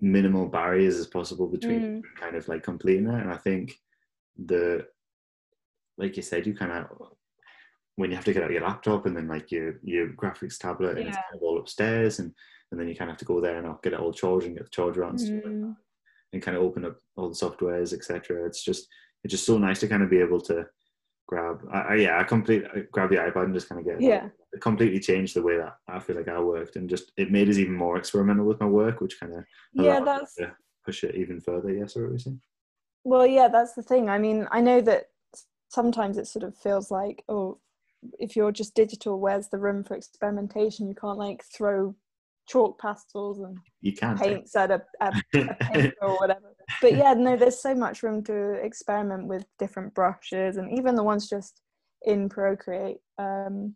minimal 0.00 0.46
barriers 0.46 0.96
as 0.96 1.06
possible 1.06 1.46
between 1.46 1.80
mm. 1.80 2.02
kind 2.16 2.36
of 2.36 2.46
like 2.48 2.62
completing 2.62 3.08
it. 3.08 3.20
And 3.20 3.32
I 3.32 3.36
think 3.36 3.74
the 4.36 4.86
like 5.98 6.16
you 6.16 6.22
said, 6.22 6.46
you 6.46 6.54
kind 6.54 6.72
of 6.72 6.86
when 7.96 8.10
you 8.10 8.16
have 8.16 8.24
to 8.24 8.32
get 8.32 8.42
out 8.42 8.50
your 8.50 8.62
laptop 8.62 9.06
and 9.06 9.16
then 9.16 9.28
like 9.28 9.50
your 9.50 9.74
your 9.82 10.08
graphics 10.08 10.58
tablet 10.58 10.96
and 10.98 11.08
it's 11.08 11.16
kind 11.16 11.34
of 11.34 11.42
all 11.42 11.58
upstairs 11.58 12.18
and 12.18 12.32
and 12.70 12.80
then 12.80 12.88
you 12.88 12.94
kind 12.96 13.10
of 13.10 13.14
have 13.14 13.18
to 13.18 13.24
go 13.26 13.40
there 13.40 13.58
and 13.58 13.74
get 13.82 13.92
it 13.92 14.00
all 14.00 14.12
charged 14.12 14.46
and 14.46 14.56
get 14.56 14.64
the 14.64 14.70
charger 14.70 15.04
out 15.04 15.18
and 15.20 15.20
like 15.20 15.44
Mm. 15.44 15.76
and 16.32 16.42
kind 16.42 16.56
of 16.56 16.62
open 16.62 16.84
up 16.84 16.96
all 17.16 17.28
the 17.28 17.34
softwares 17.34 17.92
etc 17.92 18.46
it's 18.46 18.64
just 18.64 18.88
it's 19.22 19.32
just 19.32 19.44
so 19.46 19.58
nice 19.58 19.80
to 19.80 19.88
kind 19.88 20.02
of 20.02 20.08
be 20.10 20.18
able 20.18 20.40
to 20.40 20.66
grab 21.28 21.60
I, 21.72 21.78
I 21.80 21.94
yeah 21.96 22.18
I 22.18 22.24
completely 22.24 22.84
grab 22.90 23.10
the 23.10 23.16
iPad 23.16 23.44
and 23.44 23.54
just 23.54 23.68
kind 23.68 23.80
of 23.80 23.86
get 23.86 24.00
yeah. 24.00 24.28
it 24.52 24.60
completely 24.60 25.00
changed 25.00 25.36
the 25.36 25.42
way 25.42 25.58
that 25.58 25.76
I 25.88 25.98
feel 25.98 26.16
like 26.16 26.28
I 26.28 26.40
worked 26.40 26.76
and 26.76 26.88
just 26.88 27.12
it 27.16 27.30
made 27.30 27.48
us 27.48 27.58
even 27.58 27.74
more 27.74 27.96
experimental 27.98 28.46
with 28.46 28.60
my 28.60 28.66
work 28.66 29.00
which 29.00 29.20
kind 29.20 29.34
of 29.34 29.44
yeah 29.74 30.00
that's 30.00 30.36
push 30.84 31.04
it 31.04 31.14
even 31.14 31.40
further 31.40 31.72
yes 31.72 31.96
or 31.96 32.08
what 32.10 32.22
well 33.04 33.26
yeah 33.26 33.48
that's 33.48 33.74
the 33.74 33.82
thing. 33.82 34.08
I 34.08 34.18
mean 34.18 34.48
i 34.50 34.60
know 34.60 34.80
that 34.80 35.04
sometimes 35.68 36.18
it 36.18 36.26
sort 36.26 36.42
of 36.42 36.56
feels 36.56 36.90
like 36.90 37.22
oh 37.28 37.58
if 38.18 38.34
you're 38.34 38.52
just 38.52 38.74
digital 38.74 39.20
where's 39.20 39.48
the 39.48 39.58
room 39.58 39.84
for 39.84 39.94
experimentation 39.94 40.88
you 40.88 40.94
can't 40.94 41.18
like 41.18 41.42
throw 41.56 41.94
chalk 42.48 42.80
pastels 42.80 43.40
and 43.40 43.56
you 43.80 43.92
can 43.92 44.16
paints 44.16 44.54
at 44.56 44.70
a, 44.70 44.82
a, 45.00 45.12
a 45.34 45.54
paper 45.72 45.94
or 46.02 46.16
whatever. 46.18 46.54
But 46.80 46.96
yeah, 46.96 47.14
no, 47.14 47.36
there's 47.36 47.60
so 47.60 47.74
much 47.74 48.02
room 48.02 48.22
to 48.24 48.52
experiment 48.64 49.26
with 49.26 49.44
different 49.58 49.94
brushes 49.94 50.56
and 50.56 50.76
even 50.76 50.94
the 50.94 51.02
ones 51.02 51.28
just 51.28 51.60
in 52.02 52.28
Procreate 52.28 52.98
um, 53.18 53.74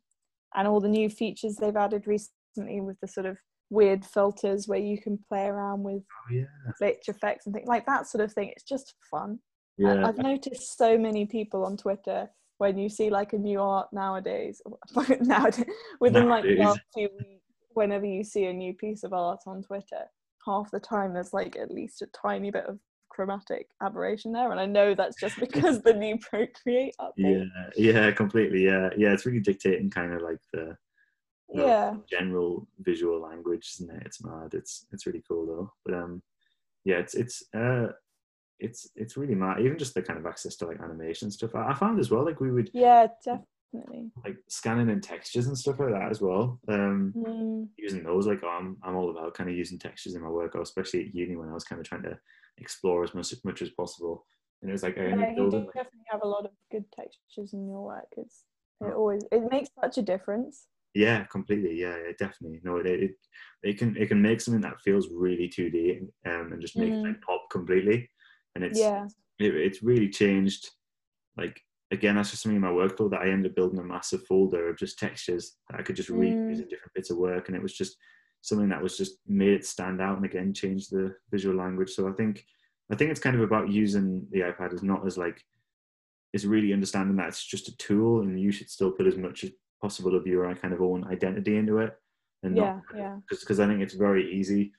and 0.55 0.69
all 0.69 0.81
the 0.81 0.89
new 0.89 1.09
features 1.09 1.57
they've 1.57 1.77
added 1.77 2.07
recently 2.07 2.81
with 2.81 2.99
the 3.01 3.09
sort 3.09 3.27
of 3.27 3.37
weird 3.71 4.05
filters 4.05 4.69
where 4.69 4.79
you 4.79 5.01
can 5.01 5.19
play 5.29 5.47
around 5.47 5.83
with 5.83 6.03
oh 6.03 6.33
yeah 6.33 6.45
glitch 6.81 7.09
effects 7.09 7.47
and 7.47 7.55
things 7.55 7.67
like 7.67 7.87
that 7.87 8.07
sort 8.07 8.23
of 8.23 8.33
thing. 8.33 8.51
It's 8.55 8.65
just 8.65 8.95
fun. 9.11 9.39
Yeah 9.79 10.07
I've 10.07 10.19
noticed 10.19 10.77
so 10.77 10.97
many 10.97 11.27
people 11.27 11.65
on 11.65 11.77
Twitter 11.77 12.29
when 12.59 12.79
you 12.79 12.89
see 12.89 13.11
like 13.11 13.33
a 13.33 13.39
new 13.39 13.61
art 13.61 13.89
nowadays, 13.93 14.63
nowadays 15.21 15.65
within 16.01 16.29
like 16.29 16.45
last 16.57 16.81
few 16.95 17.09
weeks, 17.19 17.43
whenever 17.75 18.07
you 18.07 18.25
see 18.25 18.45
a 18.47 18.53
new 18.53 18.73
piece 18.75 19.05
of 19.05 19.13
art 19.13 19.41
on 19.47 19.63
Twitter, 19.63 20.05
half 20.45 20.71
the 20.71 20.81
time 20.81 21.13
there's 21.13 21.35
like 21.35 21.57
at 21.57 21.71
least 21.71 22.03
a 22.03 22.07
tiny 22.07 22.51
bit 22.51 22.65
of 22.67 22.79
chromatic 23.11 23.69
aberration 23.83 24.33
there, 24.33 24.51
and 24.51 24.61
I 24.61 24.67
know 24.67 24.95
that's 24.95 25.19
just 25.21 25.39
because 25.41 25.83
the 25.83 25.95
new 25.95 26.19
Procreate 26.19 26.95
yeah 27.17 27.45
update. 27.45 27.73
yeah 27.77 28.11
completely 28.11 28.65
yeah. 28.65 28.91
Yeah 28.97 29.13
it's 29.13 29.27
really 29.27 29.41
dictating 29.41 29.91
kind 29.91 30.13
of 30.13 30.23
like 30.23 30.39
the 30.53 30.77
the 31.53 31.63
Yeah, 31.63 31.95
general 32.11 32.67
visual 32.81 33.21
language 33.21 33.71
isn't 33.77 33.91
it? 33.95 34.03
It's 34.07 34.23
mad. 34.25 34.53
It's 34.53 34.87
it's 34.93 35.07
really 35.07 35.23
cool 35.29 35.47
though. 35.47 35.73
But 35.85 35.95
um 35.95 36.23
yeah 36.85 36.97
it's 36.97 37.15
it's 37.15 37.43
uh 37.55 37.89
it's 38.59 38.91
it's 38.97 39.17
really 39.17 39.35
mad 39.35 39.61
even 39.61 39.79
just 39.79 39.95
the 39.95 40.03
kind 40.03 40.19
of 40.19 40.27
access 40.27 40.57
to 40.57 40.67
like 40.67 40.81
animation 40.81 41.31
stuff 41.31 41.55
i, 41.55 41.71
I 41.71 41.75
found 41.75 41.99
as 42.01 42.11
well 42.11 42.25
like 42.25 42.41
we 42.41 42.51
would 42.51 42.73
yeah, 42.73 43.09
definitely. 43.25 44.13
like 44.25 44.37
scanning 44.49 44.89
in 44.91 45.01
textures 45.01 45.47
and 45.47 45.57
stuff 45.59 45.79
like 45.79 45.91
that 45.93 46.11
as 46.11 46.21
well 46.21 46.61
um 46.69 47.17
Mm, 47.17 47.71
using 47.77 48.05
those 48.05 48.27
like 48.27 48.43
I'm, 48.45 48.79
I'm 48.85 48.97
all 48.97 49.11
about 49.11 49.35
kind 49.35 49.51
of 49.51 49.57
using 49.57 49.79
textures 49.79 50.15
in 50.15 50.23
my 50.23 50.31
work 50.31 50.55
especially 50.57 51.07
at 51.07 51.15
uni 51.15 51.37
when 51.37 51.49
i 51.51 51.55
was 51.55 51.65
kind 51.65 51.81
of 51.81 51.89
trying 51.89 52.05
to 52.05 52.19
explore 52.59 53.05
as 53.05 53.15
much, 53.15 53.33
much 53.45 53.63
as 53.63 53.71
possible 53.71 54.27
and 54.63 54.71
it 54.71 54.73
was 54.73 54.83
like 54.85 54.99
I 54.99 55.13
yeah, 55.13 55.31
you 55.31 55.49
do 55.49 55.59
like, 55.67 55.75
definitely 55.75 56.05
have 56.09 56.23
a 56.23 56.29
lot 56.29 56.45
of 56.45 56.53
good 56.71 56.91
textures 56.93 57.53
in 57.53 57.69
your 57.69 57.81
work. 57.83 58.09
It's 58.17 58.45
it 58.81 58.87
Oh. 58.87 58.93
always 58.93 59.25
it 59.33 59.43
makes 59.51 59.69
such 59.81 59.99
a 59.99 60.03
difference. 60.03 60.69
Yeah, 60.95 61.25
completely. 61.27 61.79
Yeah, 61.79 61.97
yeah 61.97 62.13
definitely. 62.19 62.61
No, 62.65 62.79
it, 62.79 62.87
it 62.87 63.11
it 63.63 63.79
can 63.79 63.97
it 63.97 64.07
can 64.09 64.23
make 64.23 64.41
something 64.41 64.63
that 64.63 64.81
feels 64.81 65.09
really 65.13 65.49
2D 65.49 66.01
um, 66.27 66.53
and 66.53 66.61
just 66.63 66.79
make 66.79 66.95
it 66.95 67.01
like 67.07 67.21
pop 67.23 67.43
completely. 67.51 68.11
And 68.57 68.65
it's 68.65 68.81
Yeah. 68.81 69.07
it, 69.39 69.55
it's 69.55 69.83
really 69.83 70.09
changed. 70.09 70.71
Like 71.37 71.61
again, 71.91 72.17
that's 72.17 72.31
just 72.31 72.43
something 72.43 72.57
in 72.57 72.63
my 72.63 72.71
workflow 72.71 73.11
that 73.11 73.21
I 73.21 73.29
ended 73.29 73.53
up 73.53 73.57
building 73.57 73.79
a 73.79 73.85
massive 73.85 74.25
folder 74.27 74.69
of 74.69 74.79
just 74.79 74.99
textures 74.99 75.57
that 75.69 75.79
I 75.79 75.83
could 75.83 75.95
just 75.97 76.09
reuse 76.11 76.35
Mm. 76.35 76.63
in 76.63 76.69
different 76.69 76.95
bits 76.95 77.11
of 77.11 77.19
work, 77.19 77.47
and 77.49 77.57
it 77.57 77.63
was 77.63 77.75
just 77.77 77.97
something 78.41 78.69
that 78.71 78.83
was 78.83 78.97
just 78.97 79.19
made 79.27 79.53
it 79.53 79.65
stand 79.67 80.01
out 80.01 80.17
and 80.17 80.25
again 80.25 80.53
changed 80.55 80.91
the 80.91 81.15
visual 81.31 81.55
language. 81.57 81.91
So 81.91 82.09
I 82.09 82.13
think 82.13 82.45
I 82.91 82.97
think 82.97 83.11
it's 83.11 83.21
kind 83.21 83.37
of 83.37 83.43
about 83.43 83.71
using 83.71 84.27
the 84.31 84.41
iPad 84.41 84.73
as 84.73 84.83
not 84.83 85.07
as 85.07 85.19
like 85.19 85.45
is 86.33 86.47
really 86.47 86.73
understanding 86.73 87.17
that 87.17 87.29
it's 87.29 87.45
just 87.45 87.69
a 87.69 87.77
tool 87.77 88.21
and 88.23 88.41
you 88.41 88.51
should 88.53 88.71
still 88.71 88.93
put 88.93 89.07
as 89.07 89.17
much 89.17 89.45
as 89.45 89.51
possible 89.81 90.15
of 90.17 90.27
your 90.27 90.53
kind 90.55 90.73
of 90.75 90.81
own 90.81 91.05
identity 91.07 91.57
into 91.57 91.79
it 91.79 91.93
and 92.43 92.57
Yeah, 92.57 92.75
not 92.75 92.83
yeah. 92.97 93.17
because 93.29 93.61
I 93.61 93.67
think 93.67 93.81
it's 93.83 93.95
very 93.95 94.35
easy. 94.35 94.73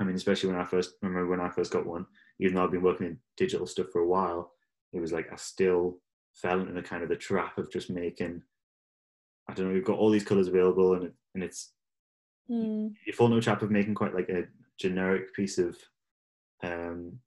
I 0.00 0.04
mean, 0.04 0.16
especially 0.16 0.50
when 0.50 0.60
I 0.60 0.64
first 0.64 0.94
remember 1.02 1.26
when 1.28 1.40
I 1.40 1.50
first 1.50 1.72
got 1.72 1.86
one, 1.86 2.06
even 2.40 2.54
though 2.54 2.64
I've 2.64 2.70
been 2.72 2.82
working 2.82 3.06
in 3.06 3.18
digital 3.36 3.66
stuff 3.66 3.88
for 3.92 4.00
a 4.00 4.06
while, 4.06 4.52
it 4.92 5.00
was 5.00 5.12
like 5.12 5.32
I 5.32 5.36
still 5.36 5.98
fell 6.34 6.60
into 6.60 6.72
the 6.72 6.82
kind 6.82 7.02
of 7.02 7.08
the 7.08 7.16
trap 7.16 7.58
of 7.58 7.70
just 7.70 7.90
making. 7.90 8.42
I 9.48 9.54
don't 9.54 9.68
know. 9.68 9.74
We've 9.74 9.84
got 9.84 9.98
all 9.98 10.10
these 10.10 10.24
colors 10.24 10.48
available, 10.48 10.94
and 10.94 11.04
it, 11.04 11.14
and 11.34 11.42
it's 11.44 11.72
Mm. 12.50 12.94
you 13.06 13.12
fall 13.14 13.26
into 13.28 13.38
a 13.38 13.40
trap 13.40 13.62
of 13.62 13.70
making 13.70 13.94
quite 13.94 14.14
like 14.14 14.28
a 14.28 14.44
generic 14.78 15.32
piece 15.32 15.56
of, 15.56 15.78
um, 16.62 17.18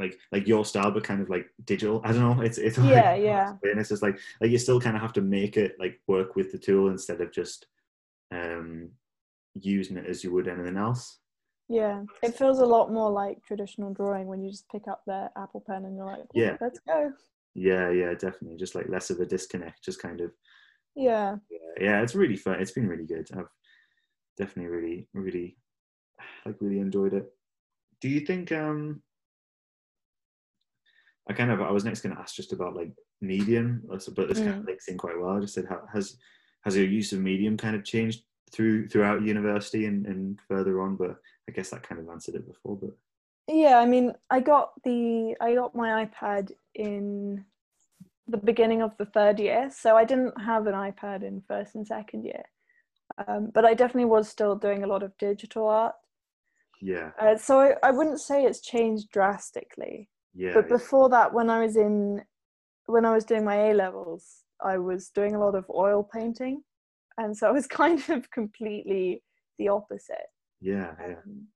like 0.00 0.18
like 0.32 0.48
your 0.48 0.64
style, 0.64 0.90
but 0.90 1.04
kind 1.04 1.22
of 1.22 1.30
like 1.30 1.46
digital. 1.64 2.00
I 2.04 2.12
don't 2.12 2.36
know. 2.36 2.42
It's 2.42 2.58
it's 2.58 2.76
hard 2.76 2.90
Yeah, 2.90 3.14
yeah. 3.30 3.48
and 3.62 3.78
It's 3.80 3.90
just 3.90 4.02
like 4.02 4.18
like 4.40 4.50
you 4.50 4.58
still 4.58 4.80
kind 4.80 4.96
of 4.96 5.02
have 5.02 5.12
to 5.14 5.20
make 5.20 5.56
it 5.56 5.76
like 5.78 6.00
work 6.08 6.34
with 6.34 6.50
the 6.50 6.58
tool 6.58 6.88
instead 6.90 7.20
of 7.20 7.30
just 7.32 7.66
um 8.32 8.90
using 9.54 9.96
it 9.96 10.06
as 10.06 10.24
you 10.24 10.32
would 10.32 10.48
anything 10.48 10.76
else. 10.76 11.20
Yeah, 11.68 12.04
it 12.22 12.36
feels 12.36 12.60
a 12.60 12.64
lot 12.66 12.92
more 12.92 13.10
like 13.10 13.42
traditional 13.42 13.92
drawing 13.92 14.26
when 14.28 14.40
you 14.40 14.50
just 14.50 14.68
pick 14.70 14.86
up 14.88 15.02
the 15.06 15.30
Apple 15.36 15.64
Pen 15.66 15.84
and 15.84 15.96
you're 15.96 16.06
like, 16.06 16.20
"Oh, 16.20 16.28
Yeah. 16.34 16.56
let's 16.60 16.78
go. 16.80 17.12
Yeah, 17.54 17.90
yeah, 17.90 18.12
definitely. 18.14 18.56
Just 18.56 18.74
like 18.74 18.88
less 18.88 19.10
of 19.10 19.18
a 19.18 19.26
disconnect. 19.26 19.82
Just 19.82 20.00
kind 20.00 20.20
of 20.20 20.32
Yeah, 20.94 21.36
yeah, 21.50 21.58
yeah. 21.80 22.02
It's 22.02 22.14
really 22.14 22.36
fun. 22.36 22.60
It's 22.60 22.70
been 22.72 22.86
really 22.86 23.06
good. 23.06 23.28
I've 23.36 23.48
definitely 24.36 24.70
really, 24.70 25.08
really 25.14 25.56
like 26.46 26.56
really 26.60 26.78
enjoyed 26.78 27.14
it. 27.14 27.26
Do 28.00 28.08
you 28.08 28.20
think 28.20 28.52
um 28.52 29.02
I 31.28 31.32
kind 31.32 31.50
of 31.50 31.60
I 31.60 31.70
was 31.72 31.84
next 31.84 32.02
going 32.02 32.14
to 32.14 32.20
ask 32.20 32.34
just 32.36 32.52
about 32.52 32.76
like 32.76 32.92
medium, 33.20 33.82
but 33.88 34.28
this 34.28 34.38
kind 34.38 34.50
of 34.58 34.62
Mm. 34.62 34.66
links 34.66 34.88
in 34.88 34.98
quite 34.98 35.18
well. 35.18 35.36
I 35.36 35.40
just 35.40 35.54
said, 35.54 35.66
how, 35.68 35.82
has 35.92 36.16
has 36.62 36.76
your 36.76 36.86
use 36.86 37.12
of 37.12 37.20
medium 37.20 37.56
kind 37.56 37.74
of 37.74 37.84
changed 37.84 38.22
through 38.52 38.88
throughout 38.88 39.22
university 39.22 39.86
and, 39.86 40.06
and 40.06 40.38
further 40.46 40.80
on? 40.82 40.96
But 40.96 41.16
I 41.48 41.52
guess 41.52 41.70
that 41.70 41.82
kind 41.82 42.00
of 42.00 42.08
answered 42.08 42.34
it 42.34 42.46
before. 42.46 42.76
But 42.76 42.90
Yeah, 43.48 43.78
I 43.78 43.86
mean, 43.86 44.12
I 44.30 44.40
got 44.40 44.72
the 44.82 45.36
I 45.40 45.54
got 45.54 45.74
my 45.74 46.04
iPad 46.06 46.52
in 46.74 47.44
the 48.28 48.36
beginning 48.38 48.82
of 48.82 48.96
the 48.98 49.06
third 49.06 49.38
year, 49.38 49.70
so 49.72 49.96
I 49.96 50.04
didn't 50.04 50.40
have 50.40 50.66
an 50.66 50.74
iPad 50.74 51.22
in 51.22 51.42
first 51.46 51.74
and 51.74 51.86
second 51.86 52.24
year. 52.24 52.42
Um, 53.26 53.50
but 53.54 53.64
I 53.64 53.74
definitely 53.74 54.06
was 54.06 54.28
still 54.28 54.56
doing 54.56 54.82
a 54.82 54.86
lot 54.86 55.02
of 55.02 55.16
digital 55.18 55.68
art. 55.68 55.94
yeah, 56.82 57.12
Uh, 57.20 57.36
so 57.36 57.60
I, 57.60 57.74
I 57.82 57.90
wouldn't 57.92 58.20
say 58.20 58.44
it's 58.44 58.60
changed 58.60 59.10
drastically. 59.10 60.08
yeah, 60.34 60.52
but 60.54 60.68
before 60.68 61.08
that, 61.10 61.32
when 61.32 61.48
I 61.48 61.64
was 61.64 61.76
in 61.76 62.24
when 62.86 63.04
I 63.04 63.12
was 63.12 63.24
doing 63.24 63.44
my 63.44 63.70
A 63.70 63.74
levels, 63.74 64.44
I 64.62 64.78
was 64.78 65.08
doing 65.10 65.34
a 65.34 65.40
lot 65.40 65.54
of 65.54 65.64
oil 65.70 66.02
painting, 66.02 66.62
and 67.18 67.36
so 67.36 67.48
I 67.48 67.52
was 67.52 67.66
kind 67.82 68.02
of 68.10 68.30
completely 68.30 69.22
the 69.58 69.68
opposite. 69.68 70.28
Yeah, 70.72 70.90
yeah, 71.00 71.14
Um, 71.24 71.46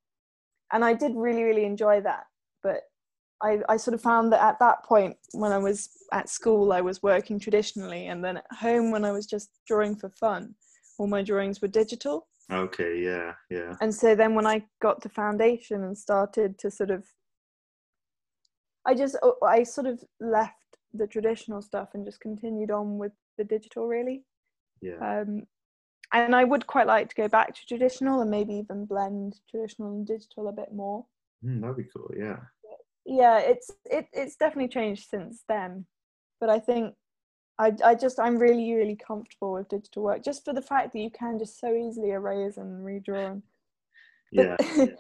and 0.73 0.85
I 0.85 0.95
did 0.95 1.13
really, 1.17 1.43
really 1.43 1.65
enjoy 1.65 2.01
that. 2.03 2.25
But 2.63 2.83
I, 3.43 3.59
I 3.69 3.77
sort 3.77 3.95
of 3.95 4.03
found 4.03 4.33
that 4.33 4.43
at 4.43 4.59
that 4.61 4.85
point, 4.85 5.17
when 5.33 5.53
I 5.53 5.59
was 5.59 5.89
at 6.13 6.29
school, 6.29 6.73
I 6.73 6.81
was 6.81 7.03
working 7.03 7.39
traditionally, 7.41 8.07
and 8.07 8.23
then 8.25 8.37
at 8.39 8.45
home, 8.53 8.91
when 8.91 9.05
I 9.05 9.13
was 9.13 9.27
just 9.27 9.51
drawing 9.67 9.97
for 9.97 10.11
fun, 10.11 10.55
all 10.99 11.07
my 11.07 11.23
drawings 11.23 11.61
were 11.61 11.69
digital. 11.69 12.29
okay, 12.53 12.93
yeah, 13.03 13.33
yeah, 13.51 13.75
And 13.81 13.95
so 13.95 14.15
then 14.15 14.35
when 14.35 14.47
I 14.47 14.63
got 14.83 15.01
to 15.03 15.09
foundation 15.09 15.85
and 15.85 15.97
started 15.97 16.59
to 16.59 16.71
sort 16.71 16.91
of, 16.91 17.05
I 18.87 18.95
just, 18.95 19.17
I 19.45 19.63
sort 19.65 19.87
of 19.87 20.03
left 20.21 20.55
the 20.93 21.07
traditional 21.07 21.63
stuff 21.63 21.91
and 21.95 22.05
just 22.05 22.21
continued 22.21 22.71
on 22.71 22.99
with 22.99 23.13
the 23.39 23.45
digital, 23.45 23.87
really. 23.87 24.25
yeah, 24.83 24.99
Um, 25.01 25.47
and 26.13 26.35
I 26.35 26.45
would 26.45 26.67
quite 26.67 26.87
like 26.87 27.09
to 27.11 27.15
go 27.15 27.29
back 27.29 27.55
to 27.55 27.67
traditional 27.67 28.21
and 28.21 28.31
maybe 28.31 28.55
even 28.55 28.85
blend 28.85 29.37
traditional 29.51 29.91
and 29.91 30.07
digital 30.07 30.49
a 30.49 30.53
bit 30.53 30.73
more. 30.73 31.07
Mm, 31.45 31.61
that'd 31.61 31.77
be 31.77 31.85
cool. 31.85 32.11
Yeah, 32.17 32.39
Yeah, 33.07 33.39
it's 33.39 33.71
it, 33.87 34.07
it's 34.13 34.37
definitely 34.37 34.69
changed 34.69 35.09
since 35.09 35.45
then, 35.49 35.87
but 36.41 36.51
I 36.51 36.59
think 36.59 36.95
I 37.59 37.73
I 37.85 37.95
just 37.95 38.19
I'm 38.19 38.39
really 38.39 38.73
really 38.75 38.97
comfortable 38.97 39.55
with 39.55 39.69
digital 39.69 40.03
work 40.03 40.25
just 40.25 40.45
for 40.45 40.53
the 40.53 40.63
fact 40.63 40.93
that 40.93 41.01
you 41.01 41.11
can 41.11 41.39
just 41.39 41.61
so 41.61 41.75
easily 41.75 42.11
erase 42.11 42.57
and 42.57 42.85
redraw. 42.85 43.33
And, 43.33 43.43
yeah, 44.33 44.57
but 44.77 44.97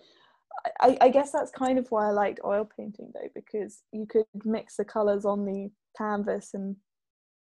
I, 0.80 0.96
I 1.00 1.08
guess 1.08 1.32
that's 1.32 1.50
kind 1.50 1.78
of 1.78 1.90
why 1.90 2.08
I 2.08 2.10
liked 2.10 2.40
oil 2.44 2.68
painting 2.76 3.12
though 3.14 3.28
because 3.34 3.82
you 3.92 4.06
could 4.06 4.26
mix 4.44 4.76
the 4.76 4.84
colors 4.84 5.24
on 5.24 5.44
the 5.44 5.70
canvas 5.96 6.54
and 6.54 6.76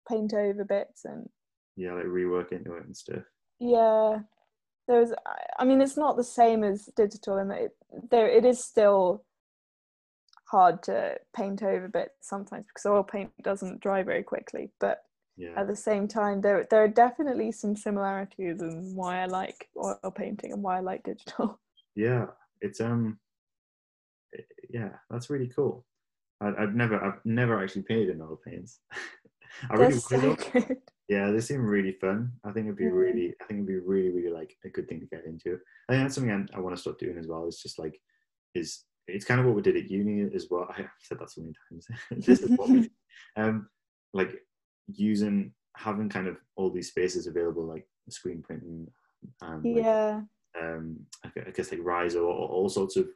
paint 0.07 0.33
over 0.33 0.63
bits 0.63 1.05
and 1.05 1.29
yeah, 1.75 1.93
like 1.93 2.05
rework 2.05 2.51
into 2.51 2.73
it 2.75 2.85
and 2.85 2.95
stuff. 2.95 3.23
Yeah, 3.61 4.21
there's. 4.87 5.11
I- 5.25 5.45
I 5.59 5.65
mean, 5.65 5.81
it's 5.81 5.97
not 5.97 6.17
the 6.17 6.23
same 6.23 6.63
as 6.63 6.85
digital, 6.95 7.37
and 7.37 7.51
it 7.51 7.75
there 8.09 8.27
it 8.27 8.43
is 8.45 8.63
still 8.63 9.23
hard 10.45 10.83
to 10.83 11.17
paint 11.33 11.63
over 11.63 11.87
bits 11.87 12.27
sometimes 12.27 12.65
because 12.67 12.85
oil 12.85 13.03
paint 13.03 13.31
doesn't 13.43 13.79
dry 13.79 14.03
very 14.03 14.23
quickly. 14.23 14.71
But 14.79 15.03
Yeah, 15.37 15.53
at 15.57 15.67
the 15.67 15.75
same 15.75 16.07
time, 16.07 16.41
there 16.41 16.67
there 16.69 16.83
are 16.83 16.87
definitely 16.87 17.51
some 17.51 17.75
similarities 17.75 18.61
in 18.61 18.95
why 18.95 19.21
I 19.21 19.25
like 19.25 19.69
oil 19.77 20.11
painting 20.15 20.51
and 20.53 20.63
why 20.63 20.77
I 20.77 20.81
like 20.81 21.03
digital. 21.03 21.59
yeah, 21.95 22.25
it's 22.61 22.81
um, 22.81 23.19
yeah, 24.69 24.89
that's 25.11 25.29
really 25.29 25.49
cool. 25.55 25.85
I, 26.41 26.51
I've 26.57 26.73
never, 26.73 27.03
I've 27.03 27.23
never 27.25 27.61
actually 27.61 27.83
painted 27.83 28.09
in 28.09 28.21
oil 28.21 28.39
paints. 28.43 28.79
I 29.69 29.75
They're 29.75 29.87
really 29.89 29.99
so. 29.99 30.35
Yeah, 31.11 31.29
they 31.29 31.41
seem 31.41 31.65
really 31.65 31.91
fun. 31.91 32.31
I 32.45 32.53
think 32.53 32.67
it'd 32.67 32.77
be 32.77 32.85
Mm. 32.85 32.93
really, 32.93 33.35
I 33.41 33.43
think 33.43 33.57
it'd 33.57 33.67
be 33.67 33.79
really, 33.79 34.11
really 34.11 34.29
like 34.29 34.55
a 34.63 34.69
good 34.69 34.87
thing 34.87 35.01
to 35.01 35.05
get 35.07 35.25
into. 35.25 35.59
I 35.89 35.91
think 35.93 36.03
that's 36.05 36.15
something 36.15 36.31
I, 36.31 36.55
I 36.57 36.61
want 36.61 36.73
to 36.73 36.81
start 36.81 36.99
doing 36.99 37.17
as 37.17 37.27
well. 37.27 37.45
It's 37.47 37.61
just 37.61 37.77
like, 37.77 37.99
is 38.55 38.85
it's 39.09 39.25
kind 39.25 39.41
of 39.41 39.45
what 39.45 39.55
we 39.55 39.61
did 39.61 39.75
at 39.75 39.91
uni 39.91 40.33
as 40.33 40.47
well. 40.49 40.69
I've 40.77 40.87
said 41.01 41.19
that 41.19 41.29
so 41.29 41.41
many 41.41 41.53
times. 41.69 41.85
this 42.25 42.39
is 42.39 42.57
what 42.57 42.69
we, 42.69 42.89
um, 43.35 43.67
like 44.13 44.41
using 44.87 45.53
having 45.75 46.07
kind 46.07 46.27
of 46.27 46.37
all 46.55 46.69
these 46.69 46.87
spaces 46.87 47.27
available, 47.27 47.65
like 47.65 47.85
screen 48.09 48.41
printing 48.41 48.87
and 49.41 49.65
like, 49.65 49.83
Yeah, 49.83 50.21
um, 50.61 50.97
I 51.25 51.51
guess 51.53 51.73
like 51.73 51.83
Riso 51.83 52.21
or, 52.21 52.33
or 52.33 52.47
all 52.47 52.69
sorts 52.69 52.95
of 52.95 53.09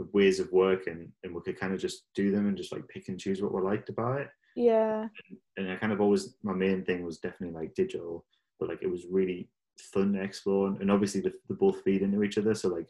of 0.00 0.08
ways 0.14 0.40
of 0.40 0.50
work, 0.52 0.86
and 0.86 1.12
and 1.22 1.34
we 1.34 1.42
could 1.42 1.60
kind 1.60 1.74
of 1.74 1.80
just 1.80 2.06
do 2.14 2.30
them 2.30 2.48
and 2.48 2.56
just 2.56 2.72
like 2.72 2.88
pick 2.88 3.08
and 3.08 3.20
choose 3.20 3.42
what 3.42 3.52
we 3.52 3.60
liked 3.60 3.90
about 3.90 4.22
it 4.22 4.30
yeah, 4.54 5.08
and 5.56 5.70
I 5.70 5.76
kind 5.76 5.92
of 5.92 6.00
always 6.00 6.34
my 6.42 6.52
main 6.52 6.84
thing 6.84 7.04
was 7.04 7.18
definitely 7.18 7.54
like 7.60 7.74
digital, 7.74 8.24
but 8.58 8.68
like 8.68 8.82
it 8.82 8.90
was 8.90 9.06
really 9.10 9.48
fun 9.78 10.12
to 10.14 10.22
explore, 10.22 10.68
and 10.68 10.90
obviously 10.90 11.20
the, 11.20 11.32
the 11.48 11.54
both 11.54 11.82
feed 11.82 12.02
into 12.02 12.22
each 12.22 12.38
other. 12.38 12.54
So 12.54 12.68
like 12.68 12.88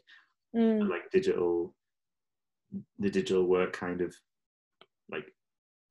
mm, 0.55 0.89
like 0.89 1.09
digital, 1.11 1.75
the 2.99 3.09
digital 3.09 3.45
work 3.45 3.73
kind 3.73 4.01
of 4.01 4.15
like 5.11 5.25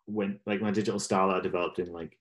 when 0.06 0.40
like 0.46 0.60
my 0.60 0.70
digital 0.70 1.00
style 1.00 1.28
that 1.28 1.36
I 1.36 1.40
developed 1.40 1.78
in 1.78 1.92
like 1.92 2.18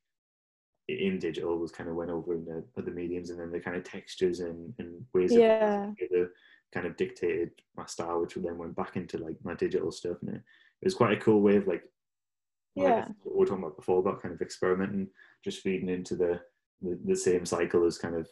in 0.88 1.20
digital 1.20 1.58
was 1.58 1.72
kind 1.72 1.90
of 1.90 1.96
went 1.96 2.12
over 2.12 2.34
in 2.34 2.46
the 2.46 2.64
other 2.78 2.92
mediums, 2.92 3.30
and 3.30 3.40
then 3.40 3.52
the 3.52 3.60
kind 3.60 3.78
of 3.78 3.84
textures 3.84 4.40
and, 4.42 4.74
and 4.80 5.06
ways 5.14 5.36
Yeah. 5.36 5.86
of 5.86 5.96
together 5.98 6.32
kind 6.74 6.86
of 6.86 6.98
dictated 6.98 7.52
my 7.76 7.86
style, 7.86 8.22
which 8.22 8.36
then 8.36 8.58
went 8.58 8.76
back 8.76 8.96
into 8.96 9.18
like 9.18 9.36
my 9.44 9.54
digital 9.54 9.92
stuff, 9.92 10.18
and 10.22 10.36
it, 10.36 10.42
it 10.82 10.86
was 10.86 10.96
quite 10.96 11.18
a 11.18 11.22
cool 11.22 11.42
way 11.42 11.56
of 11.58 11.68
like, 11.68 11.84
yeah, 12.76 13.08
what 13.24 13.34
we 13.34 13.40
were 13.40 13.46
talking 13.46 13.64
about 13.64 13.78
before 13.78 14.00
about 14.00 14.22
kind 14.22 14.34
of 14.34 14.42
experimenting, 14.42 15.08
just 15.44 15.62
feeding 15.62 15.90
into 15.90 16.16
the, 16.16 16.40
the, 16.82 17.00
the 17.06 17.16
same 17.16 17.46
cycle 17.46 17.86
as 17.86 17.98
kind 17.98 18.16
of 18.16 18.28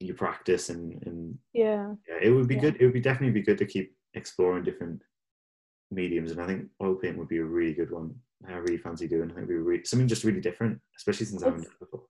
you 0.00 0.14
practice 0.14 0.68
and, 0.68 1.02
and 1.06 1.36
yeah. 1.52 1.94
yeah, 2.08 2.18
it 2.22 2.30
would 2.30 2.48
be 2.48 2.54
Yeah. 2.54 2.60
good. 2.62 2.76
It 2.80 2.84
would 2.84 2.94
be 2.94 3.00
definitely 3.00 3.40
be 3.40 3.44
good 3.44 3.58
to 3.58 3.66
keep 3.66 3.96
exploring 4.14 4.64
different 4.64 5.02
mediums, 5.90 6.30
and 6.30 6.40
I 6.40 6.46
think 6.46 6.68
oil 6.82 6.94
paint 6.94 7.18
would 7.18 7.28
be 7.28 7.38
a 7.38 7.44
really 7.44 7.74
good 7.74 7.90
one. 7.90 8.14
I 8.46 8.52
really 8.52 8.78
fancy 8.78 9.08
doing. 9.08 9.30
I 9.30 9.34
think 9.34 9.48
be 9.48 9.54
really, 9.54 9.84
something 9.84 10.06
just 10.06 10.24
really 10.24 10.40
different, 10.40 10.80
especially 10.96 11.26
since 11.26 11.42
I 11.42 11.46
haven't 11.46 11.62
done 11.64 11.72
it 11.72 11.80
before. 11.80 12.04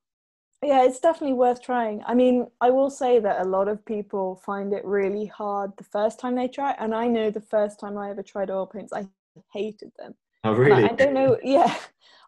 Yeah, 0.63 0.85
it's 0.85 0.99
definitely 0.99 1.35
worth 1.35 1.63
trying. 1.63 2.03
I 2.05 2.15
mean, 2.15 2.49
I 2.61 2.71
will 2.71 2.91
say 2.91 3.21
that 3.21 3.41
a 3.41 3.49
lot 3.49 3.69
of 3.69 3.85
people 3.85 4.43
find 4.45 4.73
it 4.73 4.85
really 4.85 5.27
hard 5.27 5.73
the 5.77 5.85
first 5.85 6.19
time 6.19 6.35
they 6.35 6.49
try, 6.49 6.73
and 6.73 6.95
I 6.95 7.07
know 7.07 7.31
the 7.31 7.41
first 7.41 7.79
time 7.81 7.97
I 7.97 8.11
ever 8.11 8.23
tried 8.23 8.51
oil 8.51 8.67
paints, 8.67 8.93
I 8.93 9.07
hated 9.53 9.93
them. 9.97 10.15
Oh, 10.49 10.55
really? 10.55 10.85
I, 10.85 10.89
don't 10.89 11.15
know. 11.15 11.39
Yeah, 11.45 11.75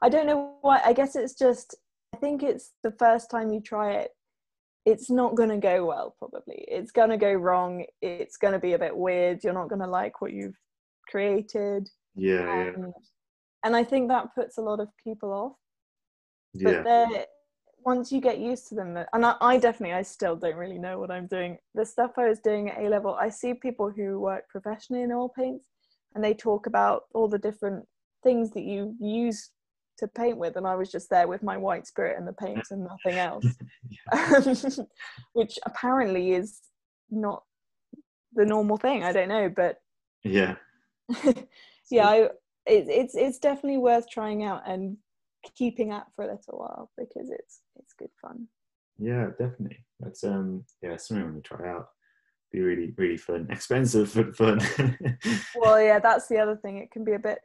I 0.02 0.08
don't 0.08 0.26
know 0.26 0.56
why. 0.60 0.80
I 0.84 0.92
guess 0.92 1.16
it's 1.16 1.34
just. 1.34 1.74
I 2.14 2.16
think 2.16 2.42
it's 2.42 2.72
the 2.82 2.92
first 2.92 3.30
time 3.30 3.52
you 3.52 3.60
try 3.60 3.92
it. 3.94 4.10
It's 4.84 5.10
not 5.10 5.36
going 5.36 5.50
to 5.50 5.58
go 5.58 5.84
well. 5.86 6.16
Probably, 6.18 6.64
it's 6.68 6.90
going 6.90 7.10
to 7.10 7.16
go 7.16 7.32
wrong. 7.32 7.84
It's 8.02 8.36
going 8.36 8.52
to 8.52 8.58
be 8.58 8.72
a 8.72 8.78
bit 8.78 8.96
weird. 8.96 9.44
You're 9.44 9.52
not 9.52 9.68
going 9.68 9.80
to 9.80 9.86
like 9.86 10.20
what 10.20 10.32
you've 10.32 10.58
created, 11.10 11.88
Yeah, 12.14 12.64
yeah, 12.64 12.72
and, 13.64 13.76
I 13.76 13.84
think 13.84 14.08
that 14.08 14.34
puts 14.34 14.58
a 14.58 14.62
lot 14.62 14.80
of 14.80 14.88
people 15.02 15.32
off. 15.32 15.52
But 16.54 16.84
yeah, 16.84 17.24
once 17.84 18.10
you 18.10 18.20
get 18.20 18.38
used 18.38 18.68
to 18.68 18.74
them, 18.74 18.96
and 19.12 19.26
I, 19.26 19.34
I 19.40 19.58
definitely, 19.58 19.94
I 19.94 20.02
still 20.02 20.36
don't 20.36 20.56
really 20.56 20.78
know 20.78 20.98
what 20.98 21.10
I'm 21.10 21.26
doing. 21.26 21.58
The 21.74 21.84
stuff 21.84 22.12
I 22.16 22.28
was 22.28 22.40
doing 22.40 22.70
at 22.70 22.78
A 22.78 22.88
level, 22.88 23.14
I 23.14 23.28
see 23.28 23.54
people 23.54 23.90
who 23.90 24.20
work 24.20 24.48
professionally 24.48 25.02
in 25.02 25.12
oil 25.12 25.28
paints, 25.28 25.64
and 26.14 26.22
they 26.22 26.34
talk 26.34 26.66
about 26.66 27.02
all 27.14 27.28
the 27.28 27.38
different 27.38 27.86
things 28.22 28.50
that 28.52 28.64
you 28.64 28.94
use 29.00 29.50
to 29.98 30.08
paint 30.08 30.38
with, 30.38 30.56
and 30.56 30.66
I 30.66 30.74
was 30.74 30.90
just 30.90 31.08
there 31.10 31.28
with 31.28 31.42
my 31.42 31.56
white 31.56 31.86
spirit 31.86 32.18
and 32.18 32.26
the 32.26 32.32
paints 32.32 32.70
and 32.70 32.86
nothing 32.86 33.18
else, 33.18 33.44
which 35.34 35.58
apparently 35.64 36.32
is 36.32 36.60
not 37.10 37.44
the 38.34 38.44
normal 38.44 38.76
thing. 38.76 39.04
I 39.04 39.12
don't 39.12 39.28
know, 39.28 39.48
but 39.48 39.76
yeah. 40.24 40.56
yeah, 41.90 42.08
I, 42.08 42.16
it, 42.66 42.86
it's 42.88 43.14
it's 43.14 43.38
definitely 43.38 43.78
worth 43.78 44.08
trying 44.08 44.44
out 44.44 44.62
and 44.68 44.96
keeping 45.56 45.90
at 45.90 46.06
for 46.14 46.24
a 46.24 46.28
little 46.28 46.58
while 46.58 46.90
because 46.96 47.30
it's 47.30 47.60
it's 47.76 47.94
good 47.98 48.10
fun. 48.20 48.48
Yeah, 48.98 49.28
definitely. 49.38 49.84
That's 49.98 50.24
um, 50.24 50.64
yeah, 50.82 50.96
something 50.96 51.24
I'm 51.24 51.30
gonna 51.32 51.42
try 51.42 51.70
out. 51.70 51.88
Be 52.52 52.60
really, 52.60 52.92
really 52.96 53.16
fun. 53.16 53.46
Expensive, 53.50 54.12
but 54.14 54.34
fun. 54.34 54.60
Well, 55.54 55.80
yeah, 55.80 56.00
that's 56.00 56.26
the 56.26 56.38
other 56.38 56.56
thing. 56.56 56.78
It 56.78 56.90
can 56.90 57.04
be 57.04 57.12
a 57.12 57.18
bit 57.18 57.38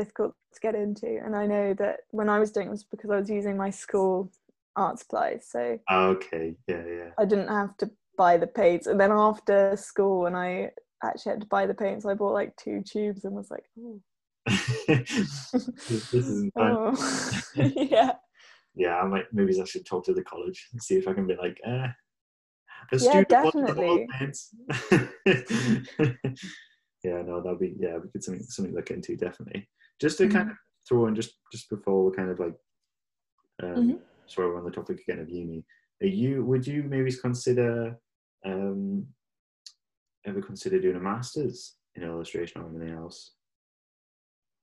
difficult 0.00 0.34
to 0.54 0.60
get 0.60 0.74
into, 0.74 1.20
and 1.24 1.34
I 1.34 1.46
know 1.46 1.74
that 1.74 2.00
when 2.10 2.28
I 2.28 2.38
was 2.38 2.50
doing 2.52 2.68
it 2.68 2.70
was 2.70 2.84
because 2.84 3.10
I 3.10 3.16
was 3.16 3.30
using 3.30 3.56
my 3.56 3.70
school 3.70 4.30
art 4.76 4.98
supplies, 4.98 5.46
so 5.50 5.78
okay. 5.90 6.54
Yeah, 6.66 6.84
yeah. 6.86 7.10
I 7.18 7.24
didn't 7.24 7.48
have 7.48 7.76
to 7.78 7.90
buy 8.18 8.36
the 8.36 8.46
paints. 8.46 8.86
And 8.86 9.00
then 9.00 9.12
after 9.12 9.76
school, 9.76 10.22
when 10.22 10.34
I 10.34 10.70
actually 11.02 11.30
had 11.30 11.40
to 11.40 11.46
buy 11.46 11.66
the 11.66 11.74
paints, 11.74 12.04
I 12.04 12.14
bought 12.14 12.34
like 12.34 12.54
two 12.56 12.82
tubes 12.82 13.24
and 13.24 13.34
was 13.34 13.50
like, 13.50 13.64
oh, 14.48 14.54
this, 15.88 16.12
fun. 16.12 16.50
oh. 16.56 17.30
yeah, 17.54 18.12
Yeah, 18.74 18.96
I 18.96 19.06
might 19.06 19.26
maybe 19.32 19.60
I 19.60 19.64
should 19.64 19.86
talk 19.86 20.04
to 20.06 20.14
the 20.14 20.22
college 20.22 20.68
and 20.72 20.82
see 20.82 20.96
if 20.96 21.08
I 21.08 21.14
can 21.14 21.26
be 21.26 21.36
like, 21.36 21.58
eh, 21.64 21.88
Yeah, 23.00 23.24
definitely. 23.24 24.06
yeah, 27.04 27.22
no, 27.22 27.40
that'll 27.42 27.58
be 27.58 27.74
yeah, 27.78 27.98
we 27.98 28.08
could 28.10 28.24
something 28.24 28.42
something 28.44 28.72
to 28.72 28.76
look 28.76 28.90
into 28.90 29.16
definitely. 29.16 29.68
Just 30.00 30.18
to 30.18 30.28
kind 30.28 30.48
Mhm. 30.48 30.52
of 30.52 30.56
throw 30.88 31.06
in 31.06 31.14
just 31.14 31.38
just 31.52 31.68
before 31.68 32.04
we 32.10 32.16
kind 32.16 32.30
of 32.30 32.38
like 32.38 32.54
um 33.62 33.88
Mhm. 33.90 34.00
sorry 34.26 34.48
we're 34.48 34.58
on 34.58 34.64
the 34.64 34.70
topic 34.70 35.00
again 35.00 35.18
of 35.20 35.28
uni. 35.28 35.64
Are 36.02 36.06
you 36.06 36.44
would 36.44 36.66
you 36.66 36.82
maybe 36.84 37.12
consider 37.12 37.98
um 38.44 39.06
ever 40.24 40.40
consider 40.40 40.80
doing 40.80 40.96
a 40.96 41.00
masters 41.00 41.76
in 41.94 42.02
illustration 42.04 42.62
or 42.62 42.68
anything 42.68 42.90
else? 42.96 43.34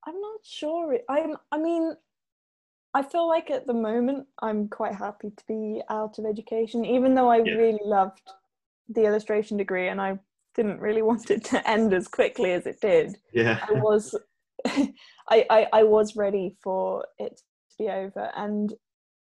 I'm 0.08 0.20
not 0.22 0.46
sure. 0.46 1.00
I'm. 1.10 1.36
I 1.52 1.58
mean, 1.58 1.96
I 2.94 3.02
feel 3.02 3.28
like 3.28 3.50
at 3.50 3.66
the 3.66 3.74
moment 3.74 4.28
I'm 4.40 4.70
quite 4.70 4.94
happy 4.96 5.32
to 5.32 5.46
be 5.48 5.82
out 5.90 6.20
of 6.20 6.26
education, 6.26 6.86
even 6.86 7.16
though 7.16 7.28
I 7.30 7.38
Yeah. 7.38 7.56
really 7.56 7.82
loved 7.84 8.22
the 8.88 9.04
illustration 9.06 9.58
degree 9.58 9.88
and 9.90 10.00
I 10.00 10.20
didn't 10.54 10.80
really 10.80 11.02
want 11.10 11.32
it 11.32 11.44
to 11.46 11.68
end 11.70 11.92
as 11.94 12.08
quickly 12.08 12.52
as 12.54 12.68
it 12.68 12.80
did. 12.80 13.18
Yeah. 13.34 13.60
I 13.68 13.74
was, 13.74 14.16
I, 14.68 15.46
I, 15.50 15.68
I 15.74 15.84
was 15.84 16.16
ready 16.16 16.56
for 16.64 17.06
it 17.18 17.38
to 17.38 17.76
be 17.78 17.90
over, 17.90 18.32
and 18.36 18.74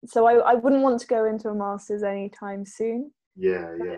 so 0.06 0.26
I, 0.26 0.52
I 0.52 0.54
wouldn't 0.54 0.84
want 0.84 1.00
to 1.02 1.08
go 1.08 1.26
into 1.26 1.50
a 1.50 1.56
master's 1.56 2.04
anytime 2.04 2.66
soon. 2.66 3.12
Yeah, 3.36 3.76
yeah. 3.84 3.98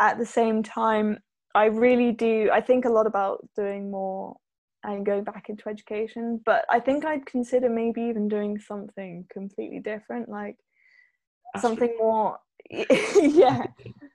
At 0.00 0.18
the 0.18 0.26
same 0.26 0.62
time, 0.62 1.18
I 1.54 1.66
really 1.66 2.12
do. 2.12 2.50
I 2.52 2.60
think 2.60 2.84
a 2.84 2.90
lot 2.90 3.06
about 3.06 3.46
doing 3.56 3.90
more 3.90 4.36
and 4.84 5.04
going 5.04 5.24
back 5.24 5.46
into 5.48 5.68
education, 5.68 6.40
but 6.44 6.64
I 6.70 6.80
think 6.80 7.04
I'd 7.04 7.26
consider 7.26 7.68
maybe 7.68 8.02
even 8.02 8.28
doing 8.28 8.58
something 8.58 9.26
completely 9.32 9.80
different, 9.80 10.28
like 10.28 10.56
Astro- 11.54 11.70
something 11.70 11.96
more, 11.98 12.38
yeah, 12.70 13.64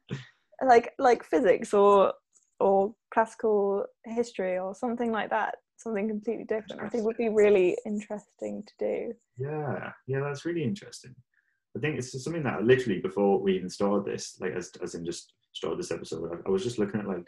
like 0.65 0.93
like 0.99 1.23
physics 1.23 1.73
or 1.73 2.13
or 2.59 2.93
classical 3.13 3.85
history 4.05 4.57
or 4.57 4.73
something 4.73 5.11
like 5.11 5.29
that. 5.31 5.55
Something 5.77 6.07
completely 6.07 6.45
different. 6.45 6.81
I 6.81 6.89
think 6.89 7.03
would 7.03 7.17
be 7.17 7.29
really 7.29 7.77
interesting 7.85 8.63
to 8.63 8.73
do. 8.79 9.13
Yeah, 9.37 9.91
yeah, 10.07 10.21
that's 10.21 10.45
really 10.45 10.63
interesting. 10.63 11.13
I 11.75 11.79
think 11.79 11.97
it's 11.97 12.11
just 12.11 12.23
something 12.23 12.43
that 12.43 12.63
literally 12.63 12.99
before 12.99 13.41
we 13.41 13.55
even 13.55 13.69
started 13.69 14.05
this, 14.05 14.37
like 14.39 14.53
as 14.53 14.71
as 14.81 14.95
in 14.95 15.03
just 15.05 15.33
started 15.53 15.79
this 15.79 15.91
episode, 15.91 16.29
I, 16.31 16.47
I 16.47 16.51
was 16.51 16.63
just 16.63 16.79
looking 16.79 16.99
at 16.99 17.07
like 17.07 17.25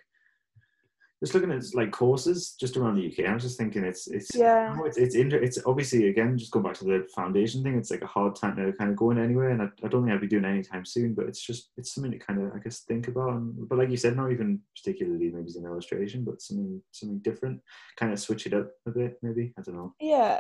just 1.22 1.34
looking 1.34 1.52
at 1.52 1.64
like 1.74 1.92
courses 1.92 2.56
just 2.60 2.76
around 2.76 2.96
the 2.96 3.08
UK. 3.08 3.30
I 3.30 3.34
was 3.34 3.44
just 3.44 3.58
thinking 3.58 3.84
it's 3.84 4.08
it's 4.08 4.36
Yeah. 4.36 4.76
it's 4.86 4.98
it's 4.98 5.16
inter- 5.16 5.42
it's 5.42 5.58
obviously 5.66 6.10
again 6.10 6.38
just 6.38 6.52
going 6.52 6.64
back 6.66 6.76
to 6.76 6.84
the 6.86 7.08
foundation 7.16 7.64
thing. 7.64 7.78
It's 7.78 7.92
like 7.92 8.02
a 8.02 8.08
hard 8.08 8.36
time 8.36 8.56
to 8.58 8.74
kind 8.74 8.90
of 8.92 8.98
go 8.98 9.12
in 9.12 9.18
anywhere, 9.18 9.50
and 9.50 9.62
I, 9.62 9.66
I 9.84 9.88
don't 9.88 10.04
think 10.04 10.14
I'd 10.14 10.22
be 10.22 10.28
doing 10.28 10.46
anytime 10.46 10.86
soon. 10.86 11.14
But 11.14 11.28
it's 11.28 11.42
just 11.42 11.72
it's 11.78 11.94
something 11.94 12.12
to 12.12 12.20
kind 12.20 12.42
of 12.42 12.52
I 12.54 12.60
guess 12.60 12.82
think 12.82 13.08
about. 13.08 13.30
And, 13.30 13.68
but 13.70 13.78
like 13.78 13.90
you 13.90 13.98
said, 13.98 14.18
not 14.18 14.32
even 14.32 14.60
particularly 14.76 15.30
maybe 15.30 15.48
as 15.48 15.56
an 15.56 15.66
illustration, 15.66 16.24
but 16.26 16.42
something 16.42 16.82
something 16.92 17.20
different. 17.20 17.62
Kind 17.98 18.12
of 18.12 18.20
switch 18.20 18.46
it 18.46 18.54
up 18.54 18.72
a 18.86 18.92
bit, 18.92 19.18
maybe. 19.22 19.54
I 19.58 19.62
don't 19.62 19.76
know. 19.76 19.94
Yeah. 20.00 20.40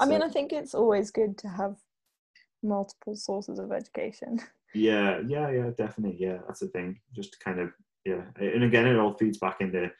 I 0.00 0.06
mean, 0.06 0.22
uh, 0.22 0.26
I 0.26 0.28
think 0.28 0.52
it's 0.52 0.74
always 0.74 1.10
good 1.10 1.36
to 1.38 1.48
have 1.48 1.76
multiple 2.62 3.16
sources 3.16 3.58
of 3.58 3.72
education. 3.72 4.40
Yeah, 4.74 5.20
yeah, 5.26 5.50
yeah, 5.50 5.70
definitely. 5.76 6.16
Yeah, 6.18 6.38
that's 6.46 6.60
the 6.60 6.68
thing. 6.68 6.98
Just 7.14 7.32
to 7.32 7.38
kind 7.40 7.60
of 7.60 7.72
yeah, 8.04 8.22
and 8.36 8.64
again, 8.64 8.86
it 8.86 8.96
all 8.98 9.14
feeds 9.14 9.38
back 9.38 9.60
into 9.60 9.90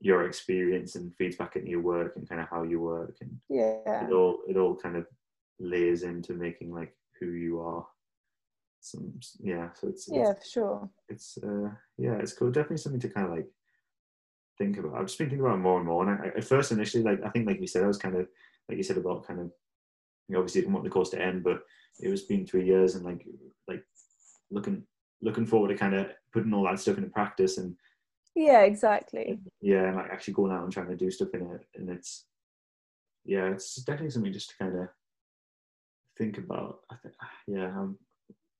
your 0.00 0.26
experience 0.26 0.96
and 0.96 1.14
feeds 1.16 1.36
back 1.36 1.54
into 1.56 1.70
your 1.70 1.80
work 1.80 2.16
and 2.16 2.28
kind 2.28 2.40
of 2.40 2.48
how 2.48 2.62
you 2.62 2.80
work, 2.80 3.16
and 3.20 3.38
Yeah. 3.48 4.06
it 4.06 4.12
all 4.12 4.40
it 4.48 4.56
all 4.56 4.74
kind 4.76 4.96
of 4.96 5.06
layers 5.60 6.02
into 6.02 6.34
making 6.34 6.72
like 6.74 6.96
who 7.20 7.26
you 7.32 7.60
are. 7.60 7.86
Some 8.80 9.12
yeah, 9.38 9.68
so 9.74 9.88
it's 9.88 10.08
Yeah, 10.10 10.30
it's, 10.32 10.44
for 10.46 10.50
sure. 10.50 10.90
it's 11.08 11.38
uh 11.38 11.70
yeah, 11.98 12.14
it's 12.14 12.32
cool. 12.32 12.50
Definitely 12.50 12.78
something 12.78 13.00
to 13.00 13.08
kind 13.08 13.26
of 13.28 13.36
like 13.36 13.48
think 14.58 14.76
about. 14.78 14.94
I've 14.94 15.06
just 15.06 15.18
been 15.18 15.28
thinking 15.28 15.44
about 15.46 15.54
it 15.56 15.62
more 15.62 15.78
and 15.78 15.86
more. 15.86 16.08
And 16.08 16.20
I, 16.20 16.26
at 16.36 16.44
first, 16.44 16.72
initially, 16.72 17.04
like 17.04 17.22
I 17.24 17.28
think, 17.30 17.46
like 17.46 17.60
you 17.60 17.66
said, 17.66 17.84
I 17.84 17.86
was 17.86 17.98
kind 17.98 18.16
of 18.16 18.26
like 18.68 18.78
you 18.78 18.82
said 18.84 18.98
about 18.98 19.26
kind 19.26 19.40
of 19.40 19.52
you 20.28 20.36
obviously 20.36 20.62
didn't 20.62 20.72
want 20.72 20.84
the 20.84 20.90
course 20.90 21.10
to 21.10 21.22
end, 21.22 21.44
but 21.44 21.62
it 22.00 22.08
was 22.08 22.22
been 22.22 22.46
three 22.46 22.64
years 22.64 22.94
and 22.96 23.04
like 23.04 23.24
like 23.68 23.84
looking 24.50 24.82
looking 25.22 25.46
forward 25.46 25.68
to 25.68 25.76
kind 25.76 25.94
of 25.94 26.06
putting 26.32 26.52
all 26.52 26.64
that 26.64 26.78
stuff 26.80 26.98
into 26.98 27.08
practice 27.10 27.58
and 27.58 27.76
Yeah, 28.34 28.62
exactly. 28.62 29.38
yeah, 29.60 29.84
and 29.88 29.96
like 29.96 30.10
actually 30.10 30.34
going 30.34 30.52
out 30.52 30.64
and 30.64 30.72
trying 30.72 30.88
to 30.88 30.96
do 30.96 31.10
stuff 31.10 31.28
in 31.34 31.42
it. 31.42 31.66
And 31.76 31.88
it's 31.88 32.26
yeah, 33.24 33.46
it's 33.52 33.76
definitely 33.76 34.10
something 34.10 34.32
just 34.32 34.50
to 34.50 34.56
kind 34.58 34.76
of 34.78 34.88
think 36.18 36.38
about. 36.38 36.80
I 36.90 36.96
think 36.96 37.14
yeah, 37.46 37.66
I'm 37.78 37.98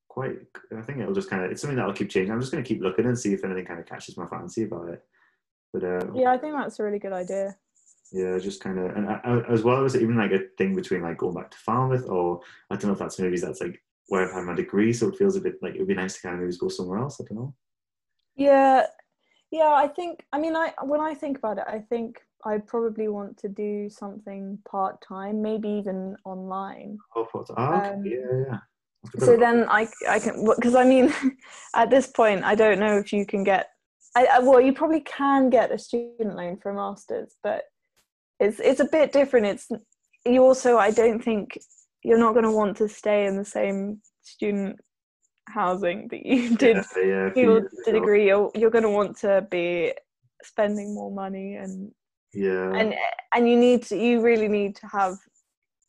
quite. 0.09 0.37
I 0.77 0.83
think 0.83 0.99
it'll 1.01 1.15
just 1.15 1.31
kind 1.31 1.45
of 1.45 1.51
it's 1.51 1.61
something 1.61 1.77
that'll 1.77 1.93
keep 1.95 2.11
changing. 2.11 2.33
I'm 2.33 2.41
just 2.41 2.53
going 2.53 2.63
to 2.63 2.69
keep 2.69 2.83
looking 2.83 3.07
and 3.07 3.19
see 3.19 3.33
if 3.33 3.45
anything 3.45 3.65
kind 3.67 3.81
of 3.81 3.87
catches 3.87 4.17
my 4.17 4.27
fancy 4.27 4.65
about 4.65 4.89
it. 4.91 5.03
But 5.73 5.85
uh, 5.85 6.07
Yeah, 6.15 6.31
I 6.33 6.39
think 6.39 6.55
that's 6.55 6.79
a 6.79 6.83
really 6.85 6.99
good 6.99 7.13
idea. 7.15 7.57
yeah, 8.13 8.39
just 8.39 8.63
kind 8.63 8.79
of, 8.79 8.95
and 8.95 9.09
I, 9.09 9.21
I- 9.25 9.51
as 9.53 9.63
well 9.63 9.85
as 9.85 9.97
even 9.97 10.17
like 10.17 10.33
a 10.33 10.41
thing 10.59 10.75
between 10.77 11.03
like 11.03 11.17
going 11.19 11.35
back 11.35 11.51
to 11.51 11.57
Falmouth, 11.59 12.07
or 12.09 12.41
I 12.71 12.77
don't 12.77 12.89
know 12.89 12.93
if 12.93 12.99
that's 12.99 13.19
movies 13.19 13.41
that's 13.43 13.61
like 13.63 13.83
where 14.09 14.27
I've 14.27 14.35
had 14.35 14.45
my 14.45 14.55
degree, 14.55 14.93
so 14.93 15.09
it 15.09 15.17
feels 15.17 15.37
a 15.37 15.41
bit 15.41 15.55
like 15.63 15.75
it 15.75 15.79
would 15.79 15.89
be 15.89 15.95
nice 15.95 16.15
to 16.15 16.23
kind 16.23 16.35
of 16.35 16.43
maybe 16.43 16.57
go 16.59 16.69
somewhere 16.69 16.99
else. 16.99 17.21
I 17.21 17.25
don't 17.25 17.39
know. 17.39 17.55
Yeah, 18.37 18.87
yeah. 19.51 19.73
I 19.73 19.89
think. 19.89 20.25
I 20.33 20.39
mean, 20.39 20.57
I 20.57 20.73
when 20.83 21.01
I 21.01 21.15
think 21.15 21.39
about 21.39 21.59
it, 21.59 21.65
I 21.67 21.79
think 21.79 22.21
I 22.45 22.59
probably 22.59 23.09
want 23.09 23.37
to 23.39 23.49
do 23.49 23.89
something 23.89 24.59
part 24.69 25.01
time, 25.07 25.43
maybe 25.43 25.69
even 25.69 26.17
online. 26.25 26.99
Oh, 27.15 27.29
oh, 27.35 27.41
okay, 27.41 27.55
Um, 27.55 28.05
yeah, 28.05 28.45
yeah. 28.49 28.59
So 29.19 29.37
then 29.37 29.67
I 29.69 29.89
I 30.09 30.19
can 30.19 30.45
because 30.45 30.75
I 30.75 30.85
mean, 30.85 31.13
at 31.75 31.91
this 31.91 32.07
point, 32.07 32.45
I 32.45 32.55
don't 32.55 32.79
know 32.79 32.99
if 32.99 33.13
you 33.13 33.27
can 33.27 33.45
get. 33.45 33.69
I, 34.15 34.27
I 34.27 34.39
well, 34.41 34.61
you 34.61 34.73
probably 34.73 35.01
can 35.01 35.51
get 35.51 35.73
a 35.73 35.79
student 35.79 36.37
loan 36.37 36.59
for 36.59 36.71
a 36.71 36.75
master's, 36.75 37.37
but 37.43 37.65
it's 38.39 38.61
it's 38.61 38.81
a 38.81 38.89
bit 38.91 39.13
different. 39.13 39.47
It's 39.47 39.69
you 40.25 40.43
also. 40.43 40.79
I 40.79 40.91
don't 40.91 41.23
think 41.23 41.59
you're 42.03 42.19
not 42.19 42.33
going 42.33 42.45
to 42.45 42.51
want 42.51 42.77
to 42.79 42.89
stay 42.89 43.27
in 43.27 43.37
the 43.37 43.45
same 43.45 44.01
student 44.23 44.77
housing 45.49 46.09
that 46.09 46.25
you 46.25 46.57
did 46.65 46.77
yeah, 46.97 47.05
yeah, 47.05 47.31
your 47.37 47.69
degree. 47.85 48.27
You're 48.29 48.51
you're 48.55 48.71
going 48.71 48.85
to 48.85 48.91
want 48.91 49.17
to 49.19 49.47
be 49.51 49.93
spending 50.43 50.95
more 50.95 51.11
money 51.11 51.55
and 51.57 51.93
Yeah, 52.33 52.73
and 52.75 52.95
and 53.35 53.49
you 53.49 53.57
need 53.57 53.83
to 53.85 53.97
you 53.97 54.21
really 54.21 54.49
need 54.49 54.77
to 54.77 54.87
have 54.89 55.15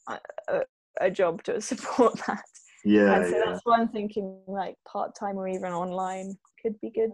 a, 0.08 0.20
a, 0.50 0.62
a 1.02 1.12
job 1.12 1.44
to 1.44 1.62
support 1.62 2.14
that. 2.28 2.44
Yeah, 2.86 3.16
and 3.16 3.26
so 3.26 3.38
yeah, 3.38 3.44
that's 3.46 3.62
why 3.64 3.80
i'm 3.80 3.88
thinking 3.88 4.42
like 4.46 4.76
part-time 4.86 5.38
or 5.38 5.48
even 5.48 5.72
online 5.72 6.38
could 6.62 6.80
be 6.82 6.90
good. 6.90 7.12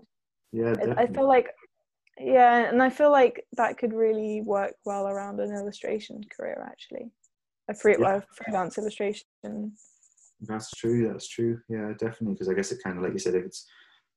Yeah. 0.52 0.74
I- 0.82 1.04
i 1.04 1.08
feel 1.08 1.28
like 1.28 1.48
yeah 2.20 2.68
and 2.70 2.82
i 2.82 2.90
feel 2.90 3.12
like 3.12 3.46
that 3.54 3.78
could 3.78 3.94
really 3.94 4.42
work 4.42 4.74
well 4.84 5.08
around 5.08 5.40
an 5.40 5.54
illustration 5.54 6.22
career 6.36 6.66
actually 6.68 7.12
a 7.70 7.74
free 7.74 7.96
Yeah. 8.00 8.06
well, 8.06 8.24
freelance 8.36 8.78
illustration 8.78 9.26
That's 10.42 10.72
true. 10.72 11.08
That's 11.08 11.28
true. 11.28 11.60
Yeah, 11.70 11.92
definitely. 11.98 12.34
Because 12.34 12.50
I 12.50 12.54
guess 12.54 12.72
it 12.72 12.80
kind 12.84 12.98
of 12.98 13.04
like 13.04 13.14
you 13.14 13.20
said, 13.20 13.36
if 13.36 13.46
it's 13.46 13.68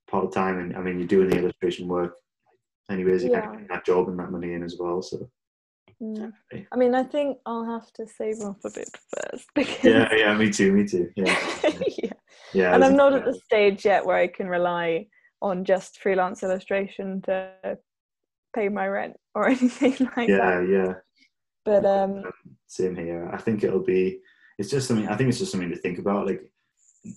part 0.09 0.33
time, 0.33 0.59
and 0.59 0.77
I 0.77 0.81
mean, 0.81 0.99
you're 0.99 1.09
doing 1.09 1.29
the 1.31 1.39
illustration 1.39 1.89
work, 1.89 2.15
anyways, 2.91 3.25
you're 3.25 3.41
kind 3.41 3.63
of 3.63 3.69
that 3.69 3.85
job 3.85 4.09
and 4.09 4.19
that 4.19 4.31
money 4.31 4.55
in 4.55 4.63
as 4.63 4.77
well. 4.79 5.03
So 5.03 5.29
Mm. 6.03 6.33
i 6.73 6.77
mean 6.77 6.97
i 6.97 7.05
think 7.05 7.39
i'll 7.47 7.65
have 7.65 7.93
to 7.93 8.05
save 8.09 8.41
up 8.41 8.57
a 8.65 8.71
bit 8.71 8.89
first 9.15 9.47
because 9.55 9.85
Yeah, 9.85 10.13
yeah. 10.13 10.35
Me 10.35 10.51
too. 10.51 10.73
Me 10.73 10.85
too. 10.85 11.09
Yeah, 11.15 11.37
yeah. 12.03 12.13
yeah. 12.53 12.75
and 12.75 12.85
I'm 12.85 12.97
not 12.97 13.13
at 13.13 13.25
the 13.25 13.35
stage 13.35 13.85
yet 13.85 14.05
where 14.05 14.17
I 14.17 14.27
can 14.27 14.49
rely 14.49 15.07
on 15.41 15.65
just 15.65 16.01
freelance 16.01 16.43
illustration 16.43 17.23
to 17.23 17.53
pay 18.55 18.69
my 18.69 18.89
rent 18.89 19.15
or 19.37 19.47
anything 19.57 19.95
like 20.17 20.29
Yeah, 20.29 20.39
that. 20.39 20.69
Yeah, 20.69 20.85
yeah. 20.87 20.95
But 21.65 21.85
um, 21.87 22.25
Same 22.67 22.97
here. 22.97 23.31
I 23.33 23.37
think 23.39 23.63
it'll 23.65 23.83
be. 23.85 24.21
It's 24.59 24.71
just 24.71 24.89
something. 24.89 25.09
I 25.09 25.17
think 25.17 25.29
it's 25.29 25.39
just 25.39 25.53
something 25.53 25.71
to 25.71 25.77
think 25.77 25.99
about, 25.99 26.27
like 26.27 26.43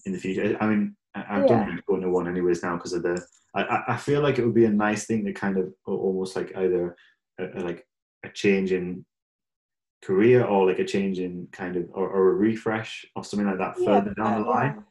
in 0.05 0.13
the 0.13 0.19
future. 0.19 0.57
I 0.59 0.67
mean, 0.67 0.95
I, 1.15 1.25
I 1.29 1.35
don't 1.45 1.67
Yeah. 1.67 1.77
going 1.87 2.01
to 2.01 2.09
one 2.09 2.27
anyways 2.27 2.63
now 2.63 2.75
because 2.75 2.93
of 2.93 3.03
the. 3.03 3.25
I, 3.55 3.83
I- 3.89 3.97
feel 3.97 4.21
like 4.21 4.37
it 4.37 4.45
would 4.45 4.53
be 4.55 4.65
a 4.65 4.69
nice 4.69 5.05
thing 5.05 5.23
to 5.25 5.33
kind 5.33 5.57
of 5.57 5.73
almost 5.85 6.35
like 6.35 6.55
either 6.57 6.95
a, 7.39 7.59
a, 7.59 7.61
like 7.61 7.87
a 8.23 8.29
change 8.29 8.71
in 8.71 9.05
career 10.03 10.43
or 10.43 10.67
like 10.67 10.79
a 10.79 10.85
change 10.85 11.19
in 11.19 11.47
kind 11.51 11.77
of 11.77 11.85
or, 11.93 12.07
or 12.09 12.31
a 12.31 12.33
refresh 12.35 13.05
or 13.15 13.23
something 13.23 13.47
like 13.47 13.57
that 13.57 13.75
yeah, 13.79 13.85
further 13.85 14.13
down 14.13 14.41
the 14.43 14.47
line 14.47 14.83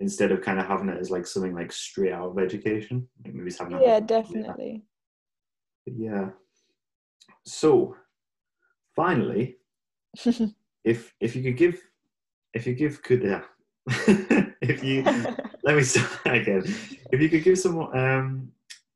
instead 0.00 0.32
of 0.32 0.40
kind 0.42 0.58
of 0.58 0.66
having 0.66 0.88
it 0.88 0.98
as 0.98 1.10
like 1.10 1.26
something 1.26 1.54
like 1.54 1.72
straight 1.72 2.12
out 2.12 2.30
of 2.30 2.38
education. 2.38 3.08
Like 3.24 3.34
maybe 3.34 3.52
having 3.58 3.72
Yeah, 3.72 3.80
yeah, 3.86 4.00
definitely. 4.00 4.84
But 5.84 5.94
yeah. 5.98 6.28
So, 7.46 7.96
finally, 8.94 9.56
if 10.84 11.14
if 11.20 11.36
you 11.36 11.42
could 11.42 11.56
give, 11.56 11.80
if 12.52 12.66
you 12.66 12.74
give 12.74 13.02
could 13.02 13.22
yeah, 13.22 13.42
if 14.60 14.82
you 14.82 15.02
let 15.64 15.76
me 15.76 15.82
start 15.82 16.36
again. 16.36 16.62
If 17.12 17.20
you 17.20 17.28
could 17.28 17.44
give 17.44 17.58
some 17.58 17.78
um 17.78 18.52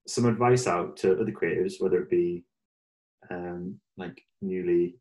some 0.07 0.27
advice 0.27 0.67
out 0.67 0.97
to 0.97 1.13
other 1.21 1.31
creatives 1.31 1.75
whether 1.81 2.01
it 2.01 2.09
be 2.09 2.43
um 3.31 3.79
like 3.99 4.23
newly 4.41 4.97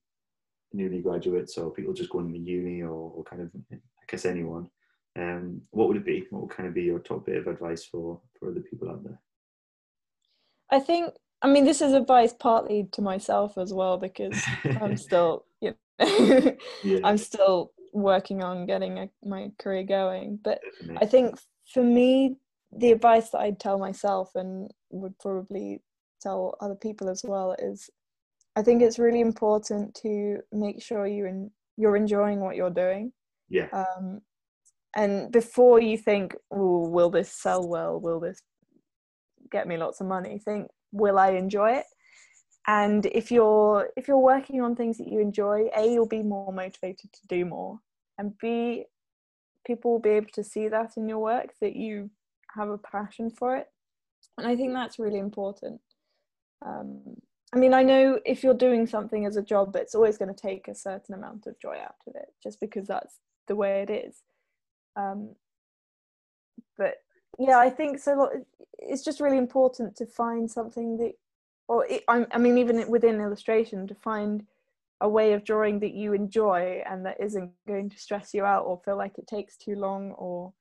newly 0.73 1.01
graduates 1.01 1.57
or 1.57 1.71
people 1.71 1.93
just 1.93 2.09
going 2.09 2.27
to 2.27 2.33
the 2.33 2.39
uni 2.39 2.81
or, 2.81 3.11
or 3.15 3.23
kind 3.23 3.41
of 3.41 3.49
I 3.71 3.77
guess 4.07 4.25
anyone, 4.25 4.69
um, 5.17 5.61
what 5.71 5.87
would 5.87 5.97
it 5.97 6.05
be? 6.05 6.25
What 6.29 6.43
would 6.43 6.51
kind 6.51 6.67
of 6.67 6.75
be 6.75 6.83
your 6.83 6.99
top 6.99 7.25
bit 7.25 7.37
of 7.37 7.47
advice 7.47 7.85
for 7.85 8.21
for 8.39 8.51
other 8.51 8.61
people 8.61 8.89
out 8.89 9.03
there? 9.03 9.19
I 10.69 10.79
think 10.79 11.13
I 11.41 11.47
mean 11.47 11.65
this 11.65 11.81
is 11.81 11.93
advice 11.93 12.33
partly 12.33 12.87
to 12.93 13.01
myself 13.01 13.57
as 13.57 13.73
well 13.73 13.97
because 13.97 14.41
I'm 14.81 14.97
still 15.07 15.45
you 15.61 15.75
yeah. 15.99 16.99
I'm 17.03 17.17
still 17.17 17.71
working 17.93 18.43
on 18.43 18.65
getting 18.65 18.99
a, 18.99 19.09
my 19.23 19.51
career 19.59 19.83
going. 19.83 20.39
But 20.43 20.59
Definitely. 20.79 20.97
I 21.01 21.09
think 21.09 21.39
for 21.73 21.83
me, 21.83 22.35
the 22.71 22.91
advice 22.91 23.29
that 23.31 23.39
I'd 23.39 23.59
tell 23.59 23.79
myself 23.79 24.31
and 24.35 24.69
would 24.91 25.17
probably 25.19 25.81
tell 26.21 26.55
other 26.61 26.75
people 26.75 27.09
as 27.09 27.23
well 27.23 27.55
is 27.59 27.89
I 28.55 28.63
think 28.63 28.81
it's 28.81 28.99
really 28.99 29.21
important 29.21 29.95
to 30.01 30.39
make 30.51 30.81
sure 30.81 31.05
you 31.07 31.25
in, 31.25 31.51
you're 31.77 31.95
enjoying 31.95 32.39
what 32.39 32.55
you're 32.55 32.69
doing. 32.69 33.13
Yeah. 33.49 33.67
Um, 33.71 34.21
and 34.95 35.31
before 35.31 35.79
you 35.79 35.97
think, 35.97 36.35
"Oh, 36.51 36.89
will 36.89 37.11
this 37.11 37.31
sell 37.31 37.67
well? 37.67 37.99
Will 37.99 38.19
this 38.19 38.41
get 39.51 39.67
me 39.67 39.77
lots 39.77 40.01
of 40.01 40.07
money?" 40.07 40.39
Think, 40.39 40.69
"Will 40.91 41.19
I 41.19 41.31
enjoy 41.31 41.73
it?" 41.73 41.85
And 42.67 43.05
if 43.05 43.31
you're 43.31 43.89
if 43.95 44.07
you're 44.07 44.17
working 44.17 44.61
on 44.61 44.75
things 44.75 44.97
that 44.97 45.07
you 45.07 45.19
enjoy, 45.19 45.69
a 45.75 45.87
you'll 45.93 46.07
be 46.07 46.23
more 46.23 46.51
motivated 46.51 47.13
to 47.13 47.27
do 47.27 47.45
more, 47.45 47.79
and 48.17 48.37
b 48.37 48.85
people 49.65 49.91
will 49.91 49.99
be 49.99 50.11
able 50.11 50.31
to 50.33 50.43
see 50.43 50.67
that 50.67 50.97
in 50.97 51.09
your 51.09 51.19
work 51.19 51.53
that 51.61 51.75
you 51.75 52.09
have 52.55 52.69
a 52.69 52.77
passion 52.77 53.29
for 53.29 53.57
it. 53.57 53.67
And 54.37 54.47
I 54.47 54.55
think 54.55 54.73
that's 54.73 54.99
really 54.99 55.19
important. 55.19 55.81
Um, 56.65 57.01
I 57.53 57.57
mean, 57.59 57.73
I 57.73 57.83
know 57.83 58.19
if 58.25 58.43
you're 58.43 58.53
doing 58.53 58.87
something 58.87 59.25
as 59.25 59.37
a 59.37 59.41
job, 59.41 59.75
it's 59.75 59.95
always 59.95 60.17
going 60.17 60.33
to 60.33 60.41
take 60.41 60.67
a 60.67 60.75
certain 60.75 61.15
amount 61.15 61.47
of 61.47 61.59
joy 61.59 61.77
out 61.81 61.95
of 62.07 62.15
it, 62.15 62.33
just 62.43 62.59
because 62.59 62.87
that's 62.87 63.19
the 63.47 63.55
way 63.55 63.81
it 63.81 63.89
is. 63.89 64.21
Um, 64.95 65.35
but 66.77 66.95
yeah, 67.37 67.57
I 67.59 67.69
think 67.69 67.99
so. 67.99 68.29
It's 68.79 69.03
just 69.03 69.19
really 69.19 69.37
important 69.37 69.95
to 69.97 70.05
find 70.05 70.49
something 70.49 70.97
that, 70.97 71.13
or 71.67 71.85
it, 71.87 72.03
I 72.07 72.37
mean, 72.37 72.57
even 72.57 72.89
within 72.89 73.21
illustration, 73.21 73.87
to 73.87 73.95
find 73.95 74.45
a 75.01 75.09
way 75.09 75.33
of 75.33 75.43
drawing 75.43 75.79
that 75.79 75.93
you 75.93 76.13
enjoy 76.13 76.81
and 76.89 77.05
that 77.05 77.19
isn't 77.19 77.51
going 77.67 77.89
to 77.89 77.99
stress 77.99 78.33
you 78.33 78.45
out 78.45 78.65
or 78.65 78.81
feel 78.83 78.97
like 78.97 79.17
it 79.17 79.27
takes 79.27 79.57
too 79.57 79.75
long, 79.75 80.11
or 80.13 80.53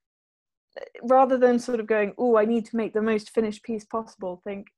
rather 1.03 1.39
than 1.39 1.59
sort 1.59 1.81
of 1.81 1.87
going, 1.87 2.14
"Oh, 2.18 2.37
I 2.37 2.45
need 2.45 2.66
to 2.66 2.77
make 2.77 2.93
the 2.93 3.03
most 3.03 3.31
finished 3.31 3.62
piece 3.62 3.85
possible," 3.85 4.41
think 4.45 4.68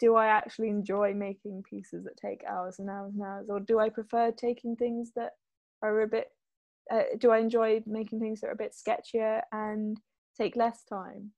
do 0.00 0.16
I 0.16 0.26
actually 0.26 0.68
enjoy 0.70 1.14
making 1.14 1.62
pieces 1.62 2.04
that 2.04 2.16
take 2.16 2.42
hours 2.44 2.80
and 2.80 2.90
hours 2.90 3.14
and 3.14 3.22
hours, 3.22 3.48
or 3.48 3.60
do 3.60 3.78
I 3.78 3.88
prefer 3.90 4.32
taking 4.32 4.74
things 4.76 5.12
that 5.14 5.32
are 5.82 6.00
a 6.02 6.08
bit? 6.08 6.28
Uh, 6.90 7.04
do 7.18 7.30
I 7.30 7.38
enjoy 7.38 7.82
making 7.86 8.20
things 8.20 8.40
that 8.40 8.48
are 8.48 8.52
a 8.52 8.56
bit 8.56 8.72
sketchier 8.72 9.42
and 9.52 10.00
take 10.36 10.56
less 10.56 10.84
time? 10.84 11.32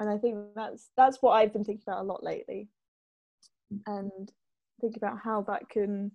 And 0.00 0.08
I 0.08 0.18
think 0.18 0.36
that's 0.54 0.90
that's 0.96 1.18
what 1.20 1.32
I've 1.32 1.52
been 1.52 1.64
thinking 1.64 1.84
about 1.86 2.02
a 2.02 2.06
lot 2.06 2.22
lately, 2.22 2.68
and 3.86 4.32
think 4.80 4.96
about 4.96 5.18
how 5.18 5.42
that 5.42 5.68
can, 5.68 6.12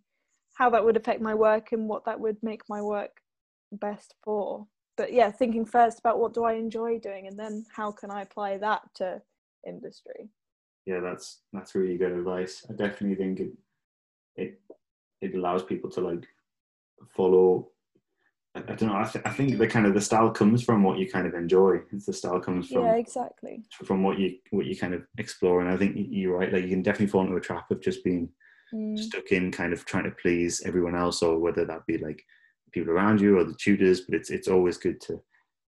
how 0.55 0.69
that 0.69 0.83
would 0.83 0.97
affect 0.97 1.21
my 1.21 1.33
work 1.33 1.71
and 1.71 1.89
what 1.89 2.05
that 2.05 2.19
would 2.19 2.37
make 2.41 2.61
my 2.69 2.81
work 2.81 3.21
best 3.71 4.15
for. 4.23 4.67
But 4.95 5.11
yeah, 5.11 5.31
thinking 5.31 5.65
first 5.65 5.99
about 5.99 6.19
what 6.19 6.33
do 6.33 6.43
I 6.43 6.53
enjoy 6.53 6.99
doing, 6.99 7.27
and 7.27 7.37
then 7.37 7.65
how 7.75 7.91
can 7.91 8.11
I 8.11 8.21
apply 8.21 8.57
that 8.59 8.81
to 8.95 9.21
industry 9.67 10.29
yeah, 10.85 10.99
that's 10.99 11.41
that's 11.53 11.75
really 11.75 11.97
good 11.97 12.11
advice. 12.11 12.65
I 12.69 12.73
definitely 12.73 13.15
think 13.15 13.39
it 13.39 13.51
it 14.35 14.61
it 15.21 15.35
allows 15.35 15.63
people 15.63 15.89
to 15.91 16.01
like 16.01 16.25
follow. 17.15 17.69
I, 18.55 18.59
I 18.59 18.75
don't 18.75 18.83
know. 18.83 18.95
I, 18.95 19.03
th- 19.03 19.25
I 19.25 19.29
think 19.29 19.57
the 19.57 19.67
kind 19.67 19.85
of 19.85 19.93
the 19.93 20.01
style 20.01 20.29
comes 20.31 20.63
from 20.63 20.83
what 20.83 20.97
you 20.97 21.09
kind 21.09 21.27
of 21.27 21.33
enjoy. 21.33 21.79
It's 21.91 22.05
the 22.05 22.13
style 22.13 22.39
comes 22.39 22.69
from 22.69 22.83
yeah, 22.83 22.95
exactly 22.95 23.63
from 23.71 24.03
what 24.03 24.19
you 24.19 24.37
what 24.51 24.65
you 24.65 24.77
kind 24.77 24.93
of 24.93 25.03
explore. 25.17 25.61
And 25.61 25.69
I 25.69 25.77
think 25.77 25.95
you're 25.97 26.37
right. 26.37 26.51
Like 26.51 26.63
you 26.63 26.69
can 26.69 26.83
definitely 26.83 27.07
fall 27.07 27.21
into 27.23 27.35
a 27.35 27.41
trap 27.41 27.71
of 27.71 27.81
just 27.81 28.03
being 28.03 28.29
mm. 28.73 28.97
stuck 28.97 29.31
in 29.31 29.51
kind 29.51 29.73
of 29.73 29.85
trying 29.85 30.05
to 30.05 30.11
please 30.11 30.61
everyone 30.65 30.95
else, 30.95 31.21
or 31.21 31.39
whether 31.39 31.65
that 31.65 31.85
be 31.85 31.97
like 31.97 32.23
people 32.71 32.91
around 32.91 33.21
you 33.21 33.37
or 33.37 33.43
the 33.43 33.55
tutors. 33.55 34.01
But 34.01 34.15
it's 34.15 34.29
it's 34.29 34.47
always 34.47 34.77
good 34.77 35.01
to, 35.01 35.21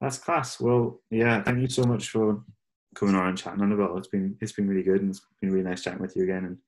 That's 0.00 0.18
class. 0.18 0.58
Well, 0.58 1.00
yeah, 1.10 1.44
thank 1.44 1.60
you 1.60 1.68
so 1.68 1.84
much 1.84 2.10
for 2.10 2.42
coming 2.96 3.14
on 3.14 3.28
and 3.28 3.38
chatting 3.38 3.62
Annabel. 3.62 3.96
It's 3.98 4.08
been 4.08 4.36
it's 4.40 4.52
been 4.52 4.68
really 4.68 4.82
good 4.82 5.00
and 5.00 5.10
it's 5.10 5.20
been 5.40 5.52
really 5.52 5.68
nice 5.68 5.82
chatting 5.82 6.00
with 6.00 6.16
you 6.16 6.24
again 6.24 6.44
and 6.44 6.58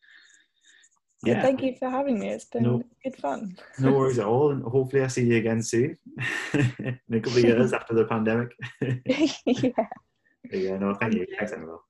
yeah. 1.24 1.43
thank 1.43 1.62
you 1.62 1.74
for 1.79 1.91
having 1.91 2.20
me. 2.20 2.29
It's 2.29 2.45
been 2.45 2.62
no, 2.62 2.83
good 3.03 3.16
fun. 3.16 3.57
no 3.79 3.93
worries 3.93 4.18
at 4.20 4.26
all. 4.26 4.53
And 4.53 4.62
hopefully 4.62 5.03
I 5.03 5.09
see 5.09 5.24
you 5.24 5.37
again 5.37 5.62
soon. 5.62 5.99
in 6.55 6.99
a 7.12 7.20
couple 7.20 7.39
of 7.39 7.45
years 7.45 7.72
after 7.79 7.95
the 7.95 8.05
pandemic. 8.05 8.53
yeah. 8.81 9.70
yeah, 10.53 10.76
no, 10.79 10.95
thank 10.95 11.14
you. 11.14 11.26
Thanks, 11.37 11.53
Annabel. 11.53 11.83